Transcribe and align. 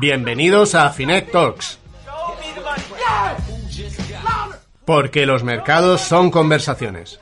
Bienvenidos 0.00 0.74
a 0.74 0.90
Finet 0.90 1.30
Talks. 1.30 1.78
Porque 4.84 5.24
los 5.24 5.44
mercados 5.44 6.00
son 6.00 6.32
conversaciones. 6.32 7.20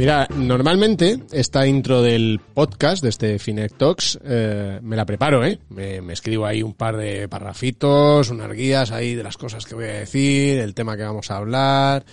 Mira, 0.00 0.26
normalmente 0.34 1.18
esta 1.30 1.66
intro 1.66 2.00
del 2.00 2.40
podcast, 2.54 3.02
de 3.02 3.10
este 3.10 3.38
Finet 3.38 3.76
Talks, 3.76 4.18
eh, 4.24 4.78
me 4.80 4.96
la 4.96 5.04
preparo, 5.04 5.44
¿eh? 5.44 5.58
Me, 5.68 6.00
me 6.00 6.14
escribo 6.14 6.46
ahí 6.46 6.62
un 6.62 6.72
par 6.72 6.96
de 6.96 7.28
parrafitos, 7.28 8.30
unas 8.30 8.50
guías 8.50 8.92
ahí 8.92 9.14
de 9.14 9.22
las 9.22 9.36
cosas 9.36 9.66
que 9.66 9.74
voy 9.74 9.84
a 9.84 9.98
decir, 9.98 10.58
el 10.58 10.72
tema 10.72 10.96
que 10.96 11.02
vamos 11.02 11.30
a 11.30 11.36
hablar. 11.36 12.06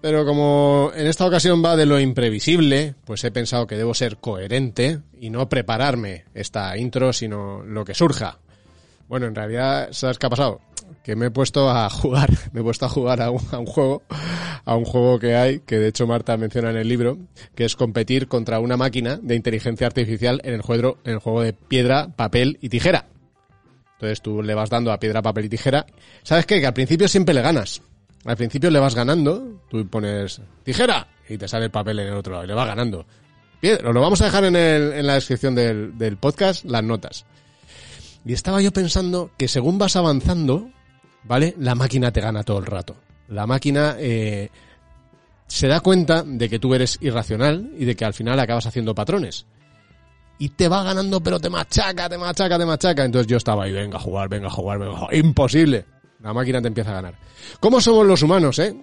Pero 0.00 0.26
como 0.26 0.90
en 0.96 1.06
esta 1.06 1.24
ocasión 1.24 1.64
va 1.64 1.76
de 1.76 1.86
lo 1.86 2.00
imprevisible, 2.00 2.96
pues 3.04 3.22
he 3.22 3.30
pensado 3.30 3.68
que 3.68 3.76
debo 3.76 3.94
ser 3.94 4.16
coherente 4.16 4.98
y 5.20 5.30
no 5.30 5.48
prepararme 5.48 6.24
esta 6.34 6.76
intro, 6.76 7.12
sino 7.12 7.62
lo 7.62 7.84
que 7.84 7.94
surja. 7.94 8.40
Bueno, 9.06 9.26
en 9.26 9.36
realidad, 9.36 9.90
¿sabes 9.92 10.18
qué 10.18 10.26
ha 10.26 10.30
pasado? 10.30 10.60
Que 11.04 11.16
me 11.16 11.26
he 11.26 11.30
puesto 11.30 11.68
a 11.68 11.90
jugar, 11.90 12.30
me 12.52 12.60
he 12.60 12.62
puesto 12.62 12.86
a 12.86 12.88
jugar 12.88 13.20
a 13.22 13.30
un, 13.30 13.38
juego, 13.38 14.02
a 14.64 14.76
un 14.76 14.84
juego 14.84 15.18
que 15.18 15.34
hay, 15.34 15.60
que 15.60 15.78
de 15.78 15.88
hecho 15.88 16.06
Marta 16.06 16.36
menciona 16.36 16.70
en 16.70 16.76
el 16.76 16.86
libro, 16.88 17.18
que 17.56 17.64
es 17.64 17.74
competir 17.74 18.28
contra 18.28 18.60
una 18.60 18.76
máquina 18.76 19.18
de 19.20 19.34
inteligencia 19.34 19.86
artificial 19.86 20.40
en 20.44 20.54
el 20.54 20.62
juego, 20.62 20.98
en 21.04 21.14
el 21.14 21.18
juego 21.18 21.42
de 21.42 21.52
piedra, 21.54 22.08
papel 22.14 22.58
y 22.60 22.68
tijera. 22.68 23.06
Entonces 23.94 24.20
tú 24.22 24.42
le 24.42 24.54
vas 24.54 24.70
dando 24.70 24.92
a 24.92 24.98
piedra, 24.98 25.22
papel 25.22 25.46
y 25.46 25.48
tijera. 25.48 25.86
¿Sabes 26.22 26.46
qué? 26.46 26.60
Que 26.60 26.66
al 26.66 26.74
principio 26.74 27.08
siempre 27.08 27.34
le 27.34 27.42
ganas. 27.42 27.82
Al 28.24 28.36
principio 28.36 28.70
le 28.70 28.78
vas 28.78 28.94
ganando, 28.94 29.60
tú 29.68 29.84
pones 29.88 30.40
tijera 30.62 31.08
y 31.28 31.36
te 31.38 31.48
sale 31.48 31.64
el 31.64 31.70
papel 31.72 31.98
en 31.98 32.08
el 32.08 32.14
otro 32.14 32.32
lado 32.34 32.46
le 32.46 32.54
vas 32.54 32.66
ganando. 32.68 33.04
Piedra, 33.60 33.92
lo 33.92 34.00
vamos 34.00 34.20
a 34.20 34.26
dejar 34.26 34.44
en, 34.44 34.54
el- 34.56 34.92
en 34.92 35.06
la 35.06 35.14
descripción 35.14 35.54
del 35.56 36.16
podcast 36.18 36.64
las 36.64 36.84
notas. 36.84 37.24
Y 38.24 38.32
estaba 38.32 38.60
yo 38.62 38.70
pensando 38.72 39.30
que 39.36 39.48
según 39.48 39.78
vas 39.78 39.96
avanzando, 39.96 40.68
¿vale? 41.24 41.54
La 41.58 41.74
máquina 41.74 42.12
te 42.12 42.20
gana 42.20 42.42
todo 42.42 42.58
el 42.58 42.66
rato. 42.66 42.96
La 43.28 43.46
máquina 43.46 43.96
eh, 43.98 44.50
se 45.46 45.68
da 45.68 45.80
cuenta 45.80 46.22
de 46.22 46.48
que 46.48 46.58
tú 46.58 46.74
eres 46.74 46.98
irracional 47.00 47.72
y 47.78 47.84
de 47.84 47.94
que 47.94 48.04
al 48.04 48.14
final 48.14 48.38
acabas 48.40 48.66
haciendo 48.66 48.94
patrones. 48.94 49.46
Y 50.38 50.50
te 50.50 50.68
va 50.68 50.82
ganando, 50.82 51.22
pero 51.22 51.38
te 51.38 51.50
machaca, 51.50 52.08
te 52.08 52.18
machaca, 52.18 52.58
te 52.58 52.66
machaca. 52.66 53.04
Entonces 53.04 53.26
yo 53.26 53.36
estaba 53.36 53.64
ahí, 53.64 53.72
venga 53.72 53.96
a 53.96 54.00
jugar, 54.00 54.28
venga 54.28 54.48
a 54.48 54.50
jugar, 54.50 54.78
venga 54.78 54.92
a 54.92 54.96
jugar. 54.96 55.14
Imposible. 55.14 55.84
La 56.20 56.32
máquina 56.32 56.60
te 56.60 56.68
empieza 56.68 56.90
a 56.90 56.94
ganar. 56.94 57.18
¿Cómo 57.60 57.80
somos 57.80 58.06
los 58.06 58.22
humanos, 58.22 58.58
eh? 58.58 58.76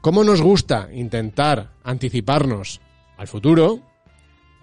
¿Cómo 0.00 0.22
nos 0.22 0.42
gusta 0.42 0.88
intentar 0.92 1.70
anticiparnos 1.82 2.80
al 3.16 3.26
futuro 3.26 3.80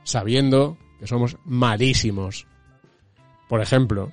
sabiendo 0.03 0.77
que 0.99 1.07
somos 1.07 1.37
malísimos? 1.45 2.45
Por 3.49 3.61
ejemplo, 3.61 4.11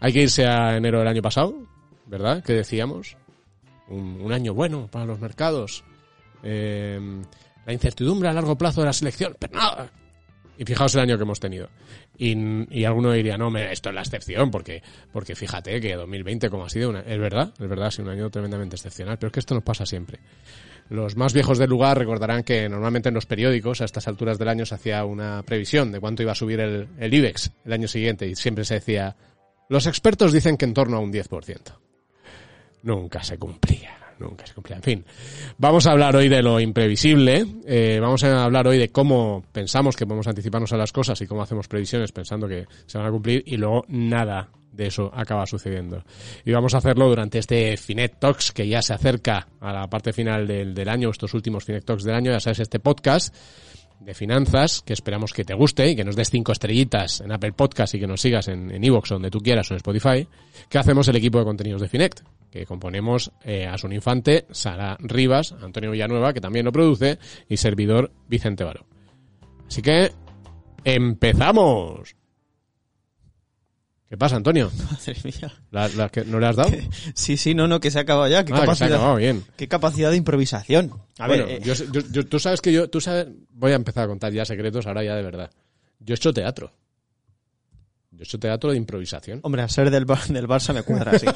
hay 0.00 0.12
que 0.12 0.22
irse 0.22 0.46
a 0.46 0.76
enero 0.76 1.00
del 1.00 1.08
año 1.08 1.20
pasado, 1.20 1.54
¿verdad? 2.10 2.42
Que 2.44 2.52
decíamos. 2.52 3.16
Un, 3.88 4.20
un 4.20 4.32
año 4.32 4.52
bueno 4.54 4.88
para 4.90 5.04
los 5.06 5.18
mercados. 5.20 5.82
Eh, 6.42 7.00
la 7.66 7.72
incertidumbre 7.72 8.28
a 8.28 8.32
largo 8.32 8.56
plazo 8.58 8.80
de 8.80 8.86
la 8.86 8.92
selección. 8.92 9.36
Pero 9.38 9.54
nada. 9.56 9.90
Y 10.58 10.64
fijaos 10.64 10.94
el 10.94 11.00
año 11.00 11.16
que 11.16 11.22
hemos 11.22 11.40
tenido. 11.40 11.68
Y, 12.18 12.36
y 12.78 12.84
alguno 12.84 13.12
diría, 13.12 13.38
no, 13.38 13.50
me- 13.50 13.72
esto 13.72 13.88
es 13.88 13.94
la 13.94 14.02
excepción, 14.02 14.50
porque, 14.50 14.82
porque 15.10 15.34
fíjate 15.34 15.80
que 15.80 15.96
2020 15.96 16.50
como 16.50 16.64
ha 16.66 16.68
sido, 16.68 16.90
una, 16.90 17.00
es 17.00 17.18
verdad, 17.18 17.54
es 17.58 17.66
verdad, 17.66 17.86
ha 17.86 17.90
sido 17.90 18.04
un 18.04 18.10
año 18.10 18.28
tremendamente 18.30 18.76
excepcional, 18.76 19.16
pero 19.18 19.28
es 19.28 19.32
que 19.32 19.40
esto 19.40 19.54
nos 19.54 19.64
pasa 19.64 19.86
siempre. 19.86 20.18
Los 20.90 21.16
más 21.16 21.32
viejos 21.32 21.56
del 21.56 21.70
lugar 21.70 21.96
recordarán 21.96 22.42
que 22.42 22.68
normalmente 22.68 23.08
en 23.08 23.14
los 23.14 23.24
periódicos 23.24 23.80
a 23.80 23.86
estas 23.86 24.06
alturas 24.06 24.38
del 24.38 24.48
año 24.48 24.66
se 24.66 24.74
hacía 24.74 25.02
una 25.06 25.42
previsión 25.44 25.92
de 25.92 26.00
cuánto 26.00 26.22
iba 26.22 26.32
a 26.32 26.34
subir 26.34 26.60
el, 26.60 26.88
IBEX 27.14 27.52
el 27.64 27.72
año 27.72 27.88
siguiente 27.88 28.26
y 28.26 28.34
siempre 28.34 28.64
se 28.66 28.74
decía, 28.74 29.16
los 29.70 29.86
expertos 29.86 30.30
dicen 30.32 30.58
que 30.58 30.66
en 30.66 30.74
torno 30.74 30.98
a 30.98 31.00
un 31.00 31.10
10%. 31.12 31.58
Nunca 32.82 33.22
se 33.22 33.38
cumplía, 33.38 33.96
nunca 34.18 34.46
se 34.46 34.54
cumplía. 34.54 34.76
En 34.76 34.82
fin, 34.82 35.04
vamos 35.58 35.86
a 35.86 35.92
hablar 35.92 36.16
hoy 36.16 36.28
de 36.28 36.42
lo 36.42 36.60
imprevisible, 36.60 37.46
eh, 37.66 37.98
vamos 38.00 38.24
a 38.24 38.44
hablar 38.44 38.66
hoy 38.68 38.78
de 38.78 38.90
cómo 38.90 39.44
pensamos 39.52 39.96
que 39.96 40.06
podemos 40.06 40.26
anticiparnos 40.26 40.72
a 40.72 40.76
las 40.76 40.92
cosas 40.92 41.20
y 41.20 41.26
cómo 41.26 41.42
hacemos 41.42 41.68
previsiones 41.68 42.12
pensando 42.12 42.48
que 42.48 42.66
se 42.86 42.98
van 42.98 43.06
a 43.06 43.10
cumplir 43.10 43.42
y 43.46 43.56
luego 43.56 43.84
nada 43.88 44.48
de 44.72 44.86
eso 44.86 45.10
acaba 45.14 45.46
sucediendo. 45.46 46.04
Y 46.44 46.52
vamos 46.52 46.74
a 46.74 46.78
hacerlo 46.78 47.08
durante 47.08 47.38
este 47.38 47.76
Finet 47.76 48.18
Talks 48.18 48.52
que 48.52 48.66
ya 48.66 48.80
se 48.82 48.94
acerca 48.94 49.48
a 49.60 49.72
la 49.72 49.88
parte 49.88 50.12
final 50.12 50.46
del, 50.46 50.74
del 50.74 50.88
año, 50.88 51.10
estos 51.10 51.34
últimos 51.34 51.64
Finet 51.64 51.84
Talks 51.84 52.04
del 52.04 52.14
año, 52.14 52.30
ya 52.30 52.40
sabes, 52.40 52.60
este 52.60 52.78
podcast 52.78 53.34
de 54.00 54.14
finanzas, 54.14 54.82
que 54.84 54.92
esperamos 54.92 55.32
que 55.32 55.44
te 55.44 55.54
guste 55.54 55.90
y 55.90 55.96
que 55.96 56.04
nos 56.04 56.16
des 56.16 56.30
cinco 56.30 56.52
estrellitas 56.52 57.20
en 57.20 57.32
Apple 57.32 57.52
Podcast 57.52 57.94
y 57.94 58.00
que 58.00 58.06
nos 58.06 58.20
sigas 58.20 58.48
en 58.48 58.70
en 58.70 58.84
iVoox, 58.84 59.10
donde 59.10 59.30
tú 59.30 59.40
quieras, 59.40 59.70
o 59.70 59.74
en 59.74 59.76
Spotify, 59.76 60.26
que 60.68 60.78
hacemos 60.78 61.06
el 61.08 61.16
equipo 61.16 61.38
de 61.38 61.44
contenidos 61.44 61.80
de 61.80 61.88
Finect, 61.88 62.20
que 62.50 62.66
componemos 62.66 63.30
eh, 63.44 63.66
Asun 63.66 63.92
Infante, 63.92 64.46
Sara 64.50 64.96
Rivas, 65.00 65.52
Antonio 65.52 65.90
Villanueva, 65.90 66.32
que 66.32 66.40
también 66.40 66.64
lo 66.64 66.72
produce, 66.72 67.18
y 67.48 67.56
servidor 67.56 68.12
Vicente 68.28 68.64
Varo. 68.64 68.86
Así 69.66 69.82
que, 69.82 70.12
¡empezamos! 70.84 72.19
¿Qué 74.10 74.16
pasa, 74.18 74.34
Antonio? 74.36 74.70
Madre 74.90 75.16
mía. 75.24 75.52
¿La- 75.70 75.88
la 75.88 76.08
que 76.08 76.24
¿No 76.24 76.38
le 76.40 76.46
has 76.48 76.56
dado? 76.56 76.70
Sí, 77.14 77.36
sí, 77.36 77.54
no, 77.54 77.68
no, 77.68 77.78
que 77.80 77.90
se 77.92 77.98
ha 77.98 78.02
acabado 78.02 78.28
ya. 78.28 78.44
Qué, 78.44 78.52
Ah, 78.52 78.56
que 78.56 78.60
se 78.60 78.62
ha 78.62 78.66
capacidad, 78.66 78.92
acabado, 78.94 79.16
bien. 79.16 79.44
qué 79.56 79.68
capacidad 79.68 80.10
de 80.10 80.16
improvisación. 80.16 80.92
A 81.18 81.28
Bueno, 81.28 81.46
ver, 81.46 81.58
eh, 81.58 81.60
yo, 81.64 81.74
yo- 81.74 82.02
yo- 82.10 82.26
tú 82.26 82.38
sabes 82.40 82.60
que 82.60 82.72
yo, 82.72 82.90
tú 82.90 83.00
sabes, 83.00 83.28
voy 83.50 83.70
a 83.72 83.76
empezar 83.76 84.04
a 84.04 84.08
contar 84.08 84.32
ya 84.32 84.44
secretos 84.44 84.86
ahora 84.86 85.04
ya 85.04 85.14
de 85.14 85.22
verdad. 85.22 85.50
Yo 86.00 86.14
he 86.14 86.16
hecho 86.16 86.32
teatro. 86.32 86.72
Yo 88.10 88.18
he 88.20 88.24
hecho 88.24 88.38
teatro 88.40 88.72
de 88.72 88.76
improvisación. 88.78 89.38
hombre, 89.44 89.62
a 89.62 89.68
ser 89.68 89.90
del, 89.90 90.04
Bar- 90.06 90.26
del 90.26 90.48
Barça 90.48 90.74
me 90.74 90.82
cuadra, 90.82 91.16
sí. 91.18 91.26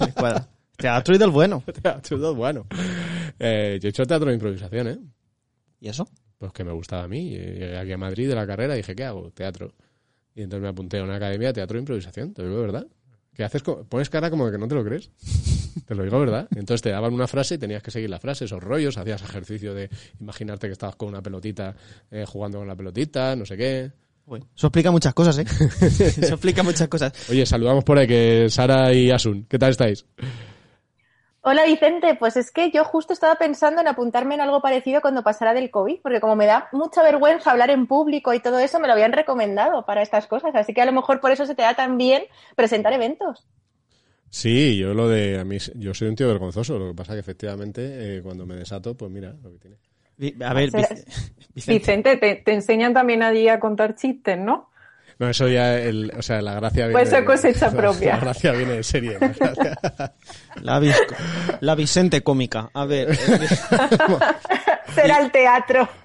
me 0.00 0.12
cuadra. 0.12 0.48
Teatro 0.76 1.14
y 1.14 1.18
del 1.18 1.30
bueno. 1.30 1.62
Teatro 1.82 2.18
de- 2.18 2.34
bueno. 2.34 2.66
Eh, 3.38 3.78
yo 3.80 3.88
he 3.88 3.90
hecho 3.90 4.04
teatro 4.06 4.28
de 4.28 4.34
improvisación, 4.34 4.88
¿eh? 4.88 4.98
¿Y 5.80 5.88
eso? 5.88 6.08
Pues 6.38 6.50
que 6.52 6.64
me 6.64 6.72
gustaba 6.72 7.04
a 7.04 7.08
mí. 7.08 7.28
Llegué 7.30 7.76
aquí 7.78 7.92
a 7.92 7.98
Madrid 7.98 8.26
de 8.26 8.34
la 8.34 8.46
carrera 8.46 8.72
y 8.74 8.78
dije, 8.78 8.94
¿qué 8.96 9.04
hago? 9.04 9.30
Teatro. 9.32 9.74
Y 10.34 10.42
entonces 10.42 10.62
me 10.62 10.68
apunté 10.68 10.98
a 10.98 11.04
una 11.04 11.16
academia 11.16 11.48
de 11.48 11.54
teatro 11.54 11.76
de 11.76 11.80
improvisación, 11.80 12.32
te 12.32 12.42
lo 12.42 12.48
digo 12.48 12.62
verdad. 12.62 12.86
¿Qué 13.34 13.44
haces? 13.44 13.62
Pones 13.62 14.10
cara 14.10 14.30
como 14.30 14.50
que 14.50 14.58
no 14.58 14.68
te 14.68 14.74
lo 14.74 14.84
crees. 14.84 15.10
Te 15.86 15.94
lo 15.94 16.04
digo 16.04 16.20
verdad. 16.20 16.46
Entonces 16.54 16.82
te 16.82 16.90
daban 16.90 17.14
una 17.14 17.26
frase 17.26 17.54
y 17.54 17.58
tenías 17.58 17.82
que 17.82 17.90
seguir 17.90 18.10
la 18.10 18.18
frase, 18.20 18.44
esos 18.44 18.62
rollos, 18.62 18.98
hacías 18.98 19.22
ejercicio 19.22 19.72
de 19.72 19.88
imaginarte 20.20 20.66
que 20.66 20.74
estabas 20.74 20.96
con 20.96 21.08
una 21.08 21.22
pelotita, 21.22 21.74
eh, 22.10 22.26
jugando 22.28 22.58
con 22.58 22.68
la 22.68 22.76
pelotita, 22.76 23.34
no 23.34 23.46
sé 23.46 23.56
qué. 23.56 23.90
Uy, 24.26 24.44
Eso 24.54 24.66
explica 24.66 24.90
muchas 24.90 25.14
cosas, 25.14 25.38
¿eh? 25.38 25.44
Eso 25.80 26.34
explica 26.34 26.62
muchas 26.62 26.88
cosas. 26.88 27.12
Oye, 27.30 27.46
saludamos 27.46 27.84
por 27.84 27.98
ahí 27.98 28.06
que 28.06 28.48
Sara 28.50 28.92
y 28.92 29.10
Asun, 29.10 29.46
¿qué 29.48 29.58
tal 29.58 29.70
estáis? 29.70 30.04
Hola 31.44 31.64
Vicente, 31.64 32.14
pues 32.14 32.36
es 32.36 32.52
que 32.52 32.70
yo 32.70 32.84
justo 32.84 33.12
estaba 33.12 33.34
pensando 33.34 33.80
en 33.80 33.88
apuntarme 33.88 34.36
en 34.36 34.40
algo 34.42 34.62
parecido 34.62 35.00
cuando 35.00 35.24
pasara 35.24 35.54
del 35.54 35.72
COVID, 35.72 35.98
porque 36.00 36.20
como 36.20 36.36
me 36.36 36.46
da 36.46 36.68
mucha 36.70 37.02
vergüenza 37.02 37.50
hablar 37.50 37.70
en 37.70 37.88
público 37.88 38.32
y 38.32 38.38
todo 38.38 38.60
eso, 38.60 38.78
me 38.78 38.86
lo 38.86 38.92
habían 38.92 39.12
recomendado 39.12 39.84
para 39.84 40.02
estas 40.02 40.28
cosas, 40.28 40.54
así 40.54 40.72
que 40.72 40.82
a 40.82 40.86
lo 40.86 40.92
mejor 40.92 41.20
por 41.20 41.32
eso 41.32 41.44
se 41.44 41.56
te 41.56 41.62
da 41.62 41.74
tan 41.74 41.98
bien 41.98 42.22
presentar 42.54 42.92
eventos. 42.92 43.48
Sí, 44.30 44.78
yo 44.78 44.94
lo 44.94 45.08
de 45.08 45.40
a 45.40 45.44
mí 45.44 45.58
yo 45.74 45.92
soy 45.94 46.06
un 46.06 46.14
tío 46.14 46.28
vergonzoso, 46.28 46.78
lo 46.78 46.90
que 46.90 46.94
pasa 46.94 47.14
que 47.14 47.18
efectivamente 47.18 48.18
eh, 48.18 48.22
cuando 48.22 48.46
me 48.46 48.54
desato, 48.54 48.96
pues 48.96 49.10
mira 49.10 49.34
lo 49.42 49.50
que 49.50 49.58
tiene. 49.58 50.44
A 50.46 50.54
ver. 50.54 50.70
Vicente, 51.66 52.18
te, 52.18 52.36
te 52.36 52.52
enseñan 52.52 52.94
también 52.94 53.24
allí 53.24 53.48
a 53.48 53.58
contar 53.58 53.96
chistes, 53.96 54.38
¿no? 54.38 54.70
No, 55.18 55.28
eso 55.28 55.46
ya 55.48 55.78
el, 55.78 56.12
o 56.16 56.22
sea, 56.22 56.40
la 56.42 56.54
gracia 56.54 56.86
viene 56.86 56.92
Pues 57.00 57.10
de- 57.10 57.24
cosecha 57.24 57.66
la- 57.70 57.76
propia. 57.76 58.14
La 58.14 58.20
gracia 58.20 58.52
viene 58.52 58.72
de 58.74 58.82
serie. 58.82 59.18
la 60.62 60.80
La, 61.60 61.74
Vicente 61.74 62.22
cómica. 62.22 62.70
A 62.74 62.84
ver. 62.84 63.16
Será 64.94 65.18
el 65.20 65.30
teatro. 65.30 65.88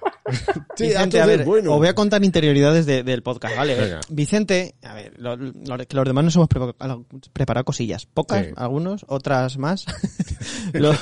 Sí, 0.76 0.84
Vicente, 0.84 0.98
antes 1.02 1.20
a 1.22 1.26
ver, 1.26 1.44
bueno. 1.46 1.72
os 1.72 1.78
voy 1.78 1.88
a 1.88 1.94
contar 1.94 2.22
interioridades 2.22 2.84
de- 2.84 3.02
del 3.02 3.22
podcast, 3.22 3.56
¿vale? 3.56 3.74
Venga. 3.74 4.00
Vicente, 4.10 4.74
a 4.82 4.92
ver, 4.92 5.14
lo- 5.16 5.36
lo- 5.36 5.78
que 5.78 5.96
los 5.96 6.04
demás 6.04 6.22
nos 6.24 6.36
hemos 6.36 6.48
prepa- 6.50 7.04
preparado 7.32 7.64
cosillas. 7.64 8.04
Pocas, 8.04 8.44
Sí. 8.46 8.52
algunos, 8.56 9.06
otras 9.08 9.56
más. 9.56 9.86
los, 10.74 10.96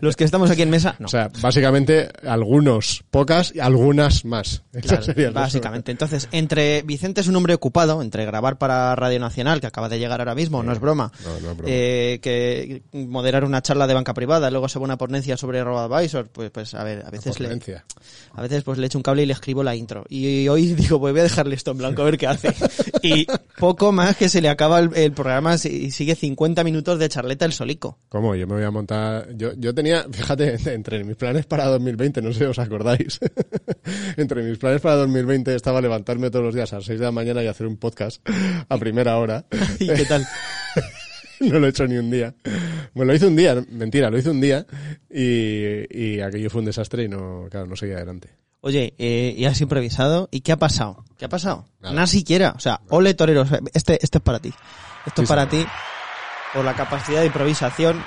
los 0.00 0.16
que 0.16 0.24
estamos 0.24 0.50
aquí 0.50 0.62
en 0.62 0.70
mesa, 0.70 0.96
no. 0.98 1.06
O 1.06 1.08
sea, 1.08 1.30
básicamente 1.40 2.08
algunos, 2.26 3.04
pocas 3.10 3.54
y 3.54 3.60
algunas 3.60 4.24
más. 4.24 4.64
Claro, 4.82 5.32
básicamente. 5.32 5.92
Entonces, 5.92 6.28
entre 6.32 6.82
Vicente 6.82 7.20
es 7.20 7.28
un 7.28 7.36
hombre 7.36 7.54
ocupado, 7.54 8.02
entre 8.02 8.26
grabar 8.26 8.58
para 8.58 8.94
Radio 8.96 9.20
Nacional, 9.20 9.60
que 9.60 9.68
acaba 9.68 9.88
de 9.88 10.00
llegar 10.00 10.20
ahora 10.20 10.34
mismo, 10.34 10.62
no 10.64 10.72
es 10.72 10.80
broma, 10.80 11.12
No, 11.24 11.30
no 11.30 11.36
es 11.52 11.56
broma. 11.56 11.62
eh, 11.72 12.18
que 12.20 12.82
moderar 12.92 13.44
una 13.44 13.62
charla 13.62 13.86
de 13.86 13.94
banca 13.94 14.12
privada, 14.12 14.50
luego 14.50 14.68
se 14.68 14.80
va 14.80 14.84
una 14.86 14.98
ponencia 14.98 15.36
sobre 15.36 15.62
RoboAdvisor, 15.62 16.28
pues, 16.30 16.50
pues 16.50 16.74
a 16.74 16.82
ver, 16.82 17.04
a 17.06 17.10
veces 17.10 17.21
le, 17.38 17.82
a 18.34 18.42
veces 18.42 18.62
pues 18.62 18.78
le 18.78 18.86
echo 18.86 18.98
un 18.98 19.02
cable 19.02 19.22
y 19.22 19.26
le 19.26 19.32
escribo 19.32 19.62
la 19.62 19.74
intro. 19.74 20.04
Y 20.08 20.48
hoy 20.48 20.66
digo, 20.74 21.00
pues 21.00 21.12
voy 21.12 21.20
a 21.20 21.24
dejarle 21.24 21.54
esto 21.54 21.72
en 21.72 21.78
blanco 21.78 22.02
a 22.02 22.06
ver 22.06 22.18
qué 22.18 22.26
hace. 22.26 22.54
Y 23.04 23.26
poco 23.58 23.90
más 23.90 24.16
que 24.16 24.28
se 24.28 24.40
le 24.40 24.48
acaba 24.48 24.78
el, 24.78 24.90
el 24.94 25.12
programa 25.12 25.56
y 25.56 25.90
sigue 25.90 26.14
50 26.14 26.62
minutos 26.62 27.00
de 27.00 27.08
charleta 27.08 27.44
el 27.44 27.52
solico. 27.52 27.98
¿Cómo? 28.08 28.36
Yo 28.36 28.46
me 28.46 28.54
voy 28.54 28.64
a 28.64 28.70
montar. 28.70 29.28
Yo, 29.34 29.52
yo 29.56 29.74
tenía, 29.74 30.06
fíjate, 30.10 30.56
entre 30.72 31.02
mis 31.02 31.16
planes 31.16 31.46
para 31.46 31.66
2020, 31.66 32.22
no 32.22 32.32
sé 32.32 32.40
si 32.40 32.44
os 32.44 32.58
acordáis. 32.60 33.18
entre 34.16 34.42
mis 34.44 34.58
planes 34.58 34.80
para 34.80 34.96
2020 34.96 35.54
estaba 35.54 35.80
levantarme 35.80 36.30
todos 36.30 36.44
los 36.44 36.54
días 36.54 36.72
a 36.72 36.76
las 36.76 36.84
6 36.84 37.00
de 37.00 37.06
la 37.06 37.12
mañana 37.12 37.42
y 37.42 37.48
hacer 37.48 37.66
un 37.66 37.76
podcast 37.76 38.24
a 38.68 38.78
primera 38.78 39.16
hora. 39.18 39.44
¿Y 39.80 39.88
qué 39.88 40.04
tal? 40.04 40.24
no 41.50 41.58
lo 41.58 41.66
he 41.66 41.70
hecho 41.70 41.86
ni 41.86 41.96
un 41.96 42.10
día. 42.10 42.34
Bueno, 42.94 43.12
lo 43.12 43.16
hice 43.16 43.26
un 43.26 43.36
día, 43.36 43.62
mentira, 43.70 44.10
lo 44.10 44.18
hice 44.18 44.30
un 44.30 44.40
día 44.40 44.66
y, 45.10 45.86
y 45.90 46.20
aquello 46.20 46.50
fue 46.50 46.60
un 46.60 46.66
desastre 46.66 47.04
y 47.04 47.08
no, 47.08 47.46
claro, 47.50 47.66
no 47.66 47.76
seguía 47.76 47.96
adelante. 47.96 48.30
Oye, 48.64 48.94
eh, 48.98 49.34
y 49.36 49.44
has 49.44 49.60
improvisado. 49.60 50.28
¿Y 50.30 50.40
qué 50.40 50.52
ha 50.52 50.56
pasado? 50.56 51.04
¿Qué 51.18 51.24
ha 51.24 51.28
pasado? 51.28 51.66
Nada. 51.80 51.94
Nada 51.94 52.06
siquiera. 52.06 52.54
O 52.56 52.60
sea, 52.60 52.80
ole 52.90 53.12
toreros. 53.14 53.48
Este, 53.74 53.98
este 54.02 54.18
es 54.18 54.22
para 54.22 54.38
ti. 54.38 54.54
Esto 55.04 55.22
Sí, 55.22 55.22
es 55.24 55.28
para 55.28 55.48
ti. 55.48 55.66
Por 56.54 56.64
la 56.64 56.74
capacidad 56.74 57.20
de 57.20 57.26
improvisación. 57.26 58.00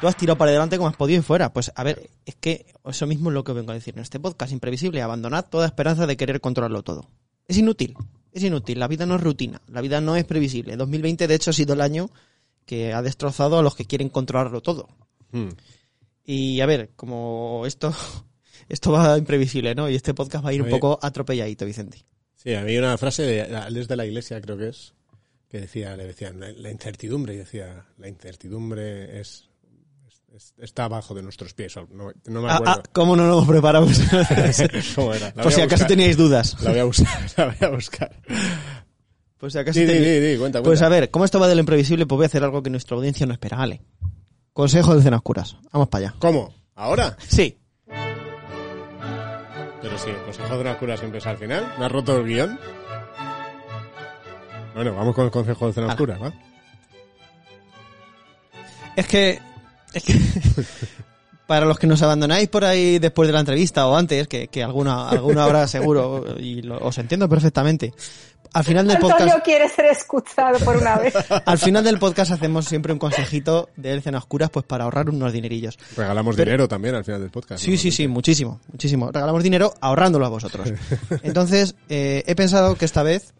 Tú 0.00 0.08
has 0.08 0.16
tirado 0.16 0.36
para 0.36 0.50
adelante 0.50 0.76
como 0.76 0.88
has 0.88 0.96
podido 0.96 1.20
y 1.20 1.22
fuera. 1.22 1.54
Pues 1.54 1.72
a 1.74 1.82
ver, 1.82 2.10
es 2.26 2.34
que 2.34 2.66
eso 2.84 3.06
mismo 3.06 3.30
es 3.30 3.34
lo 3.34 3.42
que 3.42 3.52
vengo 3.52 3.70
a 3.70 3.74
decir. 3.74 3.94
En 3.96 4.02
este 4.02 4.20
podcast 4.20 4.52
imprevisible, 4.52 5.00
abandonad 5.00 5.46
toda 5.46 5.66
esperanza 5.66 6.06
de 6.06 6.18
querer 6.18 6.42
controlarlo 6.42 6.82
todo. 6.82 7.08
Es 7.48 7.56
inútil. 7.56 7.96
Es 8.32 8.42
inútil. 8.42 8.78
La 8.78 8.88
vida 8.88 9.06
no 9.06 9.16
es 9.16 9.20
rutina. 9.20 9.60
La 9.68 9.80
vida 9.80 10.00
no 10.00 10.16
es 10.16 10.24
previsible. 10.24 10.76
2020, 10.76 11.26
de 11.26 11.34
hecho, 11.34 11.50
ha 11.50 11.54
sido 11.54 11.74
el 11.74 11.80
año 11.80 12.10
que 12.64 12.92
ha 12.92 13.02
destrozado 13.02 13.58
a 13.58 13.62
los 13.62 13.74
que 13.74 13.84
quieren 13.84 14.08
controlarlo 14.08 14.60
todo. 14.60 14.88
Hmm. 15.32 15.48
Y 16.24 16.60
a 16.60 16.66
ver, 16.66 16.90
como 16.94 17.64
esto, 17.66 17.92
esto 18.68 18.92
va 18.92 19.18
imprevisible, 19.18 19.74
¿no? 19.74 19.88
Y 19.90 19.96
este 19.96 20.14
podcast 20.14 20.44
va 20.44 20.50
a 20.50 20.52
ir 20.52 20.62
un 20.62 20.70
poco 20.70 20.98
atropelladito, 21.02 21.66
Vicente. 21.66 22.04
Sí, 22.36 22.54
había 22.54 22.78
una 22.78 22.96
frase 22.96 23.24
de 23.24 23.42
Alex 23.42 23.88
de 23.88 23.96
la 23.96 24.06
Iglesia, 24.06 24.40
creo 24.40 24.56
que 24.56 24.68
es, 24.68 24.94
que 25.48 25.60
decía, 25.60 25.96
le 25.96 26.06
decían, 26.06 26.38
la, 26.38 26.70
incertidumbre, 26.70 27.34
y 27.34 27.38
decía, 27.38 27.86
la 27.98 28.08
incertidumbre 28.08 29.20
es- 29.20 29.49
está 30.58 30.84
abajo 30.84 31.14
de 31.14 31.22
nuestros 31.22 31.54
pies. 31.54 31.76
No, 31.90 32.10
no 32.26 32.42
me 32.42 32.48
Ah, 32.50 32.54
acuerdo. 32.56 32.72
ah, 32.72 32.82
¿Cómo 32.92 33.16
no 33.16 33.26
nos 33.26 33.46
preparamos? 33.46 33.98
¿Cómo 34.94 35.14
era? 35.14 35.32
Por 35.34 35.52
si 35.52 35.60
acaso 35.60 35.86
teníais 35.86 36.16
dudas. 36.16 36.56
La 36.62 36.70
voy 36.70 36.78
a 36.80 36.84
buscar, 36.84 37.20
la 37.36 37.46
voy 37.46 37.56
a 37.60 37.68
buscar. 37.70 38.10
Por 39.38 39.50
si 39.50 39.58
acaso 39.58 39.78
Sí, 39.78 39.86
teníais- 39.86 40.38
cuenta, 40.38 40.62
Pues 40.62 40.82
a 40.82 40.88
ver, 40.88 41.10
¿cómo 41.10 41.24
esto 41.24 41.40
va 41.40 41.48
de 41.48 41.54
lo 41.54 41.60
imprevisible? 41.60 42.06
Pues 42.06 42.16
voy 42.18 42.24
a 42.24 42.26
hacer 42.26 42.44
algo 42.44 42.62
que 42.62 42.70
nuestra 42.70 42.96
audiencia 42.96 43.26
no 43.26 43.32
espera. 43.32 43.58
Ale. 43.60 43.82
Consejo 44.52 44.94
de 44.96 45.02
cenas 45.02 45.18
oscuras. 45.18 45.56
Vamos 45.72 45.88
para 45.88 46.08
allá. 46.08 46.14
¿Cómo? 46.18 46.52
¿Ahora? 46.74 47.16
Sí. 47.26 47.56
Pero 49.82 49.96
sí, 49.98 50.10
el 50.10 50.22
consejo 50.24 50.54
de 50.54 50.60
una 50.60 50.78
cura 50.78 50.96
siempre 50.96 51.18
es 51.18 51.26
al 51.26 51.38
final. 51.38 51.74
¿Me 51.78 51.86
has 51.86 51.92
roto 51.92 52.16
el 52.18 52.24
guion? 52.26 52.58
Bueno, 54.74 54.94
vamos 54.94 55.14
con 55.14 55.24
el 55.24 55.30
consejo 55.30 55.66
de 55.66 55.72
cena 55.72 55.86
Ala. 55.86 55.94
oscura, 55.94 56.18
¿va? 56.18 56.32
Es 58.96 59.06
que. 59.06 59.40
Es 59.94 60.02
que. 60.02 60.14
Para 61.46 61.66
los 61.66 61.80
que 61.80 61.88
nos 61.88 62.00
abandonáis 62.02 62.48
por 62.48 62.64
ahí 62.64 63.00
después 63.00 63.26
de 63.26 63.32
la 63.32 63.40
entrevista 63.40 63.88
o 63.88 63.96
antes, 63.96 64.28
que, 64.28 64.46
que 64.46 64.62
alguna, 64.62 65.08
alguna 65.08 65.42
habrá 65.42 65.66
seguro, 65.66 66.24
y 66.38 66.62
lo- 66.62 66.78
os 66.78 66.96
entiendo 66.98 67.28
perfectamente. 67.28 67.92
Al 68.52 68.62
final 68.62 68.86
del 68.86 68.96
Antonio 68.96 69.16
podcast, 69.18 69.44
quiere 69.44 69.68
ser 69.68 69.86
escuchado 69.86 70.58
por 70.60 70.76
una 70.76 70.96
vez. 70.98 71.12
al 71.44 71.58
final 71.58 71.82
del 71.82 71.98
podcast 71.98 72.30
hacemos 72.30 72.66
siempre 72.66 72.92
un 72.92 73.00
consejito 73.00 73.68
de 73.76 74.00
Cena 74.00 74.18
Oscuras, 74.18 74.48
pues 74.50 74.64
para 74.64 74.84
ahorrar 74.84 75.10
unos 75.10 75.32
dinerillos. 75.32 75.76
Regalamos 75.96 76.36
Pero- 76.36 76.44
dinero 76.50 76.68
también 76.68 76.94
al 76.94 77.04
final 77.04 77.20
del 77.20 77.30
podcast. 77.30 77.64
Sí, 77.64 77.72
¿no? 77.72 77.76
sí, 77.78 77.90
sí, 77.90 78.06
muchísimo, 78.06 78.60
muchísimo. 78.70 79.10
Regalamos 79.10 79.42
dinero 79.42 79.74
ahorrándolo 79.80 80.26
a 80.26 80.28
vosotros. 80.28 80.72
Entonces, 81.24 81.74
eh, 81.88 82.22
he 82.28 82.36
pensado 82.36 82.76
que 82.76 82.84
esta 82.84 83.02
vez 83.02 83.34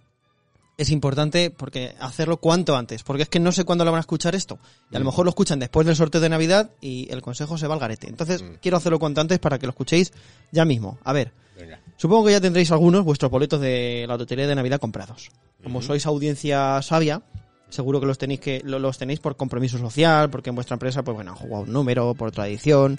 es 0.81 0.91
importante 0.91 1.51
porque 1.51 1.95
hacerlo 2.01 2.39
cuanto 2.39 2.75
antes, 2.77 3.03
porque 3.03 3.25
es 3.25 3.29
que 3.29 3.39
no 3.39 3.53
sé 3.53 3.65
cuándo 3.65 3.85
lo 3.85 3.93
van 3.93 3.99
a 3.99 4.01
escuchar 4.01 4.35
esto. 4.35 4.59
Y 4.91 4.97
a 4.97 4.99
lo 4.99 5.05
mejor 5.05 5.27
lo 5.27 5.29
escuchan 5.31 5.59
después 5.59 5.87
del 5.87 5.95
sorteo 5.95 6.21
de 6.23 6.29
Navidad 6.31 6.71
y 6.81 7.07
el 7.13 7.21
consejo 7.21 7.59
se 7.59 7.67
va 7.67 7.75
al 7.75 7.81
garete. 7.81 8.09
Entonces, 8.09 8.43
quiero 8.63 8.79
hacerlo 8.79 8.99
cuanto 8.99 9.21
antes 9.21 9.39
para 9.39 9.59
que 9.59 9.67
lo 9.67 9.71
escuchéis 9.71 10.13
ya 10.53 10.65
mismo. 10.65 10.99
A 11.05 11.13
ver, 11.13 11.33
Venga. 11.59 11.81
supongo 11.99 12.25
que 12.27 12.33
ya 12.33 12.41
tendréis 12.41 12.73
algunos 12.73 13.05
vuestros 13.05 13.31
boletos 13.31 13.61
de 13.61 14.07
la 14.09 14.17
lotería 14.17 14.47
de 14.47 14.55
Navidad 14.55 14.81
comprados. 14.81 15.29
Como 15.63 15.83
sois 15.83 16.07
audiencia 16.07 16.81
sabia, 16.81 17.21
seguro 17.69 18.01
que 18.01 18.07
los 18.07 18.17
tenéis 18.17 18.41
que 18.41 18.63
lo- 18.65 18.79
los 18.79 18.97
tenéis 18.97 19.21
por 19.21 19.37
compromiso 19.37 19.77
social, 19.77 20.31
porque 20.31 20.49
en 20.49 20.55
vuestra 20.57 20.75
empresa 20.77 21.03
pues 21.03 21.15
bueno, 21.15 21.33
han 21.33 21.37
jugado 21.37 21.65
un 21.65 21.73
número, 21.73 22.15
por 22.15 22.33
tradición, 22.33 22.99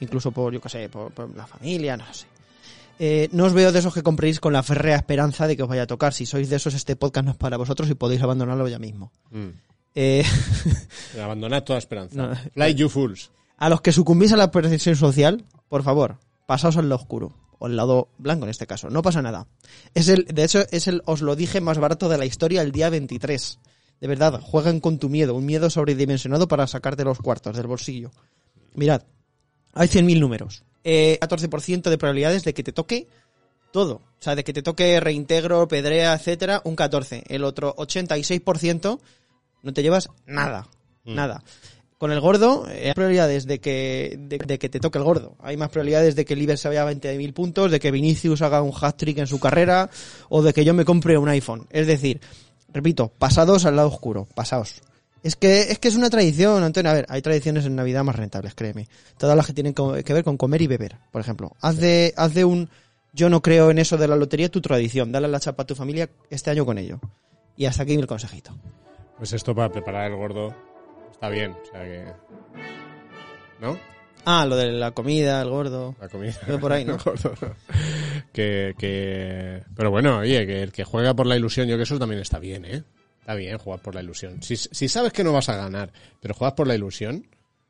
incluso 0.00 0.32
por 0.32 0.52
yo 0.54 0.60
qué 0.62 0.68
sé, 0.70 0.88
por, 0.88 1.12
por 1.12 1.36
la 1.36 1.46
familia, 1.46 1.96
no 1.98 2.06
lo 2.06 2.14
sé. 2.14 2.26
Eh, 2.98 3.28
no 3.32 3.44
os 3.44 3.52
veo 3.52 3.70
de 3.70 3.78
esos 3.78 3.94
que 3.94 4.02
compréis 4.02 4.40
con 4.40 4.52
la 4.52 4.62
férrea 4.62 4.96
esperanza 4.96 5.46
de 5.46 5.56
que 5.56 5.62
os 5.62 5.68
vaya 5.68 5.82
a 5.82 5.86
tocar. 5.86 6.12
Si 6.12 6.26
sois 6.26 6.50
de 6.50 6.56
esos, 6.56 6.74
este 6.74 6.96
podcast 6.96 7.24
no 7.24 7.30
es 7.32 7.36
para 7.38 7.56
vosotros 7.56 7.88
y 7.90 7.94
podéis 7.94 8.22
abandonarlo 8.22 8.66
ya 8.68 8.78
mismo. 8.78 9.12
Mm. 9.30 9.48
Eh, 9.94 10.24
Abandonad 11.22 11.62
toda 11.64 11.78
esperanza. 11.78 12.16
No. 12.16 12.34
Fly 12.54 12.74
you 12.74 12.88
fools. 12.88 13.30
a 13.56 13.68
los 13.68 13.80
que 13.80 13.92
sucumbís 13.92 14.32
a 14.32 14.36
la 14.36 14.50
presión 14.50 14.96
social, 14.96 15.44
por 15.68 15.82
favor, 15.82 16.18
pasaos 16.46 16.76
al 16.76 16.88
lado 16.88 17.00
oscuro. 17.00 17.34
O 17.60 17.66
al 17.66 17.76
lado 17.76 18.08
blanco 18.18 18.44
en 18.44 18.50
este 18.50 18.68
caso. 18.68 18.88
No 18.88 19.02
pasa 19.02 19.20
nada. 19.20 19.48
Es 19.92 20.08
el, 20.08 20.26
de 20.26 20.44
hecho, 20.44 20.64
es 20.70 20.86
el, 20.86 21.02
os 21.06 21.22
lo 21.22 21.34
dije, 21.34 21.60
más 21.60 21.78
barato 21.78 22.08
de 22.08 22.16
la 22.16 22.24
historia 22.24 22.62
el 22.62 22.70
día 22.70 22.88
23. 22.88 23.58
De 24.00 24.06
verdad, 24.06 24.40
jueguen 24.40 24.78
con 24.78 24.98
tu 24.98 25.08
miedo. 25.08 25.34
Un 25.34 25.44
miedo 25.44 25.68
sobredimensionado 25.68 26.46
para 26.46 26.68
sacarte 26.68 27.02
los 27.02 27.18
cuartos 27.18 27.56
del 27.56 27.66
bolsillo. 27.66 28.12
Mirad, 28.74 29.02
hay 29.72 29.88
100.000 29.88 30.20
números. 30.20 30.62
Eh, 30.84 31.18
14% 31.20 31.90
de 31.90 31.98
probabilidades 31.98 32.44
de 32.44 32.54
que 32.54 32.62
te 32.62 32.72
toque 32.72 33.08
todo. 33.72 33.94
O 33.94 34.22
sea, 34.22 34.34
de 34.34 34.44
que 34.44 34.52
te 34.52 34.62
toque 34.62 34.98
reintegro, 35.00 35.68
pedrea, 35.68 36.14
etcétera, 36.14 36.62
un 36.64 36.76
14. 36.76 37.24
El 37.28 37.44
otro 37.44 37.74
86% 37.76 38.98
no 39.62 39.72
te 39.72 39.82
llevas 39.82 40.08
nada. 40.26 40.68
Nada. 41.04 41.42
Con 41.98 42.12
el 42.12 42.20
gordo, 42.20 42.68
eh, 42.70 42.88
hay 42.88 42.94
probabilidades 42.94 43.46
de 43.46 43.60
que, 43.60 44.16
de, 44.18 44.38
de 44.38 44.58
que 44.58 44.68
te 44.68 44.78
toque 44.78 44.98
el 44.98 45.04
gordo. 45.04 45.36
Hay 45.40 45.56
más 45.56 45.70
probabilidades 45.70 46.14
de 46.14 46.24
que 46.24 46.34
el 46.34 46.42
Iber 46.42 46.56
se 46.56 46.68
vaya 46.68 46.82
a 46.82 46.92
20.000 46.92 47.32
puntos, 47.32 47.70
de 47.72 47.80
que 47.80 47.90
Vinicius 47.90 48.42
haga 48.42 48.62
un 48.62 48.72
hat-trick 48.72 49.18
en 49.18 49.26
su 49.26 49.40
carrera, 49.40 49.90
o 50.28 50.42
de 50.42 50.52
que 50.52 50.64
yo 50.64 50.74
me 50.74 50.84
compre 50.84 51.18
un 51.18 51.28
iPhone. 51.28 51.66
Es 51.70 51.88
decir, 51.88 52.20
repito, 52.72 53.08
pasados 53.18 53.64
al 53.64 53.76
lado 53.76 53.88
oscuro, 53.88 54.28
pasaos. 54.34 54.80
Es 55.22 55.36
que, 55.36 55.62
es 55.62 55.78
que 55.78 55.88
es 55.88 55.96
una 55.96 56.10
tradición, 56.10 56.62
Antonio. 56.62 56.90
A 56.90 56.94
ver, 56.94 57.06
hay 57.08 57.22
tradiciones 57.22 57.66
en 57.66 57.76
Navidad 57.76 58.04
más 58.04 58.16
rentables, 58.16 58.54
créeme. 58.54 58.88
Todas 59.18 59.36
las 59.36 59.46
que 59.46 59.52
tienen 59.52 59.74
que 59.74 60.14
ver 60.14 60.24
con 60.24 60.36
comer 60.36 60.62
y 60.62 60.66
beber, 60.66 60.96
por 61.10 61.20
ejemplo. 61.20 61.52
Haz 61.60 61.76
de, 61.78 62.14
haz 62.16 62.34
de 62.34 62.44
un 62.44 62.70
yo 63.12 63.28
no 63.28 63.42
creo 63.42 63.70
en 63.70 63.78
eso 63.78 63.96
de 63.96 64.06
la 64.06 64.16
lotería 64.16 64.50
tu 64.50 64.60
tradición. 64.60 65.10
Dale 65.12 65.28
la 65.28 65.40
chapa 65.40 65.62
a 65.62 65.66
tu 65.66 65.74
familia 65.74 66.08
este 66.30 66.50
año 66.50 66.64
con 66.64 66.78
ello. 66.78 67.00
Y 67.56 67.66
hasta 67.66 67.82
aquí 67.82 67.96
mi 67.96 68.06
consejito. 68.06 68.56
Pues 69.16 69.32
esto 69.32 69.54
para 69.54 69.72
preparar 69.72 70.10
el 70.10 70.16
gordo 70.16 70.54
está 71.10 71.28
bien. 71.28 71.52
O 71.52 71.64
sea 71.64 71.82
que. 71.82 72.04
¿No? 73.60 73.78
Ah, 74.24 74.46
lo 74.46 74.56
de 74.56 74.70
la 74.72 74.92
comida, 74.92 75.42
el 75.42 75.48
gordo. 75.48 75.96
La 76.00 76.08
comida. 76.08 76.34
Pero 76.46 76.60
por 76.60 76.72
ahí, 76.72 76.84
¿no? 76.86 76.98
Gordo, 76.98 77.34
no. 77.40 77.54
que, 78.32 78.74
que. 78.78 79.64
Pero 79.74 79.90
bueno, 79.90 80.18
oye, 80.18 80.46
que 80.46 80.62
el 80.62 80.72
que 80.72 80.84
juega 80.84 81.14
por 81.14 81.26
la 81.26 81.36
ilusión, 81.36 81.66
yo 81.66 81.76
que 81.76 81.82
eso 81.82 81.98
también 81.98 82.20
está 82.20 82.38
bien, 82.38 82.64
¿eh? 82.64 82.84
Está 83.28 83.36
bien 83.36 83.58
jugar 83.58 83.80
por 83.80 83.94
la 83.94 84.00
ilusión. 84.00 84.42
Si, 84.42 84.56
si 84.56 84.88
sabes 84.88 85.12
que 85.12 85.22
no 85.22 85.34
vas 85.34 85.50
a 85.50 85.56
ganar, 85.56 85.92
pero 86.18 86.32
juegas 86.32 86.54
por 86.54 86.66
la 86.66 86.74
ilusión, 86.74 87.26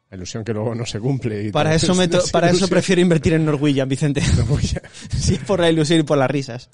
la 0.09 0.17
ilusión 0.17 0.45
que 0.45 0.53
luego 0.53 0.73
no 0.73 0.87
se 0.87 1.01
cumple. 1.01 1.47
y 1.47 1.51
Para 1.51 1.75
eso, 1.75 1.95
me 1.97 2.09
para 2.31 2.51
eso 2.51 2.69
prefiero 2.69 3.03
invertir 3.03 3.33
en 3.33 3.45
Norwegian, 3.45 3.89
Vicente. 3.89 4.21
sí, 5.19 5.35
es 5.35 5.41
por 5.41 5.59
la 5.59 5.69
ilusión 5.69 5.99
y 5.99 6.03
por 6.05 6.17
las 6.17 6.31
risas. 6.31 6.71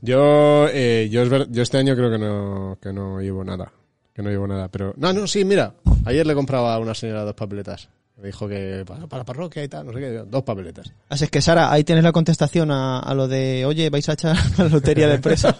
Yo, 0.00 0.68
eh, 0.68 1.08
yo, 1.10 1.24
este 1.62 1.78
año 1.78 1.96
creo 1.96 2.12
que 2.12 2.18
no, 2.18 2.78
que 2.80 2.92
no 2.92 3.20
llevo 3.20 3.42
nada. 3.42 3.72
Que 4.14 4.22
no 4.22 4.30
llevo 4.30 4.46
nada. 4.46 4.68
Pero, 4.68 4.94
no, 4.98 5.12
no, 5.12 5.26
sí, 5.26 5.44
mira. 5.44 5.74
Ayer 6.04 6.24
le 6.24 6.34
compraba 6.34 6.74
a 6.76 6.78
una 6.78 6.94
señora 6.94 7.24
dos 7.24 7.34
papeletas. 7.34 7.88
Me 8.18 8.28
dijo 8.28 8.46
que 8.46 8.84
para, 8.86 9.08
para 9.08 9.22
la 9.22 9.24
parroquia 9.24 9.64
y 9.64 9.68
tal, 9.68 9.86
no 9.86 9.92
sé 9.94 9.98
qué. 9.98 10.22
Dos 10.28 10.44
papeletas. 10.44 10.92
Así 11.08 11.24
es 11.24 11.30
que, 11.30 11.42
Sara, 11.42 11.72
ahí 11.72 11.82
tienes 11.82 12.04
la 12.04 12.12
contestación 12.12 12.70
a, 12.70 13.00
a 13.00 13.14
lo 13.14 13.26
de, 13.26 13.66
oye, 13.66 13.90
vais 13.90 14.08
a 14.08 14.12
echar 14.12 14.36
la 14.58 14.68
lotería 14.68 15.08
de 15.08 15.16
empresa. 15.16 15.56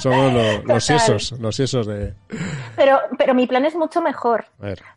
Somos 0.00 0.32
lo- 0.32 0.62
los 0.64 0.84
siesos, 0.84 1.32
los 1.32 1.54
siesos 1.56 1.86
de, 1.86 2.14
Pero, 2.76 2.98
pero 3.18 3.34
mi 3.34 3.46
plan 3.46 3.64
es 3.64 3.74
mucho 3.74 4.00
mejor. 4.00 4.46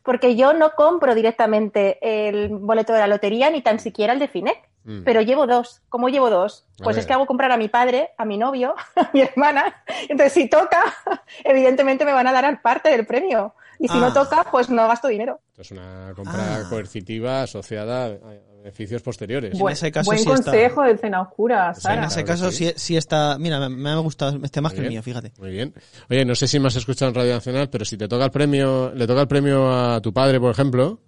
Porque 0.03 0.35
yo 0.35 0.53
no 0.53 0.71
compro 0.71 1.13
directamente 1.15 1.97
el 2.01 2.49
boleto 2.49 2.93
de 2.93 2.99
la 2.99 3.07
lotería 3.07 3.49
ni 3.49 3.61
tan 3.61 3.79
siquiera 3.79 4.13
el 4.13 4.19
de 4.19 4.27
Finec. 4.27 4.57
Mm. 4.85 5.03
Pero 5.05 5.21
llevo 5.21 5.47
dos. 5.47 5.81
¿Cómo 5.87 6.09
llevo 6.09 6.29
dos? 6.29 6.65
Pues 6.83 6.97
es 6.97 7.05
que 7.05 7.13
hago 7.13 7.25
comprar 7.25 7.51
a 7.53 7.57
mi 7.57 7.69
padre, 7.69 8.09
a 8.17 8.25
mi 8.25 8.37
novio, 8.37 8.75
a 8.97 9.09
mi 9.13 9.21
hermana. 9.21 9.81
Entonces, 10.09 10.33
si 10.33 10.49
toca, 10.49 10.81
evidentemente 11.45 12.03
me 12.03 12.11
van 12.11 12.27
a 12.27 12.33
dar 12.33 12.61
parte 12.61 12.89
del 12.89 13.05
premio. 13.05 13.55
Y 13.79 13.87
si 13.87 13.97
Ah. 13.97 14.01
no 14.01 14.13
toca, 14.13 14.45
pues 14.51 14.69
no 14.69 14.87
gasto 14.87 15.07
dinero. 15.07 15.39
Es 15.57 15.71
una 15.71 16.11
compra 16.15 16.33
Ah. 16.57 16.63
coercitiva 16.69 17.43
asociada 17.43 18.05
a 18.07 18.52
beneficios 18.63 19.01
posteriores. 19.01 19.59
En 19.59 19.67
ese 19.69 19.91
caso 19.91 20.05
buen 20.07 20.19
sí 20.19 20.29
está. 20.29 20.51
consejo 20.51 20.83
del 20.83 20.97
Cena 20.99 21.21
Oscura, 21.21 21.73
Sara. 21.73 21.95
En 21.95 22.03
ese 22.05 22.23
Claro 22.23 22.39
caso 22.41 22.51
sí. 22.51 22.67
sí, 22.67 22.73
sí 22.77 22.97
está. 22.97 23.37
Mira, 23.37 23.59
me, 23.59 23.69
me 23.69 23.89
ha 23.89 23.95
gustado 23.97 24.39
este 24.43 24.61
más 24.61 24.71
Muy 24.71 24.75
que 24.75 24.81
el 24.81 24.89
bien. 24.89 24.93
mío, 24.99 25.03
fíjate. 25.03 25.33
Muy 25.37 25.51
bien. 25.51 25.73
Oye, 26.09 26.23
no 26.25 26.33
sé 26.35 26.47
si 26.47 26.59
me 26.59 26.67
has 26.67 26.75
escuchado 26.75 27.09
en 27.09 27.15
Radio 27.15 27.33
Nacional, 27.33 27.69
pero 27.69 27.83
si 27.85 27.97
te 27.97 28.07
toca 28.07 28.25
el 28.25 28.31
premio, 28.31 28.91
le 28.95 29.05
toca 29.05 29.21
el 29.21 29.27
premio 29.27 29.69
a 29.71 30.01
tu 30.01 30.13
padre, 30.13 30.39
por 30.39 30.51
ejemplo, 30.51 30.99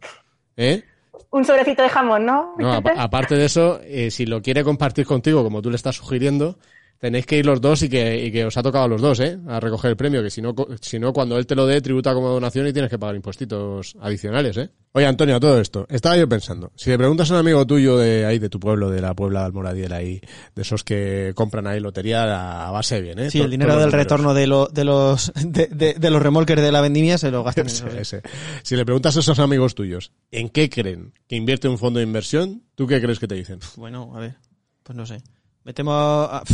¿eh? 0.58 0.84
Un 1.32 1.44
sobrecito 1.44 1.82
de 1.82 1.90
jamón, 1.90 2.26
¿no? 2.26 2.56
No, 2.58 2.74
apa- 2.74 2.94
aparte 2.98 3.36
de 3.36 3.46
eso, 3.46 3.80
eh, 3.84 4.10
si 4.12 4.26
lo 4.26 4.42
quiere 4.42 4.64
compartir 4.64 5.06
contigo, 5.06 5.44
como 5.44 5.62
tú 5.62 5.70
le 5.70 5.76
estás 5.76 5.96
sugiriendo, 5.96 6.58
tenéis 7.00 7.26
que 7.26 7.38
ir 7.38 7.46
los 7.46 7.62
dos 7.62 7.82
y 7.84 7.90
que, 7.90 8.26
y 8.26 8.32
que 8.32 8.46
os 8.46 8.58
ha 8.58 8.64
tocado 8.64 8.86
a 8.86 8.88
los 8.88 9.02
dos, 9.02 9.20
¿eh? 9.20 9.38
A 9.48 9.60
recoger 9.60 9.92
el 9.92 9.98
premio, 9.98 10.24
que 10.24 10.30
si 10.30 10.42
no, 10.42 10.56
co- 10.56 10.68
si 10.82 10.98
no, 11.00 11.14
cuando 11.14 11.38
él 11.38 11.46
te 11.46 11.56
lo 11.56 11.66
dé, 11.68 11.82
tributa 11.82 12.14
como 12.14 12.30
donación 12.30 12.68
y 12.68 12.74
tienes 12.74 12.90
que 12.90 12.98
pagar 13.00 13.16
impuestitos 13.16 13.96
adicionales, 14.02 14.58
¿eh? 14.58 14.70
Oye, 14.94 15.06
Antonio, 15.06 15.36
a 15.36 15.40
todo 15.42 15.60
esto, 15.60 15.86
estaba 15.90 16.16
yo 16.18 16.28
pensando, 16.30 16.72
si 16.76 16.90
le 16.90 16.98
preguntas 16.98 17.30
a 17.30 17.34
un 17.34 17.40
amigo 17.42 17.66
tuyo 17.68 17.98
de 17.98 18.26
ahí, 18.26 18.40
de 18.40 18.48
tu 18.50 18.60
pueblo, 18.62 18.90
de 18.90 19.02
la 19.02 19.14
Puebla 19.14 19.42
de 19.42 19.46
Almoradiel 19.48 19.92
ahí, 19.92 20.22
de 20.56 20.62
esos 20.62 20.84
que 20.86 21.34
compran 21.36 21.68
ahí 21.68 21.80
lotería 21.82 22.68
a 22.68 22.72
base 22.72 23.02
bien, 23.02 23.20
¿eh? 23.20 23.30
Sí, 23.30 23.40
To- 23.40 23.46
el 23.46 23.52
dinero 23.52 23.78
del 23.78 23.92
retorno 23.92 24.34
de, 24.34 24.48
lo- 24.48 24.68
de 24.68 24.86
los 24.86 25.32
de, 25.36 25.68
de- 25.68 25.96
de 25.96 26.10
los 26.10 26.22
remolques 26.22 26.56
de 26.56 26.72
la 26.72 26.80
vendimia 26.82 27.18
se 27.18 27.30
lo 27.30 27.44
gastan 27.44 27.66
en 27.68 27.74
eso. 27.74 27.88
Ese, 27.88 28.00
ese. 28.00 28.22
Si 28.64 28.76
le 28.78 28.86
preguntas 28.86 29.18
a 29.18 29.20
esos 29.20 29.38
amigos 29.40 29.76
tuyos, 29.76 30.12
¿en 30.32 30.48
qué 30.50 30.70
creen 30.70 31.14
que 31.28 31.36
invierte 31.36 31.68
un 31.68 31.78
fondo 31.78 32.00
de 32.00 32.06
inversión? 32.06 32.64
¿Tú 32.76 32.88
qué 32.88 33.02
crees 33.02 33.20
que 33.20 33.28
te 33.28 33.36
dicen? 33.36 33.60
Bueno, 33.76 34.14
a 34.16 34.20
ver, 34.22 34.36
pues 34.84 34.96
no 34.96 35.06
sé. 35.06 35.22
Me 35.66 35.74
temo. 35.74 35.92
a- 35.94 36.44
eh, 36.48 36.54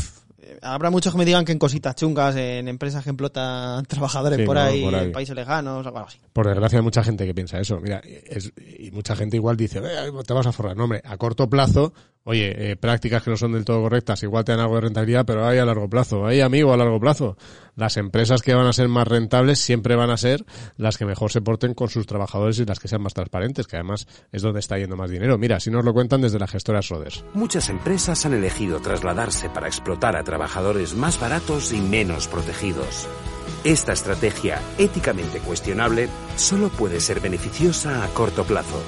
habrá 0.62 0.90
muchos 0.90 1.12
que 1.14 1.18
me 1.20 1.26
digan 1.26 1.46
que 1.46 1.52
en 1.52 1.60
cositas 1.60 1.96
chungas, 1.96 2.36
en 2.36 2.68
empresas 2.68 3.04
que 3.04 3.10
explotan 3.12 3.86
trabajadores 3.86 4.40
Sí, 4.40 4.46
por, 4.46 4.56
no, 4.56 4.62
ahí, 4.64 4.84
por 4.84 4.96
ahí. 4.96 5.06
en 5.06 5.12
países 5.12 5.36
lejanos, 5.36 5.86
algo 5.86 6.00
así. 6.00 6.18
Por 6.34 6.48
desgracia 6.48 6.80
hay 6.80 6.84
mucha 6.84 7.04
gente 7.04 7.26
que 7.26 7.34
piensa 7.34 7.60
eso. 7.60 7.80
Mira, 7.82 8.02
es- 8.06 8.54
y 8.80 8.90
mucha 8.92 9.16
gente 9.16 9.36
igual 9.38 9.58
dice, 9.58 9.80
"Eh, 9.80 10.12
te 10.26 10.34
vas 10.34 10.48
a 10.48 10.52
forrar. 10.52 10.78
No, 10.78 10.86
hombre, 10.86 11.02
a 11.04 11.18
corto 11.18 11.50
plazo, 11.50 11.94
oye, 12.24 12.72
eh, 12.72 12.76
prácticas 12.78 13.22
que 13.24 13.30
no 13.32 13.36
son 13.38 13.52
del 13.52 13.66
todo 13.66 13.82
correctas, 13.82 14.24
igual 14.24 14.46
te 14.46 14.54
dan 14.54 14.62
algo 14.62 14.76
de 14.76 14.82
rentabilidad, 14.82 15.26
pero 15.26 15.46
hay 15.46 15.58
a 15.60 15.66
largo 15.66 15.90
plazo. 15.90 16.26
Hay 16.26 16.40
amigo 16.40 16.72
a 16.74 16.78
largo 16.78 17.00
plazo. 17.02 17.36
Las 17.76 17.98
empresas 17.98 18.42
que 18.42 18.54
van 18.54 18.66
a 18.68 18.74
ser 18.74 18.88
más 18.88 19.08
rentables 19.08 19.60
siempre 19.60 19.96
van 19.96 20.10
a 20.10 20.18
ser 20.18 20.46
las 20.78 20.98
que 20.98 21.06
mejor 21.06 21.32
se 21.32 21.42
porten 21.42 21.74
con 21.74 21.90
sus 21.90 22.06
trabajadores 22.06 22.60
y 22.60 22.66
las 22.66 22.80
que 22.80 22.88
sean 22.88 23.02
más 23.02 23.14
transparentes, 23.14 23.68
que 23.68 23.76
además 23.76 24.08
es 24.32 24.42
donde 24.42 24.60
está 24.62 24.78
yendo 24.78 24.96
más 24.96 25.10
dinero. 25.10 25.38
Mira, 25.38 25.60
si 25.60 25.70
nos 25.70 25.84
lo 25.84 25.94
cuentan 25.94 26.22
desde 26.22 26.40
la 26.40 26.48
gestora 26.48 26.82
Soders. 26.82 27.26
Muchas 27.34 27.70
empresas 27.70 28.26
han 28.26 28.34
elegido 28.34 28.80
trasladarse 28.80 29.50
para 29.50 29.68
explotar 29.68 30.16
a 30.16 30.24
trabajadores 30.24 30.96
más 30.96 31.20
baratos 31.20 31.74
y 31.74 31.82
menos 31.82 32.28
protegidos. 32.28 33.08
Esta 33.64 33.94
estrategia, 33.94 34.62
éticamente 34.78 35.40
cuestionable, 35.40 36.10
solo 36.36 36.70
puede 36.70 37.00
ser 37.00 37.20
beneficiosa 37.20 38.04
a 38.04 38.08
corto 38.10 38.44
plazo. 38.44 38.82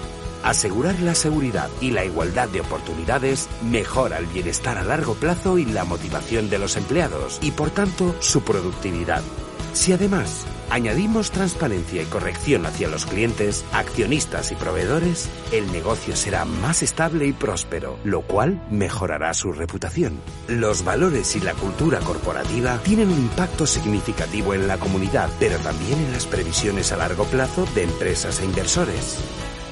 Asegurar 0.43 0.99
la 0.99 1.15
seguridad 1.15 1.69
y 1.79 1.91
la 1.91 2.03
igualdad 2.03 2.49
de 2.49 2.61
oportunidades 2.61 3.47
mejora 3.61 4.17
el 4.17 4.25
bienestar 4.25 4.77
a 4.77 4.83
largo 4.83 5.13
plazo 5.13 5.57
y 5.57 5.65
la 5.65 5.85
motivación 5.85 6.49
de 6.49 6.59
los 6.59 6.75
empleados 6.75 7.39
y 7.41 7.51
por 7.51 7.69
tanto 7.69 8.15
su 8.19 8.41
productividad. 8.41 9.23
Si 9.71 9.93
además 9.93 10.45
añadimos 10.69 11.31
transparencia 11.31 12.01
y 12.01 12.05
corrección 12.05 12.65
hacia 12.65 12.89
los 12.89 13.05
clientes, 13.05 13.63
accionistas 13.73 14.51
y 14.51 14.55
proveedores, 14.55 15.29
el 15.51 15.71
negocio 15.71 16.15
será 16.15 16.45
más 16.45 16.83
estable 16.83 17.27
y 17.27 17.33
próspero, 17.33 17.97
lo 18.03 18.21
cual 18.21 18.65
mejorará 18.69 19.33
su 19.33 19.51
reputación. 19.51 20.19
Los 20.47 20.83
valores 20.83 21.35
y 21.35 21.39
la 21.39 21.53
cultura 21.53 21.99
corporativa 21.99 22.77
tienen 22.79 23.09
un 23.09 23.19
impacto 23.19 23.67
significativo 23.67 24.53
en 24.53 24.67
la 24.67 24.77
comunidad, 24.77 25.29
pero 25.39 25.57
también 25.59 25.99
en 25.99 26.11
las 26.11 26.25
previsiones 26.25 26.91
a 26.91 26.97
largo 26.97 27.25
plazo 27.25 27.67
de 27.75 27.83
empresas 27.83 28.39
e 28.39 28.45
inversores. 28.45 29.17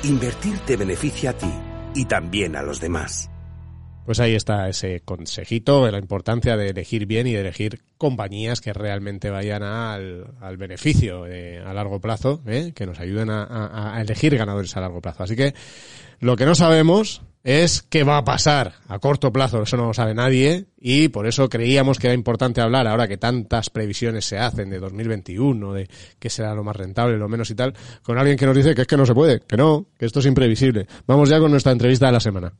Invertir 0.04 0.60
te 0.60 0.78
beneficia 0.78 1.32
a 1.32 1.34
ti 1.34 1.52
y 1.96 2.06
también 2.06 2.56
a 2.56 2.64
los 2.64 2.80
demás. 2.80 3.31
Pues 4.06 4.20
ahí 4.20 4.34
está 4.36 4.68
ese 4.68 5.02
consejito 5.02 5.86
de 5.86 5.92
la 5.92 6.00
importancia 6.00 6.58
de 6.58 6.70
elegir 6.70 7.06
bien 7.06 7.28
y 7.28 7.34
de 7.34 7.42
elegir 7.42 7.82
compañías 7.98 8.60
que 8.60 8.74
realmente 8.74 9.30
vayan 9.30 9.64
al, 9.64 10.26
al 10.42 10.58
beneficio 10.58 11.28
eh, 11.28 11.60
a 11.66 11.74
largo 11.74 12.02
plazo, 12.02 12.42
¿eh? 12.48 12.74
que 12.76 12.86
nos 12.86 13.00
ayuden 13.00 13.30
a, 13.30 13.44
a- 13.44 13.96
a 13.96 14.02
elegir 14.02 14.36
ganadores 14.38 14.76
a 14.76 14.82
largo 14.82 15.02
plazo. 15.02 15.24
Así 15.24 15.36
que 15.36 15.54
lo 16.20 16.36
que 16.36 16.46
no 16.46 16.56
sabemos 16.56 17.22
es 17.44 17.84
qué 17.84 18.04
va 18.04 18.18
a 18.18 18.24
pasar 18.26 18.74
a 18.88 19.00
corto 19.00 19.32
plazo, 19.32 19.64
eso 19.64 19.78
no 19.78 19.86
lo 19.88 19.94
sabe 19.94 20.14
nadie 20.14 20.66
y 20.80 21.08
por 21.08 21.26
eso 21.26 21.48
creíamos 21.50 21.98
que 21.98 22.08
era 22.08 22.14
importante 22.14 22.60
hablar 22.62 22.88
ahora 22.88 23.08
que 23.08 23.18
tantas 23.18 23.70
previsiones 23.70 24.26
se 24.26 24.38
hacen 24.38 24.70
de 24.70 24.80
2021, 24.80 25.74
de 25.74 25.90
qué 26.20 26.30
será 26.30 26.54
lo 26.54 26.64
más 26.64 26.76
rentable, 26.76 27.18
lo 27.18 27.30
menos 27.30 27.50
y 27.50 27.56
tal, 27.56 27.74
con 28.04 28.18
alguien 28.20 28.38
que 28.38 28.46
nos 28.46 28.56
dice 28.56 28.76
que 28.76 28.82
es 28.82 28.88
que 28.88 28.98
no 28.98 29.06
se 29.06 29.14
puede, 29.16 29.40
que 29.42 29.58
no, 29.58 29.88
que 29.98 30.06
esto 30.06 30.20
es 30.20 30.26
imprevisible. 30.26 30.88
Vamos 31.08 31.30
ya 31.30 31.40
con 31.40 31.50
nuestra 31.52 31.72
entrevista 31.72 32.08
de 32.08 32.12
la 32.12 32.20
semana. 32.20 32.54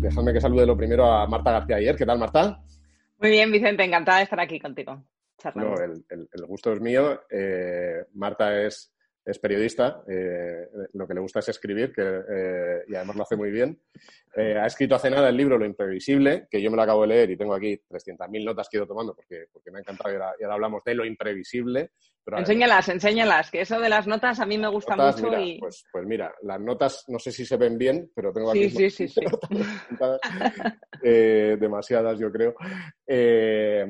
Dejadme 0.00 0.32
que 0.32 0.40
salude 0.40 0.66
lo 0.66 0.76
primero 0.76 1.06
a 1.06 1.26
Marta 1.26 1.50
García 1.52 1.76
ayer. 1.76 1.96
¿Qué 1.96 2.06
tal, 2.06 2.18
Marta? 2.18 2.62
Muy 3.18 3.30
bien, 3.30 3.50
Vicente, 3.50 3.84
encantada 3.84 4.18
de 4.18 4.24
estar 4.24 4.40
aquí 4.40 4.60
contigo. 4.60 5.02
No, 5.54 5.74
el, 5.78 6.04
el- 6.10 6.28
el 6.32 6.46
gusto 6.46 6.72
es 6.72 6.80
mío. 6.80 7.22
Eh, 7.30 8.04
Marta 8.14 8.62
es, 8.62 8.93
es 9.24 9.38
periodista, 9.38 10.02
eh, 10.06 10.68
lo 10.92 11.06
que 11.06 11.14
le 11.14 11.20
gusta 11.20 11.38
es 11.38 11.48
escribir 11.48 11.92
que, 11.92 12.02
eh, 12.02 12.84
y 12.88 12.94
además 12.94 13.16
lo 13.16 13.22
hace 13.22 13.36
muy 13.36 13.50
bien. 13.50 13.80
Eh, 14.36 14.58
ha 14.58 14.66
escrito 14.66 14.94
hace 14.94 15.08
nada 15.08 15.30
el 15.30 15.36
libro 15.36 15.56
Lo 15.56 15.64
Imprevisible, 15.64 16.46
que 16.50 16.60
yo 16.60 16.70
me 16.70 16.76
lo 16.76 16.82
acabo 16.82 17.02
de 17.02 17.08
leer 17.08 17.30
y 17.30 17.36
tengo 17.36 17.54
aquí 17.54 17.80
300.000 17.88 18.44
notas 18.44 18.68
que 18.68 18.76
he 18.76 18.78
ido 18.78 18.86
tomando 18.86 19.14
porque, 19.14 19.46
porque 19.50 19.70
me 19.70 19.78
ha 19.78 19.80
encantado 19.80 20.10
y 20.10 20.16
ahora, 20.16 20.34
y 20.38 20.42
ahora 20.42 20.54
hablamos 20.54 20.84
de 20.84 20.94
lo 20.94 21.06
imprevisible. 21.06 21.92
Pero 22.22 22.38
Enséñalas, 22.38 22.88
enséñalas, 22.88 23.50
que 23.50 23.62
eso 23.62 23.80
de 23.80 23.88
las 23.88 24.06
notas 24.06 24.40
a 24.40 24.46
mí 24.46 24.58
me 24.58 24.68
gusta 24.68 24.96
notas, 24.96 25.16
mucho 25.16 25.30
mira, 25.30 25.42
y... 25.42 25.58
pues, 25.58 25.84
pues 25.90 26.06
mira, 26.06 26.34
las 26.42 26.60
notas 26.60 27.04
no 27.08 27.18
sé 27.18 27.32
si 27.32 27.46
se 27.46 27.56
ven 27.56 27.78
bien, 27.78 28.10
pero 28.14 28.32
tengo 28.32 28.50
aquí 28.50 28.68
sí, 28.68 28.90
sí, 28.90 29.08
sí. 29.08 29.20
demasiadas, 31.02 32.18
yo 32.18 32.30
creo. 32.30 32.54
Eh, 33.06 33.86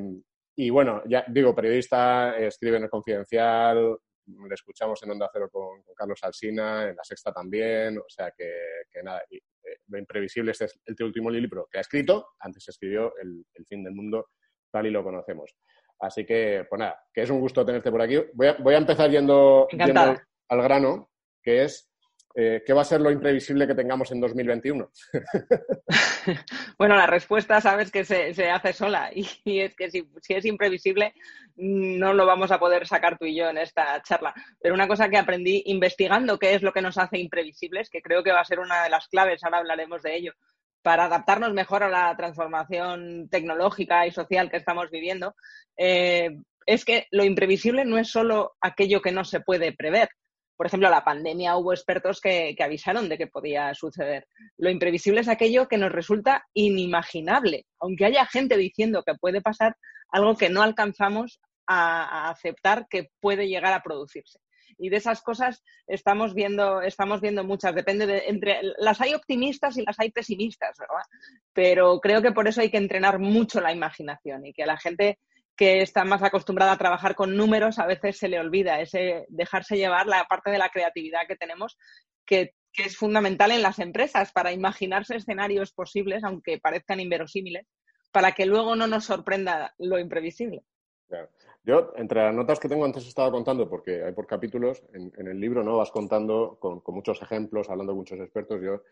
y 0.57 0.71
bueno, 0.71 1.03
ya 1.07 1.25
digo, 1.29 1.55
periodista, 1.55 2.37
escribe 2.39 2.77
en 2.77 2.85
el 2.85 2.91
Confidencial, 2.91 3.99
le 4.27 4.55
escuchamos 4.55 5.03
en 5.03 5.11
Onda 5.11 5.31
Cero 5.33 5.49
con, 5.51 5.83
con 5.83 5.95
Carlos 5.95 6.19
Alsina, 6.23 6.89
en 6.89 6.97
La 6.97 7.05
Sexta 7.05 7.33
también, 7.33 7.99
o 7.99 8.09
sea 8.09 8.33
que, 8.37 8.53
que 8.91 9.03
nada, 9.03 9.23
y, 9.31 9.37
eh, 9.37 9.79
lo 9.89 9.99
imprevisible 9.99 10.53
este 10.53 10.67
es 10.67 10.79
el 10.85 11.05
último 11.05 11.31
libro 11.31 11.69
que 11.71 11.79
ha 11.79 11.81
escrito, 11.83 12.29
antes 12.41 12.69
escribió 12.69 13.17
el, 13.19 13.45
el 13.55 13.67
fin 13.67 13.85
del 13.85 13.95
mundo 13.95 14.29
tal 14.71 14.87
y 14.87 14.91
lo 14.91 15.05
conocemos. 15.05 15.55
Así 16.01 16.27
que, 16.27 16.67
pues 16.69 16.79
nada, 16.79 17.01
que 17.13 17.23
es 17.23 17.31
un 17.31 17.41
gusto 17.41 17.65
tenerte 17.65 17.91
por 17.91 18.03
aquí. 18.03 18.21
Voy 18.35 18.49
a, 18.49 18.55
voy 18.55 18.75
a 18.75 18.79
empezar 18.79 19.11
yendo, 19.11 19.69
yendo 19.69 20.01
al 20.49 20.63
grano, 20.63 21.11
que 21.43 21.63
es, 21.63 21.91
eh, 22.35 22.63
¿qué 22.67 22.73
va 22.73 22.83
a 22.83 22.85
ser 22.85 23.01
lo 23.01 23.11
imprevisible 23.11 23.67
que 23.67 23.75
tengamos 23.75 24.11
en 24.13 24.21
2021? 24.21 24.91
Bueno, 26.79 26.97
la 26.97 27.07
respuesta 27.07 27.61
sabes 27.61 27.93
que 27.93 28.05
se, 28.05 28.35
se 28.35 28.51
hace 28.51 28.73
sola 28.73 29.11
y, 29.15 29.61
es 29.61 29.77
que 29.77 29.91
si, 29.91 30.09
si 30.23 30.35
es 30.35 30.45
imprevisible 30.45 31.15
no 31.57 32.13
lo 32.15 32.27
vamos 32.27 32.51
a 32.51 32.59
poder 32.59 32.87
sacar 32.87 33.19
tú 33.19 33.27
y 33.27 33.37
yo 33.37 33.49
en 33.49 33.59
esta 33.59 34.03
charla. 34.03 34.35
Pero 34.61 34.75
una 34.75 34.89
cosa 34.89 35.09
que 35.09 35.19
aprendí 35.19 35.63
investigando 35.67 36.39
qué 36.39 36.55
es 36.55 36.63
lo 36.63 36.73
que 36.73 36.83
nos 36.83 36.99
hace 36.99 37.19
imprevisibles, 37.19 37.91
que 37.91 38.03
creo 38.03 38.25
que 38.25 38.33
va 38.33 38.41
a 38.41 38.45
ser 38.45 38.59
una 38.59 38.83
de 38.83 38.91
las 38.91 39.07
claves, 39.09 39.45
ahora 39.45 39.59
hablaremos 39.59 40.03
de 40.03 40.17
ello, 40.17 40.33
para 40.83 41.05
adaptarnos 41.05 41.53
mejor 41.53 41.83
a 41.83 41.89
la 41.89 42.15
transformación 42.17 43.29
tecnológica 43.31 44.07
y 44.07 44.13
social 44.13 44.51
que 44.51 44.57
estamos 44.57 44.91
viviendo, 44.91 45.35
eh, 45.77 46.37
es 46.67 46.85
que 46.85 47.07
lo 47.11 47.25
imprevisible 47.25 47.85
no 47.85 47.99
es 47.99 48.11
solo 48.11 48.57
aquello 48.61 49.01
que 49.01 49.13
no 49.13 49.25
se 49.25 49.41
puede 49.41 49.73
prever. 49.73 50.09
Por 50.57 50.67
ejemplo, 50.67 50.89
la 50.89 51.05
pandemia 51.05 51.57
hubo 51.57 51.73
expertos 51.73 52.21
que, 52.21 52.57
avisaron 52.61 53.09
de 53.09 53.19
que 53.19 53.27
podía 53.27 53.75
suceder. 53.75 54.27
Lo 54.57 54.71
imprevisible 54.71 55.21
es 55.21 55.29
aquello 55.29 55.69
que 55.69 55.79
nos 55.79 55.93
resulta 55.93 56.45
inimaginable, 56.55 57.67
aunque 57.81 58.05
haya 58.07 58.27
gente 58.27 58.57
diciendo 58.57 59.03
que 59.05 59.15
puede 59.15 59.41
pasar, 59.41 59.77
algo 60.11 60.37
que 60.37 60.51
no 60.51 60.63
alcanzamos 60.63 61.41
a, 61.67 62.05
a 62.05 62.31
aceptar 62.31 62.87
que 62.89 63.11
puede 63.21 63.49
llegar 63.49 63.73
a 63.73 63.83
producirse. 63.83 64.39
Y 64.79 64.89
de 64.89 64.97
esas 64.97 65.23
cosas 65.23 65.63
estamos 65.87 66.35
viendo, 66.35 66.83
estamos 66.83 67.21
viendo 67.21 67.45
muchas. 67.45 67.75
Depende 67.75 68.07
de 68.07 68.25
entre 68.27 68.61
las 68.79 69.01
hay 69.01 69.15
optimistas 69.15 69.77
y 69.77 69.83
las 69.83 69.99
hay 70.01 70.11
pesimistas, 70.11 70.77
¿verdad? 70.79 71.05
Pero 71.53 72.01
creo 72.01 72.23
que 72.23 72.33
por 72.33 72.49
eso 72.49 72.61
hay 72.61 72.71
que 72.71 72.79
entrenar 72.79 73.19
mucho 73.19 73.61
la 73.61 73.73
imaginación 73.73 74.47
y 74.47 74.53
que 74.53 74.67
la 74.67 74.77
gente 74.77 75.19
que 75.57 75.83
está 75.83 76.05
más 76.05 76.23
acostumbrada 76.23 76.73
a 76.73 76.79
trabajar 76.79 77.15
con 77.15 77.37
números, 77.37 77.79
a 77.79 77.87
veces 77.87 78.19
se 78.19 78.29
le 78.29 78.41
olvida 78.41 78.81
ese 78.81 79.27
dejarse 79.29 79.77
llevar 79.77 80.07
la 80.07 80.25
parte 80.25 80.51
de 80.51 80.59
la 80.59 80.71
creatividad 80.71 81.27
que 81.29 81.37
tenemos, 81.37 81.79
que, 82.27 82.55
que 82.73 82.85
es 82.85 82.97
fundamental 82.97 83.53
en 83.53 83.63
las 83.63 83.79
empresas 83.79 84.33
para 84.33 84.53
imaginarse 84.53 85.17
escenarios 85.17 85.73
posibles, 85.73 86.25
aunque 86.25 86.59
parezcan 86.59 87.01
inverosímiles, 87.01 87.67
para 88.13 88.33
que 88.33 88.47
luego 88.47 88.75
no 88.77 88.87
nos 88.87 89.05
sorprenda 89.05 89.75
lo 89.79 89.99
imprevisible. 89.99 90.63
Claro. 91.09 91.29
Yo, 91.63 91.93
entre 91.97 92.23
las 92.23 92.35
notas 92.35 92.61
que 92.61 92.69
tengo 92.69 92.85
antes 92.85 93.07
estaba 93.07 93.31
contando, 93.31 93.69
porque 93.71 94.05
hay 94.05 94.13
por 94.13 94.27
capítulos, 94.27 94.83
en, 94.93 95.13
en 95.17 95.29
el 95.29 95.41
libro 95.41 95.63
no 95.63 95.79
vas 95.79 95.91
contando 95.91 96.59
con, 96.61 96.81
con, 96.81 96.95
muchos 96.95 97.23
ejemplos, 97.23 97.71
hablando 97.71 97.93
con 97.93 98.01
muchos 98.01 98.21
expertos. 98.21 98.61
Yo 98.63 98.83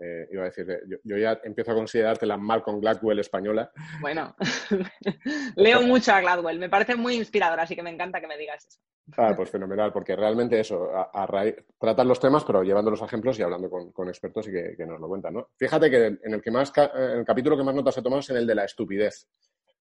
eh, 0.00 0.28
iba 0.32 0.42
a 0.42 0.46
decir, 0.46 0.66
yo, 0.88 0.96
yo, 1.04 1.16
ya 1.18 1.40
empiezo 1.44 1.72
a 1.72 1.74
considerarte 1.74 2.26
la 2.26 2.36
Malcolm 2.36 2.80
Gladwell 2.80 3.18
española. 3.18 3.70
Bueno, 4.00 4.34
leo 5.56 5.82
mucho 5.82 6.12
a 6.12 6.20
Gladwell, 6.20 6.58
me 6.58 6.68
parece 6.68 6.96
muy 6.96 7.16
inspirador, 7.16 7.60
así 7.60 7.76
que 7.76 7.82
me 7.82 7.90
encanta 7.90 8.20
que 8.20 8.26
me 8.26 8.38
digas 8.38 8.66
eso. 8.66 8.80
Ah, 9.16 9.34
pues 9.36 9.50
fenomenal, 9.50 9.92
porque 9.92 10.16
realmente 10.16 10.58
eso, 10.58 10.90
a, 10.94 11.10
a 11.12 11.26
raíz, 11.26 11.56
tratan 11.78 12.08
los 12.08 12.20
temas, 12.20 12.44
pero 12.44 12.62
llevando 12.62 12.90
los 12.90 13.02
ejemplos 13.02 13.38
y 13.38 13.42
hablando 13.42 13.68
con, 13.68 13.92
con 13.92 14.08
expertos 14.08 14.48
y 14.48 14.52
que, 14.52 14.74
que, 14.76 14.86
nos 14.86 15.00
lo 15.00 15.08
cuentan, 15.08 15.34
¿no? 15.34 15.48
Fíjate 15.56 15.90
que 15.90 16.06
en 16.06 16.34
el, 16.34 16.40
que 16.40 16.50
más, 16.50 16.72
en 16.76 17.18
el 17.18 17.24
capítulo 17.24 17.56
que 17.56 17.64
más 17.64 17.74
notas 17.74 17.98
he 17.98 18.02
tomado 18.02 18.20
es 18.20 18.30
en 18.30 18.36
el 18.36 18.46
de 18.46 18.54
la 18.54 18.64
estupidez. 18.64 19.28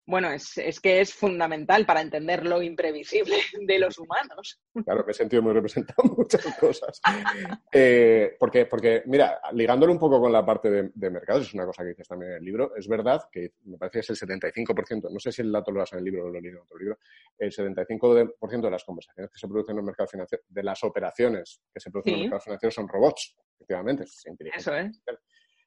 Bueno, 0.07 0.31
es, 0.31 0.59
es, 0.59 0.81
que 0.81 1.01
es 1.01 1.15
fundamental 1.15 1.87
para 1.87 2.03
entender 2.03 2.45
lo 2.45 2.61
imprevisible 2.63 3.37
de 3.67 3.79
los 3.79 3.99
humanos. 3.99 4.61
Claro, 4.85 5.05
me 5.05 5.13
he 5.13 5.15
sentido 5.15 5.43
muy 5.43 5.53
representado 5.53 6.03
en 6.05 6.15
muchas 6.17 6.45
cosas. 6.59 7.01
Eh, 7.73 8.37
porque, 8.39 8.67
porque, 8.67 9.03
mira, 9.07 9.41
ligándolo 9.53 9.93
un 9.93 9.99
poco 9.99 10.21
con 10.21 10.31
la 10.31 10.45
parte 10.45 10.71
de, 10.71 10.91
de, 10.95 11.11
mercados, 11.11 11.47
es 11.47 11.55
una 11.55 11.65
cosa 11.65 11.83
que 11.83 11.91
dices 11.91 12.07
también 12.07 12.33
en 12.33 12.39
el 12.39 12.45
libro, 12.45 12.77
es 12.77 12.87
verdad 12.87 13.23
que 13.33 13.55
me 13.65 13.79
parece 13.79 14.01
que 14.01 14.13
es 14.13 14.23
el 14.23 14.29
75%, 14.29 15.11
no 15.11 15.19
sé 15.19 15.33
si 15.33 15.43
el 15.43 15.51
dato 15.51 15.71
lo 15.71 15.81
vas 15.81 15.93
en 15.93 16.01
el 16.01 16.05
libro 16.05 16.27
o 16.27 16.31
lo 16.31 16.39
he 16.39 16.43
leído 16.43 16.59
en 16.59 16.63
otro 16.65 16.79
libro, 16.79 16.99
el 17.39 17.51
75% 17.51 18.61
de 18.61 18.71
las 18.71 18.85
conversaciones 18.85 19.31
que 19.33 19.39
se 19.39 19.49
producen 19.49 19.73
en 19.73 19.77
los 19.77 19.87
mercados 19.87 20.11
financieros, 20.11 20.47
de 20.49 20.63
las 20.63 20.85
operaciones 20.85 21.61
que 21.73 21.81
se 21.81 21.91
producen 21.91 22.15
sí. 22.15 22.15
en 22.15 22.21
los 22.21 22.27
mercados 22.27 22.45
financieros 22.45 22.75
son 22.75 22.89
robots, 22.89 23.37
efectivamente. 23.55 24.05
Es 24.05 24.25
Eso 24.57 24.75
es. 24.75 25.03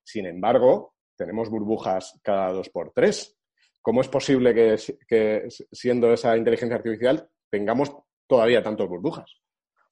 Sin 0.03 0.25
embargo, 0.25 0.95
tenemos 1.15 1.49
burbujas 1.49 2.19
cada 2.23 2.51
dos 2.51 2.69
por 2.69 2.91
tres. 2.93 3.36
¿Cómo 3.87 4.01
es 4.01 4.09
posible 4.09 4.53
que, 4.53 5.47
siendo 5.71 6.11
esa 6.11 6.35
inteligencia 6.35 6.75
artificial 6.75 7.29
tengamos 7.49 7.95
todavía 8.27 8.61
tantas 8.61 8.85
burbujas? 8.85 9.37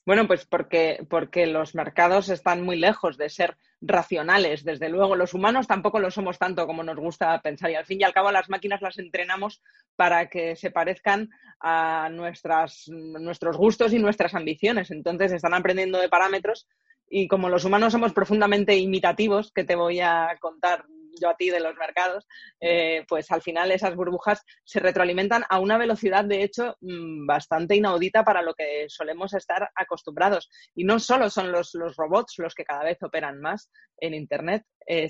Bueno, 0.05 0.27
pues 0.27 0.45
porque, 0.45 1.07
porque 1.09 1.47
los 1.47 1.75
mercados 1.75 2.27
están 2.27 2.61
muy 2.61 2.77
lejos 2.77 3.17
de 3.17 3.29
ser 3.29 3.55
racionales, 3.79 4.65
desde 4.65 4.89
luego. 4.89 5.15
Los 5.15 5.33
humanos 5.33 5.65
tampoco 5.65 6.01
lo 6.01 6.11
somos 6.11 6.37
tanto 6.37 6.67
como 6.67 6.83
nos 6.83 6.97
gusta 6.97 7.41
pensar 7.41 7.71
y 7.71 7.75
al 7.75 7.85
fin 7.85 8.01
y 8.01 8.03
al 8.03 8.11
cabo 8.11 8.33
las 8.33 8.49
máquinas 8.49 8.81
las 8.81 8.99
entrenamos 8.99 9.61
para 9.95 10.27
que 10.27 10.57
se 10.57 10.71
parezcan 10.71 11.29
a 11.61 12.09
nuestras, 12.11 12.89
nuestros 12.89 13.55
gustos 13.55 13.93
y 13.93 13.99
nuestras 13.99 14.35
ambiciones. 14.35 14.91
Entonces 14.91 15.31
están 15.31 15.53
aprendiendo 15.53 16.01
de 16.01 16.09
parámetros 16.09 16.67
y 17.09 17.29
como 17.29 17.47
los 17.47 17.63
humanos 17.63 17.93
somos 17.93 18.11
profundamente 18.11 18.75
imitativos, 18.75 19.53
que 19.53 19.63
te 19.63 19.77
voy 19.77 20.01
a 20.01 20.35
contar 20.41 20.83
yo 21.19 21.29
a 21.29 21.35
ti 21.35 21.49
de 21.49 21.59
los 21.59 21.75
mercados, 21.75 22.27
eh, 22.59 23.05
pues 23.07 23.31
al 23.31 23.41
final 23.41 23.71
esas 23.71 23.95
burbujas 23.95 24.41
se 24.63 24.79
retroalimentan 24.79 25.43
a 25.49 25.59
una 25.59 25.77
velocidad, 25.77 26.25
de 26.25 26.43
hecho, 26.43 26.75
mmm, 26.81 27.25
bastante 27.25 27.75
inaudita 27.75 28.23
para 28.23 28.41
lo 28.41 28.53
que 28.53 28.85
solemos 28.87 29.33
estar 29.33 29.69
acostumbrados. 29.75 30.49
Y 30.75 30.83
no 30.83 30.99
solo 30.99 31.29
son 31.29 31.51
los, 31.51 31.73
los 31.73 31.95
robots 31.95 32.35
los 32.37 32.53
que 32.53 32.65
cada 32.65 32.83
vez 32.83 32.97
operan 33.01 33.39
más 33.39 33.69
en 33.97 34.13
Internet. 34.13 34.63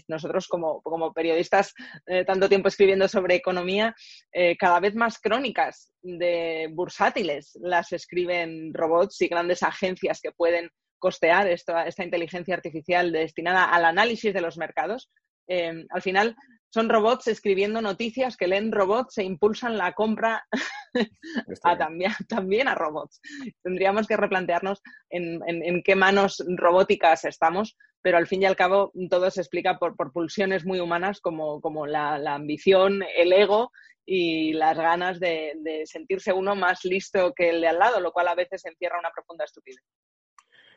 Nosotros 0.08 0.48
como, 0.48 0.82
como 0.82 1.12
periodistas, 1.12 1.74
eh, 2.06 2.24
tanto 2.24 2.48
tiempo 2.48 2.70
escribiendo 2.70 3.10
sobre 3.10 3.36
economía, 3.36 3.94
eh, 4.32 4.56
cada 4.58 4.80
vez 4.80 4.96
más 4.96 5.20
crónicas 5.20 5.92
de 6.02 6.70
bursátiles 6.72 7.58
las 7.62 7.92
escriben 7.92 8.74
robots 8.74 9.22
y 9.22 9.28
grandes 9.28 9.64
agencias 9.64 10.22
que 10.22 10.32
pueden 10.32 10.70
costear 10.98 11.48
esta 11.48 12.04
inteligencia 12.04 12.56
artificial 12.56 13.12
destinada 13.12 13.66
al 13.66 13.86
análisis 13.86 14.34
de 14.34 14.42
los 14.42 14.58
mercados, 14.58 15.12
eh, 15.48 15.86
al 15.90 16.02
final 16.02 16.36
son 16.76 16.90
robots 16.90 17.28
escribiendo 17.28 17.82
noticias 17.82 18.36
que 18.36 18.48
leen 18.48 18.70
robots 18.70 19.18
e 19.18 19.24
impulsan 19.24 19.78
la 19.78 19.94
compra 19.94 20.46
a 21.64 21.78
también, 21.78 22.12
también, 22.28 22.68
a 22.68 22.76
robots. 22.76 23.22
Tendríamos 23.64 24.08
que 24.08 24.18
replantearnos 24.18 24.82
en, 25.10 25.40
en, 25.48 25.64
en, 25.64 25.84
qué 25.84 25.96
manos 25.96 26.44
robóticas 26.58 27.24
estamos, 27.24 27.78
pero 28.02 28.18
al 28.18 28.28
fin 28.28 28.42
y 28.42 28.46
al 28.46 28.58
cabo 28.58 28.92
todo 29.10 29.32
se 29.32 29.40
explica 29.40 29.80
por, 29.80 29.96
por 29.96 30.12
pulsiones 30.12 30.66
muy 30.66 30.82
humanas 30.82 31.22
como, 31.22 31.62
como 31.62 31.88
la, 31.88 32.18
la, 32.18 32.36
ambición, 32.36 33.04
el 33.16 33.32
ego 33.32 33.72
y 34.06 34.52
las 34.52 34.76
ganas 34.78 35.22
de, 35.22 35.54
de 35.62 35.86
sentirse 35.86 36.34
uno 36.34 36.56
más 36.56 36.84
listo 36.84 37.34
que 37.34 37.52
el 37.52 37.62
de 37.62 37.70
al 37.70 37.80
lado, 37.80 38.02
lo 38.02 38.12
cual 38.12 38.28
a 38.28 38.36
veces 38.36 38.66
encierra 38.66 39.00
una 39.00 39.12
profunda 39.12 39.46
estupidez. 39.46 39.82